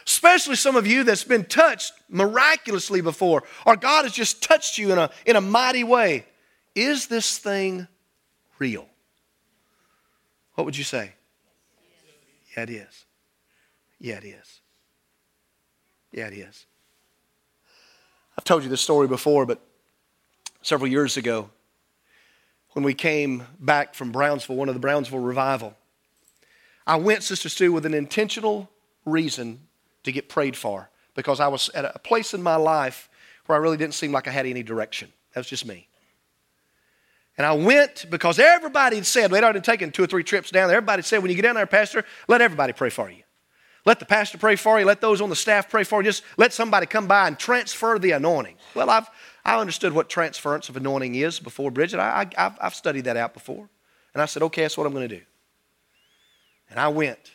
especially 0.05 0.55
some 0.55 0.75
of 0.75 0.85
you 0.87 1.03
that's 1.03 1.23
been 1.23 1.45
touched 1.45 1.93
miraculously 2.09 3.01
before, 3.01 3.43
or 3.65 3.75
God 3.75 4.03
has 4.03 4.11
just 4.11 4.41
touched 4.43 4.77
you 4.77 4.91
in 4.91 4.97
a, 4.97 5.09
in 5.25 5.35
a 5.35 5.41
mighty 5.41 5.83
way, 5.83 6.25
is 6.75 7.07
this 7.07 7.37
thing 7.37 7.87
real? 8.59 8.87
What 10.55 10.65
would 10.65 10.77
you 10.77 10.83
say? 10.83 11.13
Yeah, 12.55 12.63
it 12.63 12.69
is. 12.69 13.05
Yeah, 13.99 14.17
it 14.17 14.25
is. 14.25 14.61
Yeah, 16.11 16.27
it 16.27 16.33
is. 16.33 16.65
I've 18.37 18.43
told 18.43 18.63
you 18.63 18.69
this 18.69 18.81
story 18.81 19.07
before, 19.07 19.45
but 19.45 19.59
several 20.61 20.89
years 20.89 21.17
ago, 21.17 21.49
when 22.71 22.83
we 22.83 22.93
came 22.93 23.43
back 23.59 23.93
from 23.93 24.11
Brownsville, 24.11 24.55
one 24.55 24.67
of 24.67 24.75
the 24.75 24.79
Brownsville 24.79 25.19
revival, 25.19 25.75
I 26.85 26.97
went, 26.97 27.23
Sister 27.23 27.49
Stu, 27.49 27.71
with 27.71 27.85
an 27.85 27.93
intentional 27.93 28.69
reason 29.05 29.61
to 30.03 30.11
get 30.11 30.29
prayed 30.29 30.55
for 30.55 30.89
because 31.15 31.39
I 31.39 31.47
was 31.47 31.69
at 31.69 31.85
a 31.85 31.99
place 31.99 32.33
in 32.33 32.41
my 32.41 32.55
life 32.55 33.09
where 33.45 33.57
I 33.57 33.61
really 33.61 33.77
didn't 33.77 33.93
seem 33.93 34.11
like 34.11 34.27
I 34.27 34.31
had 34.31 34.45
any 34.45 34.63
direction. 34.63 35.11
That 35.33 35.41
was 35.41 35.47
just 35.47 35.65
me. 35.65 35.87
And 37.37 37.47
I 37.47 37.53
went 37.53 38.05
because 38.09 38.37
everybody 38.37 38.97
had 38.97 39.05
said, 39.05 39.31
they'd 39.31 39.43
already 39.43 39.61
taken 39.61 39.91
two 39.91 40.03
or 40.03 40.07
three 40.07 40.23
trips 40.23 40.51
down 40.51 40.67
there. 40.67 40.77
Everybody 40.77 41.01
said, 41.01 41.21
when 41.21 41.31
you 41.31 41.35
get 41.35 41.41
down 41.41 41.55
there, 41.55 41.65
Pastor, 41.65 42.05
let 42.27 42.41
everybody 42.41 42.73
pray 42.73 42.89
for 42.89 43.09
you. 43.09 43.23
Let 43.85 43.99
the 43.99 44.05
pastor 44.05 44.37
pray 44.37 44.55
for 44.55 44.79
you. 44.79 44.85
Let 44.85 45.01
those 45.01 45.19
on 45.19 45.29
the 45.29 45.35
staff 45.35 45.69
pray 45.69 45.83
for 45.83 46.01
you. 46.01 46.09
Just 46.09 46.23
let 46.37 46.53
somebody 46.53 46.85
come 46.85 47.07
by 47.07 47.27
and 47.27 47.37
transfer 47.37 47.99
the 47.99 48.11
anointing. 48.11 48.55
Well, 48.75 48.89
I've, 48.89 49.09
I 49.43 49.59
understood 49.59 49.91
what 49.93 50.09
transference 50.09 50.69
of 50.69 50.77
anointing 50.77 51.15
is 51.15 51.39
before, 51.39 51.69
Bridget. 51.69 51.99
I, 51.99 52.21
I, 52.21 52.45
I've, 52.45 52.57
I've 52.61 52.75
studied 52.75 53.05
that 53.05 53.17
out 53.17 53.33
before. 53.33 53.67
And 54.13 54.21
I 54.21 54.25
said, 54.25 54.43
okay, 54.43 54.61
that's 54.61 54.77
what 54.77 54.87
I'm 54.87 54.93
going 54.93 55.09
to 55.09 55.17
do. 55.17 55.23
And 56.69 56.79
I 56.79 56.87
went. 56.87 57.31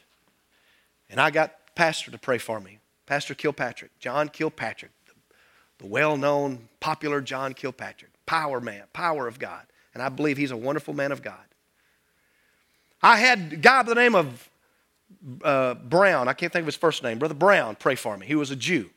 And 1.10 1.20
I 1.20 1.30
got 1.30 1.54
pastor 1.78 2.10
to 2.10 2.18
pray 2.18 2.38
for 2.38 2.58
me. 2.58 2.80
Pastor 3.06 3.36
Kilpatrick, 3.36 3.96
John 4.00 4.28
Kilpatrick, 4.28 4.90
the, 5.78 5.86
well 5.86 6.16
known, 6.16 6.68
popular 6.80 7.20
John 7.20 7.54
Kilpatrick, 7.54 8.10
power 8.26 8.60
man, 8.60 8.82
power 8.92 9.28
of 9.28 9.38
God. 9.38 9.62
And 9.94 10.02
I 10.02 10.08
believe 10.08 10.36
he's 10.36 10.50
a 10.50 10.56
wonderful 10.56 10.92
man 10.92 11.12
of 11.12 11.22
God. 11.22 11.38
I 13.00 13.16
had 13.16 13.52
a 13.52 13.56
guy 13.56 13.82
by 13.84 13.90
the 13.90 13.94
name 13.94 14.16
of 14.16 14.50
uh, 15.44 15.74
Brown, 15.74 16.26
I 16.26 16.32
can't 16.32 16.52
think 16.52 16.62
of 16.62 16.66
his 16.66 16.74
first 16.74 17.04
name, 17.04 17.20
Brother 17.20 17.34
Brown, 17.34 17.76
pray 17.76 17.94
for 17.94 18.18
me. 18.18 18.26
He 18.26 18.34
was 18.34 18.50
a 18.50 18.56
Jew. 18.56 18.90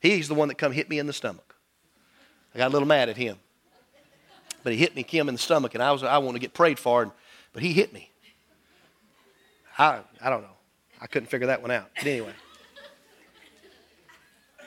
He's 0.00 0.26
the 0.26 0.34
one 0.34 0.48
that 0.48 0.58
come 0.58 0.72
hit 0.72 0.90
me 0.90 0.98
in 0.98 1.06
the 1.06 1.12
stomach. 1.12 1.54
I 2.56 2.58
got 2.58 2.68
a 2.68 2.72
little 2.72 2.88
mad 2.88 3.08
at 3.08 3.16
him. 3.16 3.36
But 4.64 4.72
he 4.72 4.80
hit 4.80 4.96
me, 4.96 5.04
Kim, 5.04 5.28
in 5.28 5.36
the 5.36 5.40
stomach, 5.40 5.74
and 5.74 5.82
I 5.82 5.92
was 5.92 6.02
I 6.02 6.18
wanted 6.18 6.38
to 6.38 6.40
get 6.40 6.54
prayed 6.54 6.80
for, 6.80 7.12
but 7.52 7.62
he 7.62 7.72
hit 7.72 7.92
me. 7.92 8.10
I, 9.78 10.00
I 10.20 10.28
don't 10.28 10.42
know. 10.42 10.55
I 11.00 11.06
couldn't 11.06 11.28
figure 11.28 11.48
that 11.48 11.62
one 11.62 11.70
out. 11.70 11.90
But 11.96 12.06
anyway. 12.06 12.32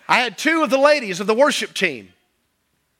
I 0.07 0.19
had 0.19 0.37
two 0.37 0.63
of 0.63 0.69
the 0.69 0.77
ladies 0.77 1.19
of 1.19 1.27
the 1.27 1.35
worship 1.35 1.73
team 1.73 2.09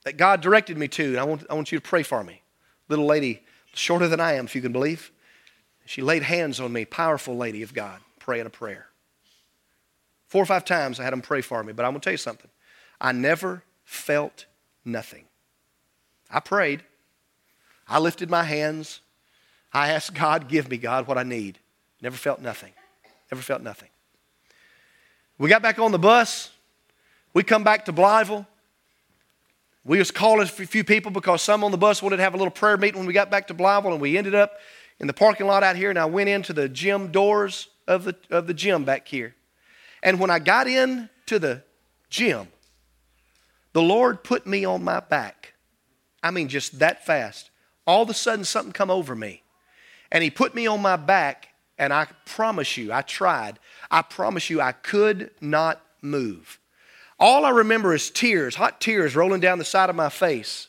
that 0.03 0.17
God 0.17 0.41
directed 0.41 0.77
me 0.77 0.87
to, 0.89 1.05
and 1.05 1.17
I 1.17 1.23
want, 1.23 1.43
I 1.49 1.53
want 1.53 1.71
you 1.71 1.79
to 1.79 1.83
pray 1.83 2.03
for 2.03 2.23
me. 2.23 2.41
Little 2.87 3.05
lady, 3.05 3.41
shorter 3.73 4.07
than 4.07 4.19
I 4.19 4.33
am, 4.33 4.45
if 4.45 4.55
you 4.55 4.61
can 4.61 4.71
believe. 4.71 5.11
She 5.85 6.01
laid 6.01 6.23
hands 6.23 6.59
on 6.59 6.71
me, 6.71 6.85
powerful 6.85 7.35
lady 7.35 7.63
of 7.63 7.73
God, 7.73 7.99
praying 8.19 8.45
a 8.45 8.51
prayer. 8.51 8.87
Four 10.27 10.43
or 10.43 10.45
five 10.45 10.65
times 10.65 10.99
I 10.99 11.03
had 11.03 11.13
them 11.13 11.21
pray 11.21 11.41
for 11.41 11.63
me, 11.63 11.73
but 11.73 11.83
I'm 11.83 11.91
going 11.91 12.01
to 12.01 12.03
tell 12.05 12.13
you 12.13 12.17
something. 12.17 12.51
I 13.01 13.11
never 13.11 13.63
felt 13.83 14.45
nothing. 14.85 15.25
I 16.29 16.39
prayed. 16.39 16.83
I 17.87 17.97
lifted 17.97 18.29
my 18.29 18.43
hands. 18.43 19.01
I 19.73 19.89
asked 19.89 20.13
God, 20.13 20.47
give 20.47 20.69
me, 20.69 20.77
God, 20.77 21.07
what 21.07 21.17
I 21.17 21.23
need. 21.23 21.57
Never 22.01 22.17
felt 22.17 22.39
nothing. 22.39 22.73
Never 23.31 23.41
felt 23.41 23.61
nothing. 23.61 23.89
We 25.37 25.49
got 25.49 25.61
back 25.61 25.79
on 25.79 25.91
the 25.91 25.99
bus. 25.99 26.51
We 27.33 27.43
come 27.43 27.63
back 27.63 27.85
to 27.85 27.93
Blytheville. 27.93 28.45
We 29.85 29.97
was 29.97 30.11
calling 30.11 30.41
a 30.41 30.45
few 30.45 30.83
people 30.83 31.11
because 31.11 31.41
some 31.41 31.63
on 31.63 31.71
the 31.71 31.77
bus 31.77 32.03
wanted 32.03 32.17
to 32.17 32.23
have 32.23 32.33
a 32.33 32.37
little 32.37 32.51
prayer 32.51 32.77
meeting 32.77 32.99
when 32.99 33.07
we 33.07 33.13
got 33.13 33.31
back 33.31 33.47
to 33.47 33.53
Blytheville, 33.53 33.93
and 33.93 34.01
we 34.01 34.17
ended 34.17 34.35
up 34.35 34.53
in 34.99 35.07
the 35.07 35.13
parking 35.13 35.47
lot 35.47 35.63
out 35.63 35.75
here, 35.75 35.89
and 35.89 35.97
I 35.97 36.05
went 36.05 36.29
into 36.29 36.53
the 36.53 36.67
gym 36.67 37.11
doors 37.11 37.69
of 37.87 38.03
the, 38.03 38.15
of 38.29 38.47
the 38.47 38.53
gym 38.53 38.83
back 38.83 39.07
here. 39.07 39.35
And 40.03 40.19
when 40.19 40.29
I 40.29 40.39
got 40.39 40.67
in 40.67 41.09
to 41.27 41.39
the 41.39 41.63
gym, 42.09 42.47
the 43.73 43.81
Lord 43.81 44.23
put 44.23 44.45
me 44.45 44.65
on 44.65 44.83
my 44.83 44.99
back. 44.99 45.53
I 46.21 46.31
mean, 46.31 46.49
just 46.49 46.79
that 46.79 47.05
fast. 47.05 47.49
All 47.87 48.03
of 48.03 48.09
a 48.09 48.13
sudden, 48.13 48.45
something 48.45 48.73
come 48.73 48.91
over 48.91 49.15
me. 49.15 49.43
And 50.11 50.23
He 50.23 50.29
put 50.29 50.53
me 50.53 50.67
on 50.67 50.81
my 50.81 50.95
back, 50.95 51.48
and 51.79 51.93
I 51.93 52.07
promise 52.25 52.77
you, 52.77 52.93
I 52.93 53.01
tried. 53.01 53.57
I 53.89 54.01
promise 54.01 54.49
you, 54.49 54.61
I 54.61 54.73
could 54.73 55.31
not 55.41 55.81
move. 56.01 56.59
All 57.19 57.45
I 57.45 57.49
remember 57.49 57.93
is 57.93 58.11
tears, 58.11 58.55
hot 58.55 58.79
tears 58.79 59.15
rolling 59.15 59.39
down 59.39 59.57
the 59.57 59.65
side 59.65 59.89
of 59.89 59.95
my 59.95 60.09
face. 60.09 60.67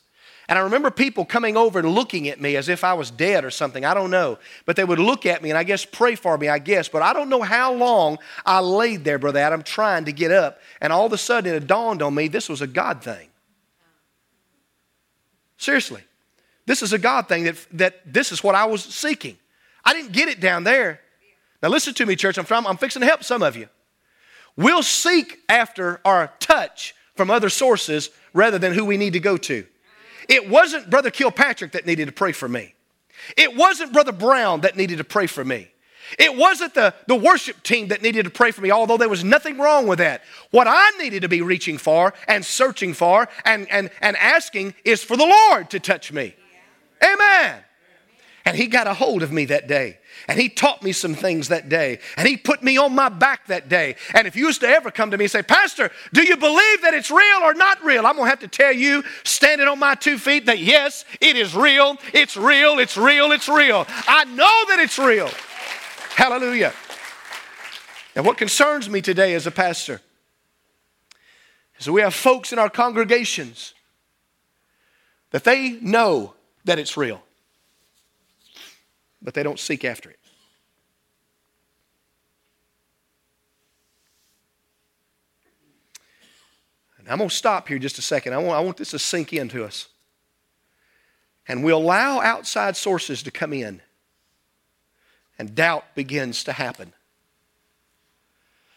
And 0.48 0.58
I 0.58 0.62
remember 0.62 0.90
people 0.90 1.24
coming 1.24 1.56
over 1.56 1.78
and 1.78 1.88
looking 1.88 2.28
at 2.28 2.40
me 2.40 2.56
as 2.56 2.68
if 2.68 2.82
I 2.82 2.94
was 2.94 3.12
dead 3.12 3.44
or 3.44 3.50
something. 3.50 3.84
I 3.84 3.94
don't 3.94 4.10
know. 4.10 4.36
But 4.66 4.74
they 4.74 4.82
would 4.82 4.98
look 4.98 5.24
at 5.24 5.42
me 5.42 5.50
and 5.50 5.58
I 5.58 5.62
guess 5.62 5.84
pray 5.84 6.16
for 6.16 6.36
me, 6.36 6.48
I 6.48 6.58
guess. 6.58 6.88
But 6.88 7.02
I 7.02 7.12
don't 7.12 7.28
know 7.28 7.42
how 7.42 7.72
long 7.72 8.18
I 8.44 8.58
laid 8.58 9.04
there, 9.04 9.18
Brother 9.20 9.38
Adam, 9.38 9.62
trying 9.62 10.06
to 10.06 10.12
get 10.12 10.32
up. 10.32 10.60
And 10.80 10.92
all 10.92 11.06
of 11.06 11.12
a 11.12 11.18
sudden 11.18 11.54
it 11.54 11.68
dawned 11.68 12.02
on 12.02 12.16
me 12.16 12.26
this 12.26 12.48
was 12.48 12.62
a 12.62 12.66
God 12.66 13.00
thing. 13.00 13.28
Seriously. 15.56 16.02
This 16.66 16.82
is 16.82 16.92
a 16.92 16.98
God 16.98 17.28
thing 17.28 17.44
that, 17.44 17.66
that 17.72 18.12
this 18.12 18.32
is 18.32 18.42
what 18.42 18.56
I 18.56 18.64
was 18.64 18.82
seeking. 18.82 19.36
I 19.84 19.92
didn't 19.92 20.12
get 20.12 20.28
it 20.28 20.40
down 20.40 20.64
there. 20.64 21.00
Now 21.62 21.68
listen 21.68 21.94
to 21.94 22.06
me, 22.06 22.16
church. 22.16 22.38
I'm, 22.38 22.44
trying, 22.44 22.66
I'm 22.66 22.76
fixing 22.76 23.00
to 23.00 23.06
help 23.06 23.24
some 23.24 23.42
of 23.42 23.56
you. 23.56 23.68
We'll 24.56 24.82
seek 24.82 25.38
after 25.48 26.00
our 26.04 26.32
touch 26.40 26.94
from 27.14 27.30
other 27.30 27.48
sources 27.48 28.10
rather 28.32 28.58
than 28.58 28.72
who 28.72 28.84
we 28.84 28.96
need 28.96 29.12
to 29.12 29.20
go 29.20 29.36
to. 29.36 29.66
It 30.28 30.48
wasn't 30.48 30.90
Brother 30.90 31.10
Kilpatrick 31.10 31.72
that 31.72 31.86
needed 31.86 32.06
to 32.06 32.12
pray 32.12 32.32
for 32.32 32.48
me. 32.48 32.74
It 33.36 33.56
wasn't 33.56 33.92
Brother 33.92 34.12
Brown 34.12 34.62
that 34.62 34.76
needed 34.76 34.98
to 34.98 35.04
pray 35.04 35.26
for 35.26 35.44
me. 35.44 35.68
It 36.18 36.36
wasn't 36.36 36.74
the, 36.74 36.94
the 37.06 37.14
worship 37.14 37.62
team 37.62 37.88
that 37.88 38.02
needed 38.02 38.24
to 38.24 38.30
pray 38.30 38.50
for 38.50 38.62
me, 38.62 38.70
although 38.70 38.96
there 38.96 39.08
was 39.08 39.22
nothing 39.22 39.58
wrong 39.58 39.86
with 39.86 39.98
that. 39.98 40.22
What 40.50 40.66
I 40.68 40.90
needed 40.98 41.22
to 41.22 41.28
be 41.28 41.42
reaching 41.42 41.78
for 41.78 42.14
and 42.26 42.44
searching 42.44 42.94
for 42.94 43.28
and, 43.44 43.70
and, 43.70 43.90
and 44.00 44.16
asking 44.16 44.74
is 44.84 45.04
for 45.04 45.16
the 45.16 45.26
Lord 45.26 45.70
to 45.70 45.80
touch 45.80 46.12
me. 46.12 46.34
Amen. 47.02 47.60
And 48.44 48.56
He 48.56 48.66
got 48.66 48.86
a 48.86 48.94
hold 48.94 49.22
of 49.22 49.32
me 49.32 49.44
that 49.46 49.66
day. 49.66 49.98
And 50.28 50.38
he 50.38 50.48
taught 50.48 50.82
me 50.82 50.92
some 50.92 51.14
things 51.14 51.48
that 51.48 51.68
day. 51.68 51.98
And 52.16 52.26
he 52.26 52.36
put 52.36 52.62
me 52.62 52.76
on 52.76 52.94
my 52.94 53.08
back 53.08 53.46
that 53.46 53.68
day. 53.68 53.96
And 54.14 54.26
if 54.26 54.36
you 54.36 54.46
used 54.46 54.60
to 54.60 54.68
ever 54.68 54.90
come 54.90 55.10
to 55.10 55.18
me 55.18 55.24
and 55.24 55.30
say, 55.30 55.42
Pastor, 55.42 55.90
do 56.12 56.22
you 56.22 56.36
believe 56.36 56.82
that 56.82 56.94
it's 56.94 57.10
real 57.10 57.38
or 57.42 57.54
not 57.54 57.82
real? 57.84 58.06
I'm 58.06 58.16
going 58.16 58.26
to 58.26 58.30
have 58.30 58.40
to 58.40 58.48
tell 58.48 58.72
you, 58.72 59.02
standing 59.24 59.68
on 59.68 59.78
my 59.78 59.94
two 59.94 60.18
feet, 60.18 60.46
that 60.46 60.58
yes, 60.58 61.04
it 61.20 61.36
is 61.36 61.54
real. 61.54 61.96
It's 62.12 62.36
real. 62.36 62.78
It's 62.78 62.96
real. 62.96 63.32
It's 63.32 63.48
real. 63.48 63.86
I 63.88 64.24
know 64.24 64.64
that 64.68 64.78
it's 64.78 64.98
real. 64.98 65.30
Hallelujah. 66.14 66.74
And 68.14 68.24
what 68.24 68.36
concerns 68.36 68.90
me 68.90 69.00
today 69.00 69.34
as 69.34 69.46
a 69.46 69.50
pastor 69.50 70.00
is 71.78 71.88
we 71.88 72.02
have 72.02 72.14
folks 72.14 72.52
in 72.52 72.58
our 72.58 72.68
congregations 72.68 73.74
that 75.30 75.44
they 75.44 75.78
know 75.80 76.34
that 76.64 76.78
it's 76.78 76.96
real 76.96 77.22
but 79.22 79.34
they 79.34 79.42
don't 79.42 79.58
seek 79.58 79.84
after 79.84 80.10
it. 80.10 80.18
And 86.98 87.08
I'm 87.08 87.18
going 87.18 87.30
to 87.30 87.34
stop 87.34 87.68
here 87.68 87.78
just 87.78 87.98
a 87.98 88.02
second. 88.02 88.34
I 88.34 88.38
want, 88.38 88.58
I 88.58 88.60
want 88.60 88.76
this 88.76 88.90
to 88.90 88.98
sink 88.98 89.32
into 89.32 89.64
us. 89.64 89.88
And 91.48 91.64
we 91.64 91.72
allow 91.72 92.20
outside 92.20 92.76
sources 92.76 93.22
to 93.24 93.30
come 93.30 93.52
in, 93.52 93.80
and 95.38 95.54
doubt 95.54 95.94
begins 95.94 96.44
to 96.44 96.52
happen. 96.52 96.92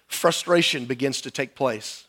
Frustration 0.08 0.86
begins 0.86 1.22
to 1.22 1.32
take 1.32 1.56
place. 1.56 2.06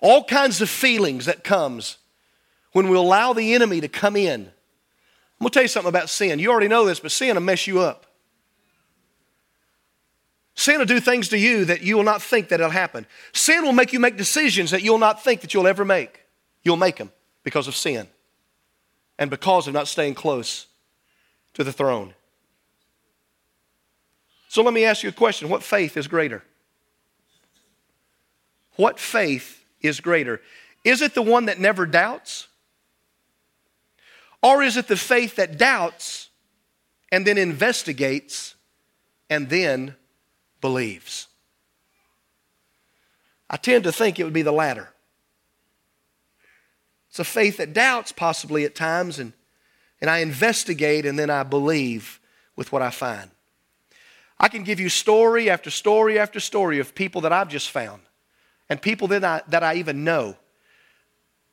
All 0.00 0.22
kinds 0.24 0.60
of 0.60 0.68
feelings 0.68 1.24
that 1.24 1.42
comes 1.42 1.96
when 2.72 2.88
we 2.88 2.96
allow 2.96 3.32
the 3.32 3.54
enemy 3.54 3.80
to 3.80 3.88
come 3.88 4.16
in 4.16 4.52
I'm 5.40 5.44
going 5.44 5.50
to 5.50 5.54
tell 5.54 5.62
you 5.62 5.68
something 5.68 5.88
about 5.88 6.10
sin. 6.10 6.38
You 6.38 6.50
already 6.50 6.68
know 6.68 6.84
this, 6.84 7.00
but 7.00 7.10
sin 7.10 7.34
will 7.34 7.42
mess 7.42 7.66
you 7.66 7.80
up. 7.80 8.06
Sin 10.54 10.78
will 10.78 10.86
do 10.86 11.00
things 11.00 11.28
to 11.30 11.38
you 11.38 11.64
that 11.64 11.82
you 11.82 11.96
will 11.96 12.04
not 12.04 12.22
think 12.22 12.48
that 12.48 12.60
it'll 12.60 12.70
happen. 12.70 13.06
Sin 13.32 13.64
will 13.64 13.72
make 13.72 13.92
you 13.92 13.98
make 13.98 14.16
decisions 14.16 14.70
that 14.70 14.82
you'll 14.82 14.98
not 14.98 15.22
think 15.22 15.40
that 15.40 15.52
you'll 15.52 15.66
ever 15.66 15.84
make. 15.84 16.24
You'll 16.62 16.76
make 16.76 16.96
them 16.96 17.10
because 17.42 17.66
of 17.66 17.74
sin 17.74 18.06
and 19.18 19.30
because 19.30 19.66
of 19.66 19.74
not 19.74 19.88
staying 19.88 20.14
close 20.14 20.66
to 21.54 21.64
the 21.64 21.72
throne. 21.72 22.14
So 24.48 24.62
let 24.62 24.72
me 24.72 24.84
ask 24.84 25.02
you 25.02 25.08
a 25.08 25.12
question 25.12 25.48
What 25.48 25.62
faith 25.62 25.96
is 25.96 26.06
greater? 26.06 26.44
What 28.76 29.00
faith 29.00 29.64
is 29.80 30.00
greater? 30.00 30.40
Is 30.84 31.02
it 31.02 31.14
the 31.14 31.22
one 31.22 31.46
that 31.46 31.58
never 31.58 31.86
doubts? 31.86 32.48
Or 34.44 34.62
is 34.62 34.76
it 34.76 34.88
the 34.88 34.96
faith 34.96 35.36
that 35.36 35.56
doubts 35.56 36.28
and 37.10 37.26
then 37.26 37.38
investigates 37.38 38.54
and 39.30 39.48
then 39.48 39.96
believes? 40.60 41.28
I 43.48 43.56
tend 43.56 43.84
to 43.84 43.92
think 43.92 44.20
it 44.20 44.24
would 44.24 44.34
be 44.34 44.42
the 44.42 44.52
latter. 44.52 44.90
It's 47.08 47.18
a 47.18 47.24
faith 47.24 47.56
that 47.56 47.72
doubts 47.72 48.12
possibly 48.12 48.66
at 48.66 48.74
times, 48.74 49.18
and, 49.18 49.32
and 50.02 50.10
I 50.10 50.18
investigate 50.18 51.06
and 51.06 51.18
then 51.18 51.30
I 51.30 51.42
believe 51.42 52.20
with 52.54 52.70
what 52.70 52.82
I 52.82 52.90
find. 52.90 53.30
I 54.38 54.48
can 54.48 54.62
give 54.62 54.78
you 54.78 54.90
story 54.90 55.48
after 55.48 55.70
story 55.70 56.18
after 56.18 56.38
story 56.38 56.80
of 56.80 56.94
people 56.94 57.22
that 57.22 57.32
I've 57.32 57.48
just 57.48 57.70
found 57.70 58.02
and 58.68 58.82
people 58.82 59.08
that 59.08 59.24
I, 59.24 59.40
that 59.48 59.62
I 59.62 59.76
even 59.76 60.04
know 60.04 60.36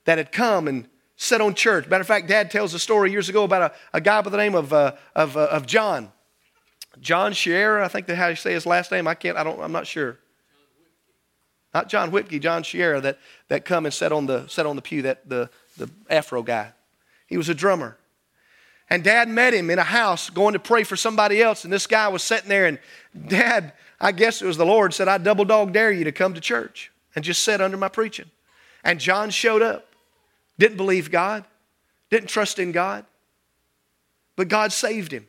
that 0.03 0.17
had 0.17 0.33
come 0.33 0.67
and 0.67 0.89
sat 1.21 1.39
on 1.39 1.53
church. 1.53 1.87
Matter 1.87 2.01
of 2.01 2.07
fact, 2.07 2.27
Dad 2.27 2.49
tells 2.49 2.73
a 2.73 2.79
story 2.79 3.11
years 3.11 3.29
ago 3.29 3.43
about 3.43 3.61
a, 3.61 3.97
a 3.97 4.01
guy 4.01 4.21
by 4.21 4.31
the 4.31 4.37
name 4.37 4.55
of, 4.55 4.73
uh, 4.73 4.93
of, 5.15 5.37
uh, 5.37 5.49
of 5.51 5.67
John. 5.67 6.11
John 6.99 7.33
Scherer, 7.33 7.83
I 7.83 7.87
think 7.89 8.07
that's 8.07 8.17
how 8.17 8.27
you 8.29 8.35
say 8.35 8.53
his 8.53 8.65
last 8.65 8.91
name. 8.91 9.07
I 9.07 9.13
can't, 9.13 9.37
I 9.37 9.43
don't, 9.43 9.59
I'm 9.61 9.71
not 9.71 9.85
sure. 9.85 10.17
Not 11.75 11.89
John 11.89 12.09
Whitke, 12.09 12.41
John 12.41 12.63
Scherer 12.63 12.99
that, 13.01 13.19
that 13.49 13.65
come 13.65 13.85
and 13.85 13.93
sat 13.93 14.11
on 14.11 14.25
the, 14.25 14.47
sat 14.47 14.65
on 14.65 14.75
the 14.75 14.81
pew, 14.81 15.03
that 15.03 15.29
the, 15.29 15.51
the 15.77 15.91
Afro 16.09 16.41
guy. 16.41 16.73
He 17.27 17.37
was 17.37 17.49
a 17.49 17.55
drummer. 17.55 17.97
And 18.89 19.03
dad 19.03 19.29
met 19.29 19.53
him 19.53 19.69
in 19.69 19.77
a 19.77 19.83
house 19.83 20.31
going 20.31 20.53
to 20.53 20.59
pray 20.59 20.83
for 20.83 20.95
somebody 20.95 21.39
else. 21.41 21.63
And 21.63 21.71
this 21.71 21.85
guy 21.85 22.07
was 22.07 22.23
sitting 22.23 22.49
there, 22.49 22.65
and 22.65 22.79
dad, 23.27 23.73
I 23.99 24.11
guess 24.11 24.41
it 24.41 24.47
was 24.47 24.57
the 24.57 24.65
Lord, 24.65 24.93
said, 24.93 25.07
I 25.07 25.19
double 25.19 25.45
dog 25.45 25.71
dare 25.71 25.91
you 25.91 26.03
to 26.05 26.11
come 26.11 26.33
to 26.33 26.41
church 26.41 26.91
and 27.15 27.23
just 27.23 27.43
sit 27.43 27.61
under 27.61 27.77
my 27.77 27.89
preaching. 27.89 28.31
And 28.83 28.99
John 28.99 29.29
showed 29.29 29.61
up, 29.61 29.85
didn't 30.61 30.77
believe 30.77 31.09
God, 31.09 31.43
didn't 32.11 32.29
trust 32.29 32.59
in 32.59 32.71
God, 32.71 33.03
but 34.35 34.47
God 34.47 34.71
saved 34.71 35.11
him. 35.11 35.25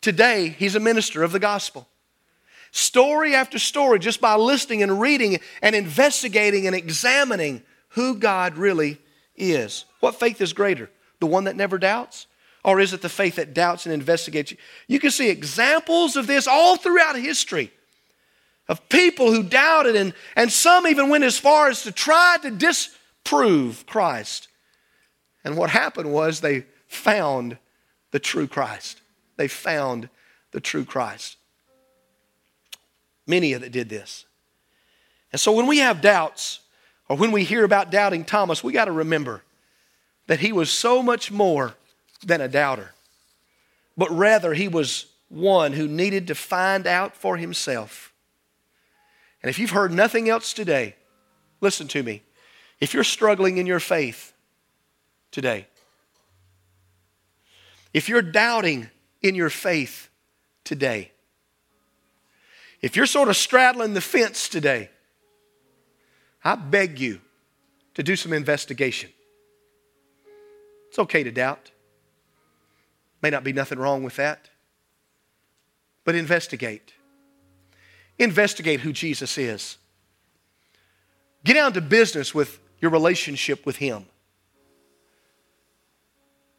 Today, 0.00 0.54
he's 0.56 0.76
a 0.76 0.80
minister 0.80 1.24
of 1.24 1.32
the 1.32 1.40
gospel. 1.40 1.88
Story 2.70 3.34
after 3.34 3.58
story, 3.58 3.98
just 3.98 4.20
by 4.20 4.36
listening 4.36 4.84
and 4.84 5.00
reading 5.00 5.40
and 5.60 5.74
investigating 5.74 6.68
and 6.68 6.76
examining 6.76 7.62
who 7.88 8.14
God 8.14 8.56
really 8.56 8.98
is. 9.34 9.84
What 9.98 10.14
faith 10.14 10.40
is 10.40 10.52
greater? 10.52 10.88
The 11.18 11.26
one 11.26 11.44
that 11.44 11.56
never 11.56 11.76
doubts? 11.76 12.28
Or 12.62 12.78
is 12.78 12.92
it 12.92 13.02
the 13.02 13.08
faith 13.08 13.34
that 13.34 13.52
doubts 13.52 13.84
and 13.84 13.92
investigates? 13.92 14.54
You 14.86 15.00
can 15.00 15.10
see 15.10 15.28
examples 15.28 16.14
of 16.14 16.28
this 16.28 16.46
all 16.46 16.76
throughout 16.76 17.16
history 17.16 17.72
of 18.68 18.88
people 18.88 19.32
who 19.32 19.42
doubted, 19.42 19.96
and, 19.96 20.14
and 20.36 20.52
some 20.52 20.86
even 20.86 21.08
went 21.08 21.24
as 21.24 21.36
far 21.36 21.68
as 21.68 21.82
to 21.82 21.90
try 21.90 22.36
to 22.42 22.52
disprove 23.30 23.86
Christ. 23.86 24.48
And 25.44 25.56
what 25.56 25.70
happened 25.70 26.12
was 26.12 26.40
they 26.40 26.64
found 26.88 27.58
the 28.10 28.18
true 28.18 28.48
Christ. 28.48 29.00
They 29.36 29.48
found 29.48 30.08
the 30.50 30.60
true 30.60 30.84
Christ. 30.84 31.36
Many 33.26 33.52
of 33.52 33.60
that 33.62 33.70
did 33.70 33.88
this. 33.88 34.24
And 35.32 35.40
so 35.40 35.52
when 35.52 35.68
we 35.68 35.78
have 35.78 36.00
doubts, 36.00 36.60
or 37.08 37.16
when 37.16 37.30
we 37.30 37.44
hear 37.44 37.64
about 37.64 37.92
doubting 37.92 38.24
Thomas, 38.24 38.64
we 38.64 38.72
got 38.72 38.86
to 38.86 38.92
remember 38.92 39.42
that 40.26 40.40
he 40.40 40.52
was 40.52 40.70
so 40.70 41.02
much 41.02 41.30
more 41.30 41.74
than 42.24 42.40
a 42.40 42.48
doubter, 42.48 42.94
but 43.96 44.10
rather 44.10 44.54
he 44.54 44.66
was 44.66 45.06
one 45.28 45.72
who 45.72 45.86
needed 45.86 46.26
to 46.26 46.34
find 46.34 46.86
out 46.86 47.14
for 47.16 47.36
himself. 47.36 48.12
And 49.40 49.48
if 49.48 49.58
you've 49.58 49.70
heard 49.70 49.92
nothing 49.92 50.28
else 50.28 50.52
today, 50.52 50.96
listen 51.60 51.86
to 51.88 52.02
me. 52.02 52.22
If 52.80 52.94
you're 52.94 53.04
struggling 53.04 53.58
in 53.58 53.66
your 53.66 53.80
faith 53.80 54.32
today, 55.30 55.66
if 57.92 58.08
you're 58.08 58.22
doubting 58.22 58.88
in 59.20 59.34
your 59.34 59.50
faith 59.50 60.08
today, 60.64 61.12
if 62.80 62.96
you're 62.96 63.06
sort 63.06 63.28
of 63.28 63.36
straddling 63.36 63.94
the 63.94 64.00
fence 64.00 64.48
today, 64.48 64.90
I 66.42 66.54
beg 66.54 66.98
you 66.98 67.20
to 67.94 68.02
do 68.02 68.16
some 68.16 68.32
investigation. 68.32 69.10
It's 70.88 70.98
okay 70.98 71.22
to 71.22 71.30
doubt. 71.30 71.70
May 73.22 73.30
not 73.30 73.44
be 73.44 73.52
nothing 73.52 73.78
wrong 73.78 74.02
with 74.02 74.16
that. 74.16 74.48
But 76.04 76.14
investigate. 76.14 76.94
Investigate 78.18 78.80
who 78.80 78.92
Jesus 78.92 79.36
is. 79.36 79.76
Get 81.44 81.54
down 81.54 81.74
to 81.74 81.80
business 81.80 82.34
with 82.34 82.58
your 82.80 82.90
relationship 82.90 83.66
with 83.66 83.76
Him. 83.76 84.04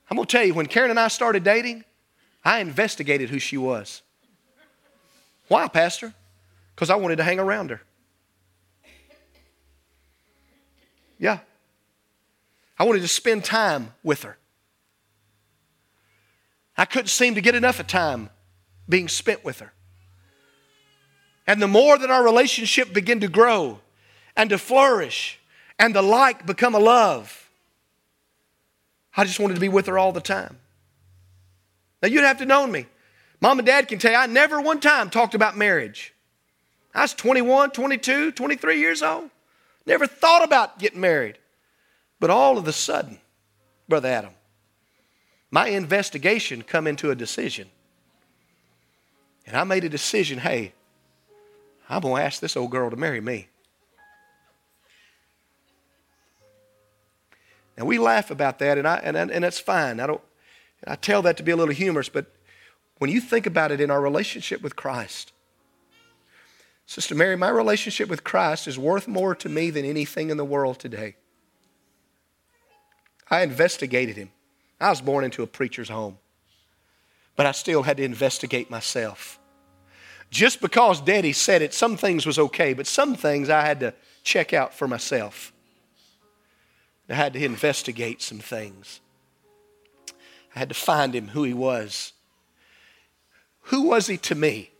I'm 0.09 0.17
going 0.17 0.27
to 0.27 0.31
tell 0.31 0.45
you, 0.45 0.53
when 0.53 0.65
Karen 0.65 0.89
and 0.89 0.99
I 0.99 1.07
started 1.07 1.43
dating, 1.43 1.85
I 2.43 2.59
investigated 2.59 3.29
who 3.29 3.39
she 3.39 3.57
was. 3.57 4.01
Why, 5.47 5.67
Pastor? 5.67 6.13
Because 6.75 6.89
I 6.89 6.95
wanted 6.95 7.17
to 7.17 7.23
hang 7.23 7.39
around 7.39 7.69
her. 7.69 7.81
Yeah. 11.17 11.39
I 12.79 12.83
wanted 12.83 13.01
to 13.01 13.07
spend 13.07 13.45
time 13.45 13.93
with 14.03 14.23
her. 14.23 14.37
I 16.75 16.85
couldn't 16.85 17.09
seem 17.09 17.35
to 17.35 17.41
get 17.41 17.53
enough 17.53 17.79
of 17.79 17.87
time 17.87 18.31
being 18.89 19.07
spent 19.07 19.45
with 19.45 19.59
her. 19.59 19.71
And 21.45 21.61
the 21.61 21.67
more 21.67 21.97
that 21.97 22.09
our 22.09 22.23
relationship 22.23 22.91
began 22.91 23.19
to 23.19 23.27
grow 23.27 23.79
and 24.35 24.49
to 24.49 24.57
flourish 24.57 25.39
and 25.81 25.95
the 25.95 26.01
like 26.03 26.45
become 26.45 26.75
a 26.75 26.79
love, 26.79 27.49
I 29.17 29.25
just 29.25 29.39
wanted 29.39 29.55
to 29.55 29.59
be 29.59 29.67
with 29.67 29.87
her 29.87 29.97
all 29.97 30.11
the 30.11 30.21
time. 30.21 30.57
Now, 32.03 32.07
you'd 32.07 32.23
have 32.23 32.37
to 32.37 32.45
know 32.45 32.67
me. 32.67 32.85
Mom 33.41 33.57
and 33.57 33.65
dad 33.65 33.87
can 33.87 33.97
tell 33.97 34.11
you, 34.11 34.17
I 34.17 34.27
never 34.27 34.61
one 34.61 34.79
time 34.79 35.09
talked 35.09 35.33
about 35.33 35.57
marriage. 35.57 36.13
I 36.93 37.01
was 37.01 37.15
21, 37.15 37.71
22, 37.71 38.31
23 38.31 38.77
years 38.77 39.01
old. 39.01 39.31
Never 39.87 40.05
thought 40.05 40.43
about 40.43 40.77
getting 40.77 41.01
married. 41.01 41.39
But 42.19 42.29
all 42.29 42.59
of 42.59 42.67
a 42.67 42.73
sudden, 42.73 43.17
Brother 43.89 44.09
Adam, 44.09 44.33
my 45.49 45.69
investigation 45.69 46.61
come 46.61 46.85
into 46.85 47.09
a 47.09 47.15
decision. 47.15 47.67
And 49.47 49.57
I 49.57 49.63
made 49.63 49.83
a 49.83 49.89
decision, 49.89 50.37
hey, 50.37 50.73
I'm 51.89 52.01
going 52.01 52.21
to 52.21 52.25
ask 52.25 52.39
this 52.39 52.55
old 52.55 52.69
girl 52.69 52.91
to 52.91 52.95
marry 52.95 53.19
me. 53.19 53.47
Now 57.77 57.85
we 57.85 57.97
laugh 57.97 58.31
about 58.31 58.59
that, 58.59 58.77
and 58.77 58.87
I 58.87 58.97
and, 58.97 59.17
and 59.17 59.43
that's 59.43 59.59
fine. 59.59 59.99
I 59.99 60.07
don't. 60.07 60.21
I 60.85 60.95
tell 60.95 61.21
that 61.23 61.37
to 61.37 61.43
be 61.43 61.51
a 61.51 61.55
little 61.55 61.73
humorous, 61.73 62.09
but 62.09 62.25
when 62.97 63.09
you 63.09 63.21
think 63.21 63.45
about 63.45 63.71
it 63.71 63.81
in 63.81 63.91
our 63.91 64.01
relationship 64.01 64.61
with 64.61 64.75
Christ, 64.75 65.31
Sister 66.85 67.15
Mary, 67.15 67.37
my 67.37 67.49
relationship 67.49 68.09
with 68.09 68.23
Christ 68.23 68.67
is 68.67 68.77
worth 68.77 69.07
more 69.07 69.33
to 69.35 69.47
me 69.47 69.69
than 69.69 69.85
anything 69.85 70.29
in 70.29 70.37
the 70.37 70.45
world 70.45 70.79
today. 70.79 71.15
I 73.29 73.43
investigated 73.43 74.17
him. 74.17 74.31
I 74.79 74.89
was 74.89 74.99
born 74.99 75.23
into 75.23 75.41
a 75.41 75.47
preacher's 75.47 75.89
home, 75.89 76.17
but 77.35 77.45
I 77.45 77.53
still 77.53 77.83
had 77.83 77.97
to 77.97 78.03
investigate 78.03 78.69
myself. 78.69 79.39
Just 80.29 80.59
because 80.59 80.99
Daddy 80.99 81.33
said 81.33 81.61
it, 81.61 81.73
some 81.73 81.97
things 81.97 82.25
was 82.25 82.39
okay, 82.39 82.73
but 82.73 82.87
some 82.87 83.15
things 83.15 83.49
I 83.49 83.61
had 83.61 83.79
to 83.81 83.93
check 84.23 84.53
out 84.53 84.73
for 84.73 84.87
myself. 84.87 85.50
I 87.11 87.15
had 87.15 87.33
to 87.33 87.43
investigate 87.43 88.21
some 88.21 88.39
things. 88.39 88.99
I 90.55 90.59
had 90.59 90.69
to 90.69 90.75
find 90.75 91.15
him 91.15 91.29
who 91.29 91.43
he 91.43 91.53
was. 91.53 92.13
Who 93.65 93.83
was 93.83 94.07
he 94.07 94.17
to 94.17 94.35
me? 94.35 94.71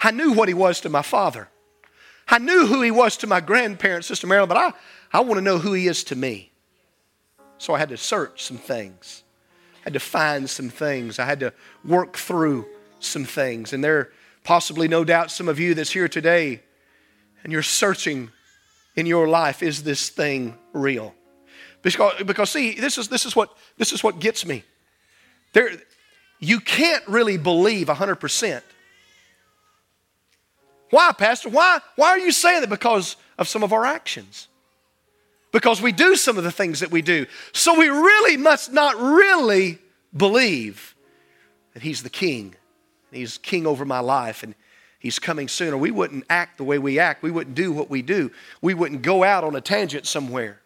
I 0.00 0.10
knew 0.10 0.32
what 0.32 0.48
he 0.48 0.54
was 0.54 0.80
to 0.80 0.88
my 0.88 1.02
father. 1.02 1.48
I 2.28 2.38
knew 2.38 2.66
who 2.66 2.82
he 2.82 2.90
was 2.90 3.16
to 3.18 3.26
my 3.26 3.40
grandparents, 3.40 4.06
Sister 4.06 4.26
Marilyn, 4.26 4.48
but 4.48 4.56
I, 4.56 4.72
I 5.12 5.20
want 5.20 5.34
to 5.36 5.42
know 5.42 5.58
who 5.58 5.72
he 5.72 5.86
is 5.86 6.04
to 6.04 6.16
me. 6.16 6.50
So 7.58 7.74
I 7.74 7.78
had 7.78 7.90
to 7.90 7.96
search 7.96 8.42
some 8.42 8.58
things. 8.58 9.22
I 9.80 9.84
had 9.84 9.92
to 9.94 10.00
find 10.00 10.48
some 10.48 10.70
things. 10.70 11.18
I 11.18 11.24
had 11.24 11.40
to 11.40 11.52
work 11.84 12.16
through 12.16 12.66
some 13.00 13.24
things. 13.24 13.72
And 13.72 13.84
there 13.84 14.10
possibly, 14.42 14.88
no 14.88 15.04
doubt, 15.04 15.30
some 15.30 15.48
of 15.48 15.60
you 15.60 15.74
that's 15.74 15.92
here 15.92 16.08
today 16.08 16.62
and 17.42 17.52
you're 17.52 17.62
searching 17.62 18.30
in 18.96 19.06
your 19.06 19.28
life 19.28 19.62
is 19.62 19.82
this 19.82 20.08
thing 20.08 20.56
real? 20.72 21.14
Because, 21.84 22.22
because 22.24 22.50
see, 22.50 22.74
this 22.74 22.98
is, 22.98 23.06
this, 23.06 23.24
is 23.24 23.36
what, 23.36 23.56
this 23.78 23.92
is 23.92 24.02
what 24.02 24.18
gets 24.18 24.44
me. 24.44 24.64
There, 25.52 25.70
you 26.40 26.58
can't 26.58 27.06
really 27.06 27.36
believe 27.36 27.86
100%. 27.86 28.62
Why, 30.90 31.12
Pastor? 31.16 31.50
Why, 31.50 31.78
why 31.94 32.08
are 32.08 32.18
you 32.18 32.32
saying 32.32 32.62
that? 32.62 32.70
Because 32.70 33.14
of 33.38 33.46
some 33.46 33.62
of 33.62 33.72
our 33.72 33.84
actions 33.84 34.48
because 35.54 35.80
we 35.80 35.92
do 35.92 36.16
some 36.16 36.36
of 36.36 36.42
the 36.42 36.50
things 36.50 36.80
that 36.80 36.90
we 36.90 37.00
do. 37.00 37.26
So 37.52 37.78
we 37.78 37.88
really 37.88 38.36
must 38.36 38.72
not 38.72 38.96
really 38.96 39.78
believe 40.14 40.96
that 41.74 41.82
He's 41.84 42.02
the 42.02 42.10
King. 42.10 42.56
He's 43.12 43.38
King 43.38 43.64
over 43.64 43.84
my 43.84 44.00
life 44.00 44.42
and 44.42 44.56
He's 44.98 45.20
coming 45.20 45.46
sooner. 45.46 45.76
We 45.76 45.92
wouldn't 45.92 46.24
act 46.28 46.58
the 46.58 46.64
way 46.64 46.78
we 46.80 46.98
act. 46.98 47.22
We 47.22 47.30
wouldn't 47.30 47.54
do 47.54 47.70
what 47.70 47.88
we 47.88 48.02
do. 48.02 48.32
We 48.62 48.74
wouldn't 48.74 49.02
go 49.02 49.22
out 49.22 49.44
on 49.44 49.54
a 49.54 49.60
tangent 49.60 50.06
somewhere. 50.06 50.60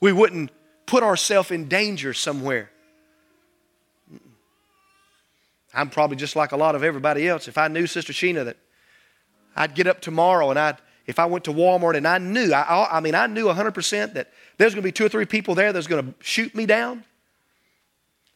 We 0.00 0.12
wouldn't 0.12 0.50
put 0.86 1.02
ourselves 1.02 1.50
in 1.50 1.68
danger 1.68 2.12
somewhere. 2.12 2.70
I'm 5.74 5.90
probably 5.90 6.16
just 6.16 6.36
like 6.36 6.52
a 6.52 6.56
lot 6.56 6.74
of 6.74 6.82
everybody 6.82 7.28
else. 7.28 7.48
If 7.48 7.58
I 7.58 7.68
knew 7.68 7.86
Sister 7.86 8.12
Sheena 8.12 8.44
that 8.46 8.56
I'd 9.54 9.74
get 9.74 9.86
up 9.86 10.00
tomorrow 10.00 10.50
and 10.50 10.58
I'd 10.58 10.78
if 11.06 11.20
I 11.20 11.26
went 11.26 11.44
to 11.44 11.52
Walmart 11.52 11.96
and 11.96 12.06
I 12.06 12.18
knew, 12.18 12.52
I, 12.52 12.96
I 12.96 13.00
mean, 13.00 13.14
I 13.14 13.28
knew 13.28 13.46
100% 13.46 14.14
that 14.14 14.32
there's 14.58 14.74
going 14.74 14.82
to 14.82 14.86
be 14.86 14.90
two 14.90 15.06
or 15.06 15.08
three 15.08 15.24
people 15.24 15.54
there 15.54 15.72
that's 15.72 15.86
going 15.86 16.04
to 16.04 16.14
shoot 16.20 16.52
me 16.52 16.66
down, 16.66 17.04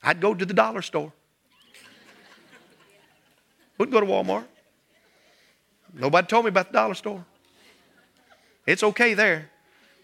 I'd 0.02 0.20
go 0.20 0.34
to 0.34 0.46
the 0.46 0.54
dollar 0.54 0.80
store. 0.80 1.12
Wouldn't 3.78 3.92
go 3.92 4.00
to 4.00 4.06
Walmart. 4.06 4.44
Nobody 5.92 6.28
told 6.28 6.44
me 6.44 6.50
about 6.50 6.68
the 6.68 6.74
dollar 6.74 6.94
store. 6.94 7.24
It's 8.66 8.84
okay 8.84 9.14
there. 9.14 9.50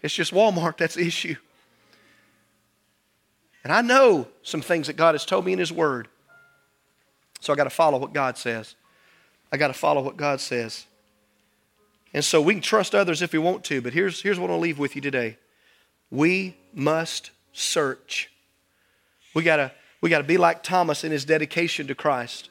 It's 0.01 0.13
just 0.13 0.33
Walmart 0.33 0.77
that's 0.77 0.95
the 0.95 1.07
issue. 1.07 1.35
And 3.67 3.73
I 3.73 3.81
know 3.81 4.29
some 4.43 4.61
things 4.61 4.87
that 4.87 4.95
God 4.95 5.13
has 5.13 5.25
told 5.25 5.43
me 5.43 5.51
in 5.51 5.59
His 5.59 5.73
Word. 5.73 6.07
So 7.41 7.51
I 7.51 7.57
got 7.57 7.65
to 7.65 7.69
follow 7.69 7.97
what 7.97 8.13
God 8.13 8.37
says. 8.37 8.75
I 9.51 9.57
got 9.57 9.67
to 9.67 9.73
follow 9.73 10.01
what 10.01 10.15
God 10.15 10.39
says. 10.39 10.85
And 12.13 12.23
so 12.23 12.41
we 12.41 12.53
can 12.53 12.61
trust 12.61 12.95
others 12.95 13.21
if 13.21 13.33
we 13.33 13.39
want 13.39 13.65
to, 13.65 13.81
but 13.81 13.91
here's, 13.91 14.21
here's 14.21 14.39
what 14.39 14.49
I'll 14.49 14.57
leave 14.57 14.79
with 14.79 14.95
you 14.95 15.01
today. 15.01 15.37
We 16.09 16.55
must 16.73 17.31
search 17.51 18.29
We 19.35 19.43
gotta, 19.43 19.73
we 19.99 20.09
gotta 20.09 20.23
be 20.23 20.37
like 20.37 20.63
Thomas 20.63 21.03
in 21.03 21.11
his 21.11 21.25
dedication 21.25 21.87
to 21.87 21.93
Christ, 21.93 22.49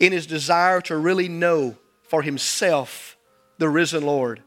in 0.00 0.10
his 0.10 0.26
desire 0.26 0.80
to 0.80 0.96
really 0.96 1.28
know 1.28 1.76
for 2.02 2.22
himself 2.22 3.16
the 3.58 3.68
risen 3.68 4.04
Lord. 4.04 4.42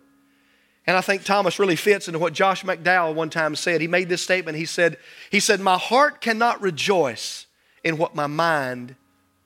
And 0.88 0.98
I 0.98 1.02
think 1.02 1.24
Thomas 1.24 1.60
really 1.60 1.76
fits 1.76 2.08
into 2.08 2.20
what 2.20 2.34
Josh 2.34 2.64
McDowell 2.64 3.14
one 3.14 3.30
time 3.30 3.56
said. 3.56 3.82
He 3.82 3.88
made 3.88 4.10
this 4.10 4.24
statement. 4.24 4.58
He 4.58 4.66
said, 4.66 4.98
he 5.30 5.40
said, 5.40 5.60
My 5.60 5.78
heart 5.78 6.22
cannot 6.22 6.62
rejoice 6.62 7.46
in 7.84 7.98
what 7.98 8.16
my 8.16 8.28
mind 8.28 8.96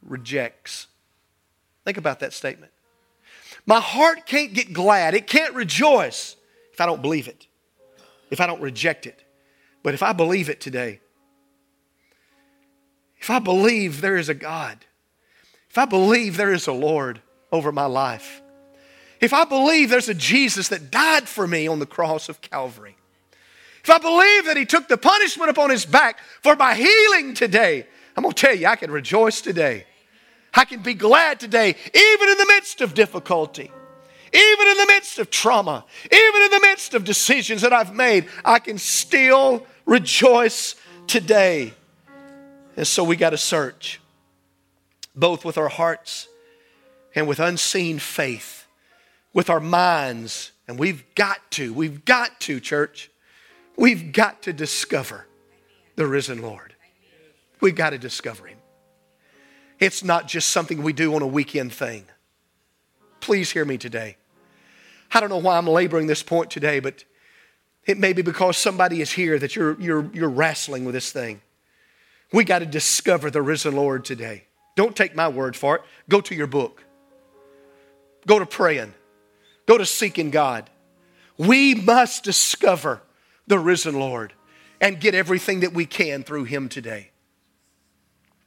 rejects. 0.02 0.88
Think 1.84 1.98
about 1.98 2.20
that 2.22 2.34
statement. 2.34 2.72
My 3.66 3.80
heart 3.80 4.26
can't 4.26 4.54
get 4.54 4.74
glad, 4.74 5.14
it 5.14 5.28
can't 5.28 5.54
rejoice 5.54 6.36
if 6.72 6.80
I 6.80 6.86
don't 6.86 7.02
believe 7.02 7.28
it, 7.28 7.48
if 8.30 8.40
I 8.40 8.48
don't 8.48 8.62
reject 8.62 9.06
it. 9.06 9.24
But 9.82 9.94
if 9.94 10.04
I 10.04 10.14
believe 10.14 10.50
it 10.50 10.62
today, 10.62 11.00
if 13.20 13.30
I 13.30 13.40
believe 13.40 14.02
there 14.02 14.18
is 14.18 14.30
a 14.30 14.34
God, 14.34 14.86
if 15.70 15.78
I 15.78 15.86
believe 15.86 16.38
there 16.38 16.54
is 16.54 16.68
a 16.68 16.74
Lord 16.74 17.22
over 17.52 17.72
my 17.72 17.86
life, 17.86 18.42
if 19.20 19.34
I 19.34 19.46
believe 19.46 19.90
there's 19.90 20.10
a 20.10 20.14
Jesus 20.14 20.70
that 20.70 20.92
died 20.92 21.28
for 21.28 21.48
me 21.48 21.68
on 21.68 21.80
the 21.80 21.86
cross 21.86 22.30
of 22.30 22.42
Calvary, 22.42 22.96
if 23.84 23.90
I 23.90 23.98
believe 23.98 24.46
that 24.46 24.58
He 24.58 24.66
took 24.66 24.88
the 24.88 24.98
punishment 24.98 25.50
upon 25.50 25.70
His 25.70 25.86
back 25.86 26.20
for 26.42 26.56
my 26.56 26.74
healing 26.74 27.34
today, 27.34 27.86
I'm 28.16 28.24
going 28.24 28.34
to 28.34 28.42
tell 28.42 28.56
you, 28.56 28.68
I 28.68 28.76
can 28.76 28.92
rejoice 28.92 29.42
today. 29.42 29.86
I 30.54 30.64
can 30.64 30.82
be 30.82 30.94
glad 30.94 31.40
today, 31.40 31.70
even 31.70 32.30
in 32.30 32.38
the 32.38 32.46
midst 32.48 32.80
of 32.80 32.94
difficulty, 32.94 33.70
even 34.34 34.68
in 34.68 34.78
the 34.78 34.86
midst 34.88 35.20
of 35.20 35.30
trauma, 35.30 35.84
even 36.06 36.42
in 36.44 36.52
the 36.52 36.62
midst 36.62 36.94
of 36.94 37.04
decisions 37.04 37.62
that 37.62 37.74
I've 37.74 37.94
made. 37.94 38.28
I 38.44 38.60
can 38.60 38.78
still 38.78 39.66
rejoice 39.86 40.76
today. 41.08 41.74
And 42.78 42.88
so 42.88 43.04
we 43.04 43.18
got 43.18 43.32
to 43.32 43.38
search, 43.38 44.00
both 45.14 45.44
with 45.44 45.58
our 45.58 45.70
hearts 45.70 46.30
and 47.14 47.28
with 47.28 47.40
unseen 47.40 48.00
faith, 48.00 48.55
with 49.36 49.52
our 49.52 49.60
minds. 49.60 50.52
And 50.68 50.80
we've 50.80 51.04
got 51.14 51.52
to, 51.52 51.72
we've 51.72 52.04
got 52.06 52.40
to, 52.42 52.60
church, 52.60 53.12
we've 53.78 54.12
got 54.12 54.42
to 54.44 54.54
discover 54.54 55.28
the 55.96 56.08
risen 56.08 56.42
Lord. 56.42 56.74
We've 57.62 57.76
got 57.76 57.92
to 57.92 58.00
discover 58.00 58.48
him. 58.48 58.58
It's 59.78 60.04
not 60.04 60.28
just 60.28 60.50
something 60.50 60.82
we 60.82 60.94
do 60.94 61.14
on 61.14 61.22
a 61.22 61.28
weekend 61.28 61.74
thing. 61.74 62.06
Please 63.20 63.52
hear 63.52 63.66
me 63.66 63.78
today. 63.78 64.18
I 65.14 65.20
don't 65.20 65.30
know 65.30 65.38
why 65.38 65.58
I'm 65.58 65.68
laboring 65.68 66.08
this 66.08 66.24
point 66.24 66.50
today, 66.50 66.80
but 66.80 67.04
it 67.86 68.00
may 68.00 68.14
be 68.14 68.22
because 68.22 68.58
somebody 68.58 69.02
is 69.02 69.12
here 69.12 69.38
that 69.38 69.56
you're, 69.56 69.80
you're, 69.80 70.10
you're 70.14 70.30
wrestling 70.30 70.86
with 70.86 70.96
this 70.96 71.12
thing. 71.12 71.42
We 72.32 72.44
got 72.44 72.60
to 72.60 72.66
discover 72.66 73.30
the 73.30 73.42
risen 73.42 73.76
Lord 73.76 74.06
today. 74.06 74.46
Don't 74.76 74.96
take 74.96 75.16
my 75.16 75.28
word 75.28 75.56
for 75.56 75.76
it. 75.76 75.82
Go 76.10 76.22
to 76.22 76.36
your 76.36 76.48
book. 76.48 76.84
Go 78.26 78.40
to 78.40 78.46
praying. 78.46 78.94
Go 79.66 79.78
to 79.78 79.86
seeking 79.86 80.30
God. 80.30 80.70
We 81.38 81.76
must 81.76 82.24
discover 82.24 83.02
the 83.48 83.60
risen 83.60 84.00
Lord 84.00 84.34
and 84.80 85.00
get 85.00 85.16
everything 85.16 85.62
that 85.62 85.74
we 85.74 85.86
can 85.86 86.24
through 86.24 86.46
Him 86.46 86.70
today. 86.70 87.10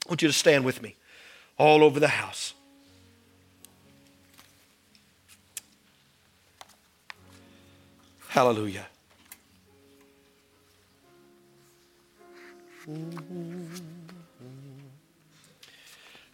I 0.07 0.11
want 0.11 0.23
you 0.23 0.29
to 0.29 0.35
stand 0.35 0.65
with 0.65 0.83
me 0.83 0.97
all 1.59 1.83
over 1.83 2.01
the 2.01 2.09
house. 2.09 2.55
Hallelujah. 8.29 8.87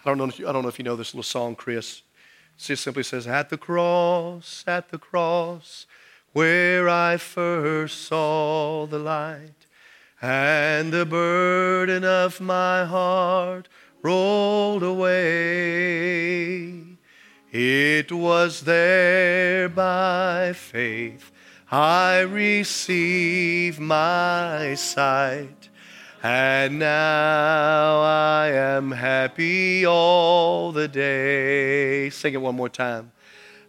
I 0.04 0.10
don't 0.10 0.18
know 0.18 0.24
if 0.24 0.38
you, 0.38 0.46
I 0.46 0.52
don't 0.52 0.62
know 0.62 0.68
if 0.68 0.78
you 0.78 0.84
know 0.84 0.96
this 0.96 1.14
little 1.14 1.22
song, 1.22 1.56
Chris. 1.56 2.02
Just 2.58 2.84
simply 2.84 3.02
says, 3.02 3.26
At 3.26 3.50
the 3.50 3.58
cross, 3.58 4.64
at 4.66 4.90
the 4.90 4.98
cross, 4.98 5.86
where 6.32 6.88
I 6.88 7.16
first 7.16 8.02
saw 8.02 8.86
the 8.86 8.98
light, 8.98 9.66
and 10.20 10.92
the 10.92 11.06
burden 11.06 12.04
of 12.04 12.40
my 12.40 12.84
heart 12.84 13.68
rolled 14.02 14.82
away. 14.82 15.14
It 17.52 18.10
was 18.10 18.62
there 18.62 19.68
by 19.68 20.52
faith 20.54 21.30
I 21.70 22.20
receive 22.20 23.80
my 23.80 24.74
sight, 24.74 25.63
and 26.24 26.78
now 26.78 28.00
I 28.00 28.48
am 28.50 28.92
happy 28.92 29.84
all 29.84 30.72
the 30.72 30.88
day. 30.88 32.08
Sing 32.08 32.32
it 32.32 32.40
one 32.40 32.54
more 32.54 32.70
time. 32.70 33.12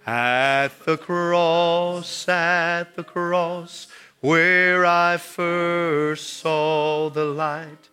At 0.08 0.70
the 0.86 0.95
cross, 0.97 2.30
at 2.30 2.95
the 2.95 3.03
cross, 3.03 3.88
where 4.22 4.86
I 4.86 5.18
first 5.18 6.36
saw 6.36 7.10
the 7.10 7.26
light 7.26 7.89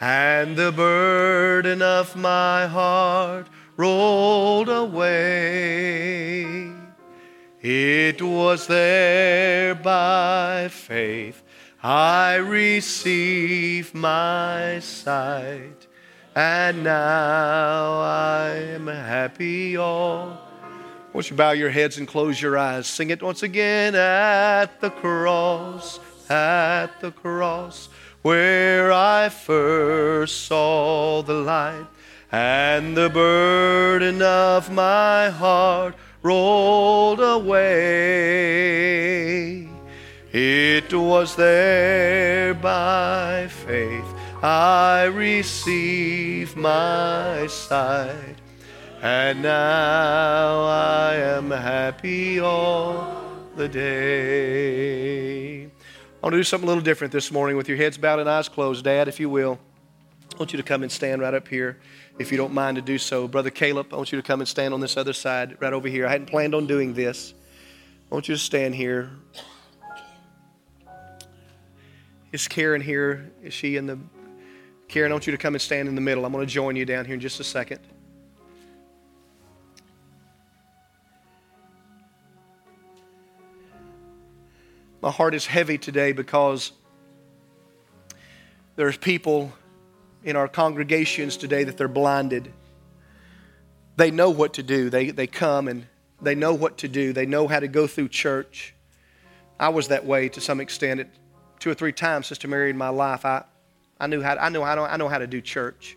and 0.00 0.56
the 0.56 0.72
burden 0.72 1.82
of 1.82 2.16
my 2.16 2.68
heart 2.68 3.48
rolled 3.76 4.70
away. 4.70 6.46
It 7.60 8.22
was 8.22 8.66
there 8.66 9.74
by 9.74 10.68
faith 10.70 11.42
I 11.88 12.34
receive 12.38 13.94
my 13.94 14.80
sight, 14.80 15.86
and 16.34 16.82
now 16.82 18.00
I 18.00 18.48
am 18.74 18.88
happy 18.88 19.76
all. 19.76 20.36
Won't 21.12 21.30
you 21.30 21.36
bow 21.36 21.52
your 21.52 21.70
heads 21.70 21.96
and 21.96 22.08
close 22.08 22.42
your 22.42 22.58
eyes? 22.58 22.88
Sing 22.88 23.10
it 23.10 23.22
once 23.22 23.44
again 23.44 23.94
at 23.94 24.80
the 24.80 24.90
cross, 24.90 26.00
at 26.28 27.00
the 27.00 27.12
cross 27.12 27.88
where 28.22 28.90
I 28.90 29.28
first 29.28 30.46
saw 30.46 31.22
the 31.22 31.34
light, 31.34 31.86
and 32.32 32.96
the 32.96 33.10
burden 33.10 34.22
of 34.22 34.72
my 34.72 35.30
heart 35.30 35.94
rolled 36.20 37.20
away. 37.20 38.56
It 40.38 40.92
was 40.92 41.34
there 41.34 42.52
by 42.52 43.48
faith 43.48 44.04
I 44.42 45.04
received 45.04 46.58
my 46.58 47.46
sight, 47.46 48.36
and 49.00 49.40
now 49.40 50.62
I 50.62 51.14
am 51.14 51.50
happy 51.50 52.38
all 52.38 53.24
the 53.56 53.66
day. 53.66 55.62
I 55.64 55.68
want 56.22 56.34
to 56.34 56.38
do 56.38 56.42
something 56.44 56.68
a 56.68 56.70
little 56.70 56.84
different 56.84 57.14
this 57.14 57.32
morning 57.32 57.56
with 57.56 57.66
your 57.66 57.78
heads 57.78 57.96
bowed 57.96 58.18
and 58.18 58.28
eyes 58.28 58.50
closed. 58.50 58.84
Dad, 58.84 59.08
if 59.08 59.18
you 59.18 59.30
will, 59.30 59.58
I 60.34 60.38
want 60.38 60.52
you 60.52 60.58
to 60.58 60.62
come 60.62 60.82
and 60.82 60.92
stand 60.92 61.22
right 61.22 61.32
up 61.32 61.48
here 61.48 61.78
if 62.18 62.30
you 62.30 62.36
don't 62.36 62.52
mind 62.52 62.74
to 62.76 62.82
do 62.82 62.98
so. 62.98 63.26
Brother 63.26 63.48
Caleb, 63.48 63.86
I 63.90 63.96
want 63.96 64.12
you 64.12 64.20
to 64.20 64.26
come 64.26 64.40
and 64.40 64.48
stand 64.48 64.74
on 64.74 64.80
this 64.80 64.98
other 64.98 65.14
side 65.14 65.56
right 65.62 65.72
over 65.72 65.88
here. 65.88 66.06
I 66.06 66.10
hadn't 66.10 66.26
planned 66.26 66.54
on 66.54 66.66
doing 66.66 66.92
this. 66.92 67.32
I 68.12 68.14
want 68.14 68.28
you 68.28 68.34
to 68.34 68.38
stand 68.38 68.74
here. 68.74 69.12
Is 72.32 72.48
Karen 72.48 72.80
here? 72.80 73.30
Is 73.42 73.54
she 73.54 73.76
in 73.76 73.86
the. 73.86 73.98
Karen, 74.88 75.12
I 75.12 75.14
want 75.14 75.26
you 75.26 75.32
to 75.32 75.38
come 75.38 75.54
and 75.54 75.62
stand 75.62 75.88
in 75.88 75.94
the 75.94 76.00
middle. 76.00 76.24
I'm 76.24 76.32
going 76.32 76.46
to 76.46 76.52
join 76.52 76.76
you 76.76 76.84
down 76.84 77.04
here 77.04 77.14
in 77.14 77.20
just 77.20 77.40
a 77.40 77.44
second. 77.44 77.80
My 85.02 85.10
heart 85.10 85.34
is 85.34 85.46
heavy 85.46 85.78
today 85.78 86.12
because 86.12 86.72
there's 88.74 88.96
people 88.96 89.52
in 90.24 90.34
our 90.36 90.48
congregations 90.48 91.36
today 91.36 91.64
that 91.64 91.76
they're 91.76 91.86
blinded. 91.86 92.52
They 93.96 94.10
know 94.10 94.30
what 94.30 94.54
to 94.54 94.62
do. 94.62 94.90
They, 94.90 95.10
they 95.10 95.26
come 95.26 95.68
and 95.68 95.86
they 96.20 96.34
know 96.34 96.54
what 96.54 96.78
to 96.78 96.88
do. 96.88 97.12
They 97.12 97.26
know 97.26 97.46
how 97.46 97.60
to 97.60 97.68
go 97.68 97.86
through 97.86 98.08
church. 98.08 98.74
I 99.58 99.68
was 99.68 99.88
that 99.88 100.04
way 100.04 100.28
to 100.30 100.40
some 100.40 100.60
extent. 100.60 101.00
It, 101.00 101.08
two 101.66 101.70
or 101.72 101.74
three 101.74 101.92
times, 101.92 102.28
Sister 102.28 102.46
Mary, 102.46 102.70
in 102.70 102.76
my 102.76 102.90
life, 102.90 103.24
I, 103.24 103.42
I 103.98 104.06
knew 104.06 104.22
how 104.22 104.36
I 104.36 104.50
know, 104.50 104.62
I 104.62 104.76
know 104.76 104.84
I 104.84 104.96
know 104.96 105.08
how 105.08 105.18
to 105.18 105.26
do 105.26 105.40
church. 105.40 105.96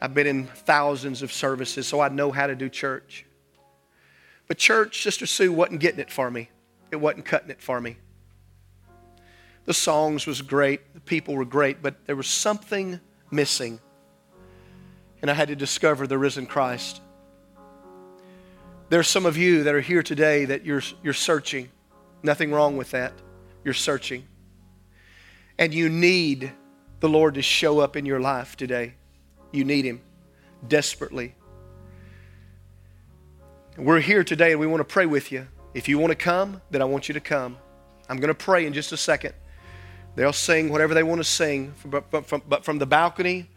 I've 0.00 0.14
been 0.14 0.28
in 0.28 0.46
thousands 0.46 1.22
of 1.22 1.32
services, 1.32 1.88
so 1.88 1.98
I 1.98 2.08
know 2.08 2.30
how 2.30 2.46
to 2.46 2.54
do 2.54 2.68
church. 2.68 3.26
But 4.46 4.58
church, 4.58 5.02
Sister 5.02 5.26
Sue 5.26 5.52
wasn't 5.52 5.80
getting 5.80 5.98
it 5.98 6.08
for 6.08 6.30
me 6.30 6.50
it 6.92 7.00
wasn't 7.00 7.24
cutting 7.24 7.50
it 7.50 7.60
for 7.60 7.80
me. 7.80 7.96
The 9.64 9.74
songs 9.74 10.24
was 10.24 10.40
great, 10.40 10.94
the 10.94 11.00
people 11.00 11.34
were 11.34 11.44
great, 11.44 11.82
but 11.82 12.06
there 12.06 12.14
was 12.14 12.28
something 12.28 13.00
missing. 13.32 13.80
And 15.20 15.28
I 15.30 15.34
had 15.34 15.48
to 15.48 15.56
discover 15.56 16.06
the 16.06 16.18
risen 16.18 16.46
Christ. 16.46 17.00
There's 18.88 19.08
some 19.08 19.26
of 19.26 19.36
you 19.36 19.64
that 19.64 19.74
are 19.74 19.80
here 19.80 20.04
today 20.04 20.44
that 20.44 20.64
you're, 20.64 20.82
you're 21.02 21.12
searching. 21.12 21.70
Nothing 22.22 22.52
wrong 22.52 22.76
with 22.76 22.92
that. 22.92 23.14
You're 23.64 23.74
searching. 23.74 24.26
And 25.58 25.72
you 25.72 25.88
need 25.88 26.52
the 27.00 27.08
Lord 27.08 27.34
to 27.34 27.42
show 27.42 27.80
up 27.80 27.96
in 27.96 28.06
your 28.06 28.20
life 28.20 28.56
today. 28.56 28.94
You 29.52 29.64
need 29.64 29.84
Him 29.84 30.00
desperately. 30.66 31.34
We're 33.76 34.00
here 34.00 34.22
today 34.22 34.52
and 34.52 34.60
we 34.60 34.66
want 34.66 34.80
to 34.80 34.84
pray 34.84 35.06
with 35.06 35.32
you. 35.32 35.46
If 35.74 35.88
you 35.88 35.98
want 35.98 36.10
to 36.10 36.16
come, 36.16 36.60
then 36.70 36.82
I 36.82 36.84
want 36.84 37.08
you 37.08 37.14
to 37.14 37.20
come. 37.20 37.56
I'm 38.08 38.18
going 38.18 38.28
to 38.28 38.34
pray 38.34 38.66
in 38.66 38.72
just 38.72 38.92
a 38.92 38.96
second. 38.96 39.34
They'll 40.14 40.32
sing 40.32 40.68
whatever 40.68 40.92
they 40.92 41.02
want 41.02 41.20
to 41.20 41.24
sing, 41.24 41.72
but 41.86 42.26
from, 42.26 42.42
but 42.46 42.64
from 42.64 42.78
the 42.78 42.86
balcony 42.86 43.48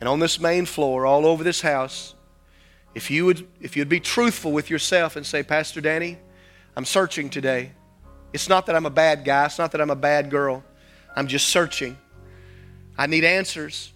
and 0.00 0.08
on 0.08 0.20
this 0.20 0.40
main 0.40 0.64
floor, 0.64 1.04
all 1.04 1.26
over 1.26 1.44
this 1.44 1.60
house, 1.60 2.14
if 2.94 3.10
you 3.10 3.26
would, 3.26 3.46
if 3.60 3.76
you'd 3.76 3.88
be 3.88 4.00
truthful 4.00 4.52
with 4.52 4.70
yourself 4.70 5.16
and 5.16 5.26
say, 5.26 5.42
Pastor 5.42 5.80
Danny, 5.80 6.18
I'm 6.76 6.86
searching 6.86 7.28
today. 7.28 7.72
It's 8.32 8.48
not 8.48 8.66
that 8.66 8.76
I'm 8.76 8.86
a 8.86 8.90
bad 8.90 9.24
guy. 9.24 9.46
It's 9.46 9.58
not 9.58 9.72
that 9.72 9.80
I'm 9.80 9.90
a 9.90 9.96
bad 9.96 10.30
girl. 10.30 10.62
I'm 11.16 11.26
just 11.26 11.48
searching. 11.48 11.96
I 12.96 13.06
need 13.06 13.24
answers. 13.24 13.92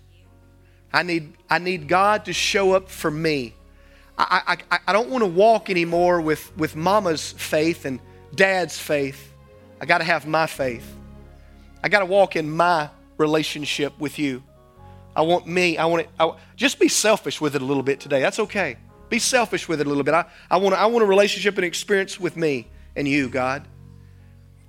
I 0.92 1.02
need, 1.02 1.34
I 1.48 1.58
need 1.58 1.88
God 1.88 2.26
to 2.26 2.32
show 2.32 2.72
up 2.72 2.88
for 2.88 3.10
me. 3.10 3.54
I, 4.18 4.56
I, 4.70 4.78
I 4.86 4.92
don't 4.92 5.08
want 5.08 5.22
to 5.22 5.28
walk 5.28 5.70
anymore 5.70 6.20
with, 6.20 6.56
with 6.56 6.76
mama's 6.76 7.32
faith 7.32 7.84
and 7.84 7.98
dad's 8.34 8.78
faith. 8.78 9.32
I 9.80 9.86
got 9.86 9.98
to 9.98 10.04
have 10.04 10.26
my 10.26 10.46
faith. 10.46 10.96
I 11.82 11.88
got 11.88 12.00
to 12.00 12.06
walk 12.06 12.36
in 12.36 12.50
my 12.50 12.90
relationship 13.18 13.98
with 13.98 14.18
you. 14.18 14.42
I 15.16 15.22
want 15.22 15.46
me. 15.46 15.76
I 15.76 15.86
want 15.86 16.02
it. 16.02 16.34
Just 16.56 16.78
be 16.78 16.88
selfish 16.88 17.40
with 17.40 17.56
it 17.56 17.62
a 17.62 17.64
little 17.64 17.82
bit 17.82 18.00
today. 18.00 18.20
That's 18.20 18.38
okay. 18.38 18.76
Be 19.08 19.18
selfish 19.18 19.68
with 19.68 19.80
it 19.80 19.86
a 19.86 19.88
little 19.88 20.04
bit. 20.04 20.14
I, 20.14 20.26
I, 20.50 20.56
want, 20.58 20.74
I 20.74 20.86
want 20.86 21.02
a 21.02 21.06
relationship 21.06 21.56
and 21.56 21.64
experience 21.64 22.20
with 22.20 22.36
me 22.36 22.68
and 22.96 23.08
you, 23.08 23.28
God. 23.28 23.66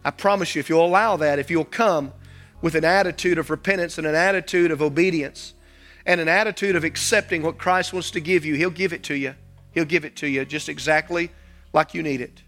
I 0.05 0.11
promise 0.11 0.55
you, 0.55 0.59
if 0.59 0.69
you'll 0.69 0.85
allow 0.85 1.17
that, 1.17 1.39
if 1.39 1.49
you'll 1.49 1.65
come 1.65 2.13
with 2.61 2.75
an 2.75 2.85
attitude 2.85 3.37
of 3.37 3.49
repentance 3.49 3.97
and 3.97 4.07
an 4.07 4.15
attitude 4.15 4.71
of 4.71 4.81
obedience 4.81 5.53
and 6.05 6.19
an 6.19 6.27
attitude 6.27 6.75
of 6.75 6.83
accepting 6.83 7.41
what 7.41 7.57
Christ 7.57 7.93
wants 7.93 8.11
to 8.11 8.19
give 8.19 8.45
you, 8.45 8.55
He'll 8.55 8.69
give 8.69 8.93
it 8.93 9.03
to 9.03 9.15
you. 9.15 9.35
He'll 9.71 9.85
give 9.85 10.05
it 10.05 10.15
to 10.17 10.27
you 10.27 10.45
just 10.45 10.69
exactly 10.69 11.31
like 11.71 11.93
you 11.93 12.03
need 12.03 12.21
it. 12.21 12.43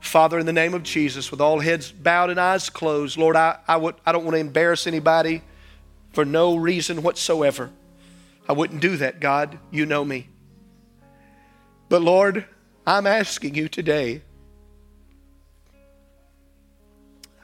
Father, 0.00 0.38
in 0.38 0.46
the 0.46 0.52
name 0.52 0.74
of 0.74 0.82
Jesus, 0.82 1.30
with 1.30 1.40
all 1.40 1.60
heads 1.60 1.92
bowed 1.92 2.28
and 2.28 2.40
eyes 2.40 2.68
closed, 2.68 3.16
Lord, 3.16 3.36
I, 3.36 3.58
I, 3.68 3.76
would, 3.76 3.94
I 4.04 4.10
don't 4.10 4.24
want 4.24 4.34
to 4.34 4.40
embarrass 4.40 4.86
anybody 4.86 5.42
for 6.12 6.24
no 6.24 6.56
reason 6.56 7.02
whatsoever. 7.02 7.70
I 8.48 8.52
wouldn't 8.52 8.80
do 8.80 8.96
that, 8.96 9.20
God. 9.20 9.58
You 9.70 9.86
know 9.86 10.04
me. 10.04 10.28
But 11.88 12.02
Lord, 12.02 12.46
I'm 12.86 13.06
asking 13.06 13.54
you 13.54 13.68
today. 13.68 14.22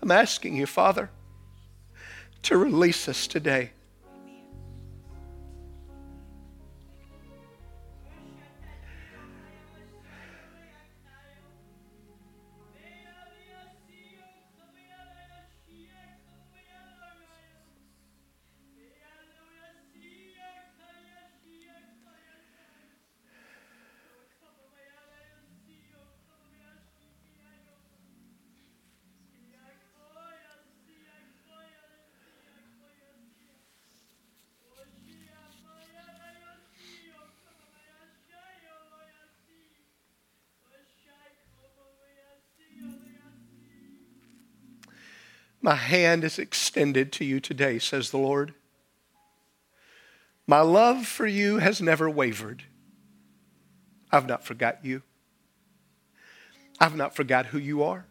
I'm 0.09 0.13
asking 0.13 0.57
you, 0.57 0.65
Father, 0.65 1.11
to 2.45 2.57
release 2.57 3.11
us 3.11 3.27
today. 3.27 3.73
My 45.61 45.75
hand 45.75 46.25
is 46.25 46.39
extended 46.39 47.13
to 47.13 47.25
you 47.25 47.41
today, 47.41 47.79
says 47.79 48.11
the 48.11 48.19
Lord. 48.19 48.55
My 50.47 50.61
love 50.61 51.07
for 51.07 51.27
you 51.27 51.59
has 51.59 51.83
never 51.83 52.09
wavered. 52.09 52.65
I've 54.11 54.27
not 54.27 54.45
forgot 54.45 54.85
you. 54.85 55.03
I've 56.81 56.97
not 56.97 57.15
forgot 57.15 57.47
who 57.47 57.59
you 57.59 57.83
are. 57.83 58.07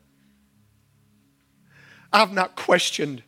I've 2.12 2.34
not 2.34 2.56
questioned 2.56 3.24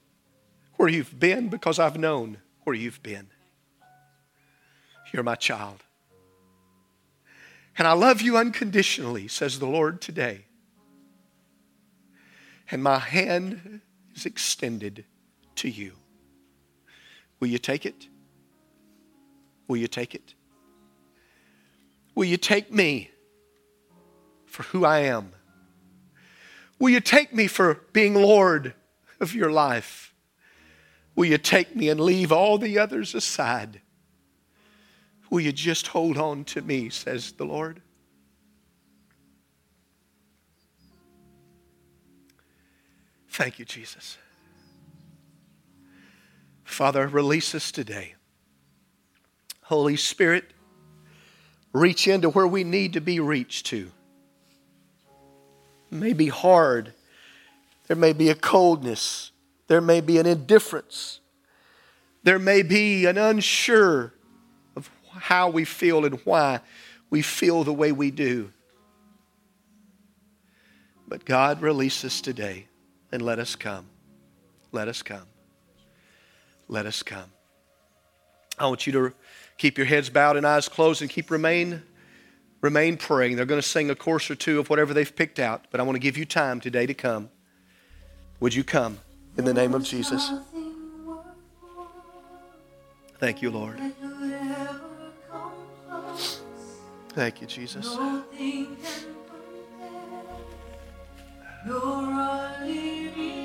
where 0.75 0.89
you've 0.89 1.19
been 1.19 1.49
because 1.49 1.79
I've 1.79 1.97
known 1.97 2.37
where 2.63 2.75
you've 2.75 3.01
been. 3.01 3.27
You're 5.11 5.23
my 5.23 5.35
child. 5.35 5.83
And 7.77 7.87
I 7.87 7.93
love 7.93 8.21
you 8.21 8.37
unconditionally, 8.37 9.27
says 9.27 9.59
the 9.59 9.65
Lord 9.65 10.01
today. 10.01 10.45
And 12.69 12.83
my 12.83 12.99
hand 12.99 13.81
is 14.19 14.25
extended 14.25 15.05
to 15.55 15.69
you. 15.69 15.93
Will 17.39 17.47
you 17.47 17.57
take 17.57 17.85
it? 17.85 18.07
Will 19.69 19.77
you 19.77 19.87
take 19.87 20.13
it? 20.13 20.33
Will 22.15 22.25
you 22.25 22.35
take 22.35 22.69
me 22.69 23.11
for 24.45 24.63
who 24.63 24.83
I 24.83 24.99
am? 24.99 25.31
Will 26.79 26.89
you 26.89 26.99
take 26.99 27.33
me 27.33 27.47
for 27.47 27.75
being 27.93 28.13
Lord 28.13 28.73
of 29.21 29.33
your 29.33 29.51
life? 29.51 30.13
Will 31.15 31.25
you 31.25 31.37
take 31.37 31.73
me 31.73 31.87
and 31.87 31.99
leave 31.99 32.31
all 32.31 32.57
the 32.57 32.77
others 32.77 33.15
aside? 33.15 33.79
Will 35.29 35.39
you 35.39 35.53
just 35.53 35.87
hold 35.87 36.17
on 36.17 36.43
to 36.45 36.61
me, 36.61 36.89
says 36.89 37.31
the 37.33 37.45
Lord? 37.45 37.81
Thank 43.39 43.57
you, 43.57 43.63
Jesus. 43.63 44.17
Father, 46.65 47.07
release 47.07 47.55
us 47.55 47.71
today. 47.71 48.15
Holy 49.61 49.95
Spirit, 49.95 50.51
reach 51.71 52.05
into 52.05 52.31
where 52.31 52.45
we 52.45 52.65
need 52.65 52.91
to 52.93 52.99
be 52.99 53.21
reached 53.21 53.67
to. 53.67 53.93
It 55.89 55.95
may 55.95 56.11
be 56.11 56.27
hard. 56.27 56.91
There 57.87 57.95
may 57.95 58.11
be 58.11 58.29
a 58.29 58.35
coldness. 58.35 59.31
There 59.67 59.79
may 59.79 60.01
be 60.01 60.17
an 60.17 60.25
indifference. 60.25 61.21
There 62.23 62.39
may 62.39 62.61
be 62.61 63.05
an 63.05 63.17
unsure 63.17 64.13
of 64.75 64.89
how 65.11 65.49
we 65.49 65.63
feel 65.63 66.03
and 66.03 66.19
why 66.25 66.59
we 67.09 67.21
feel 67.21 67.63
the 67.63 67.71
way 67.71 67.93
we 67.93 68.11
do. 68.11 68.51
But 71.07 71.23
God, 71.23 71.61
release 71.61 72.03
us 72.03 72.19
today 72.19 72.65
and 73.11 73.21
let 73.21 73.39
us 73.39 73.55
come. 73.55 73.87
Let 74.71 74.87
us 74.87 75.01
come. 75.01 75.27
Let 76.67 76.85
us 76.85 77.01
come. 77.03 77.31
I 78.57 78.67
want 78.67 78.85
you 78.85 78.93
to 78.93 79.13
keep 79.57 79.77
your 79.77 79.87
heads 79.87 80.09
bowed 80.09 80.37
and 80.37 80.45
eyes 80.45 80.67
closed 80.67 81.01
and 81.01 81.09
keep 81.09 81.31
remain 81.31 81.81
remain 82.61 82.97
praying. 82.97 83.35
They're 83.37 83.45
going 83.45 83.61
to 83.61 83.67
sing 83.67 83.89
a 83.89 83.95
course 83.95 84.29
or 84.29 84.35
two 84.35 84.59
of 84.59 84.69
whatever 84.69 84.93
they've 84.93 85.15
picked 85.15 85.39
out, 85.39 85.65
but 85.71 85.79
I 85.79 85.83
want 85.83 85.95
to 85.95 85.99
give 85.99 86.17
you 86.17 86.25
time 86.25 86.59
today 86.59 86.85
to 86.85 86.93
come. 86.93 87.29
Would 88.41 88.53
you 88.53 88.63
come 88.63 88.99
in 89.37 89.45
the 89.45 89.53
name 89.53 89.73
of 89.73 89.83
Jesus? 89.83 90.31
Thank 93.17 93.41
you, 93.41 93.51
Lord. 93.51 93.79
Thank 97.09 97.41
you, 97.41 97.47
Jesus. 97.47 97.97
You're 101.65 101.75
a 101.75 102.57
living. 102.61 103.38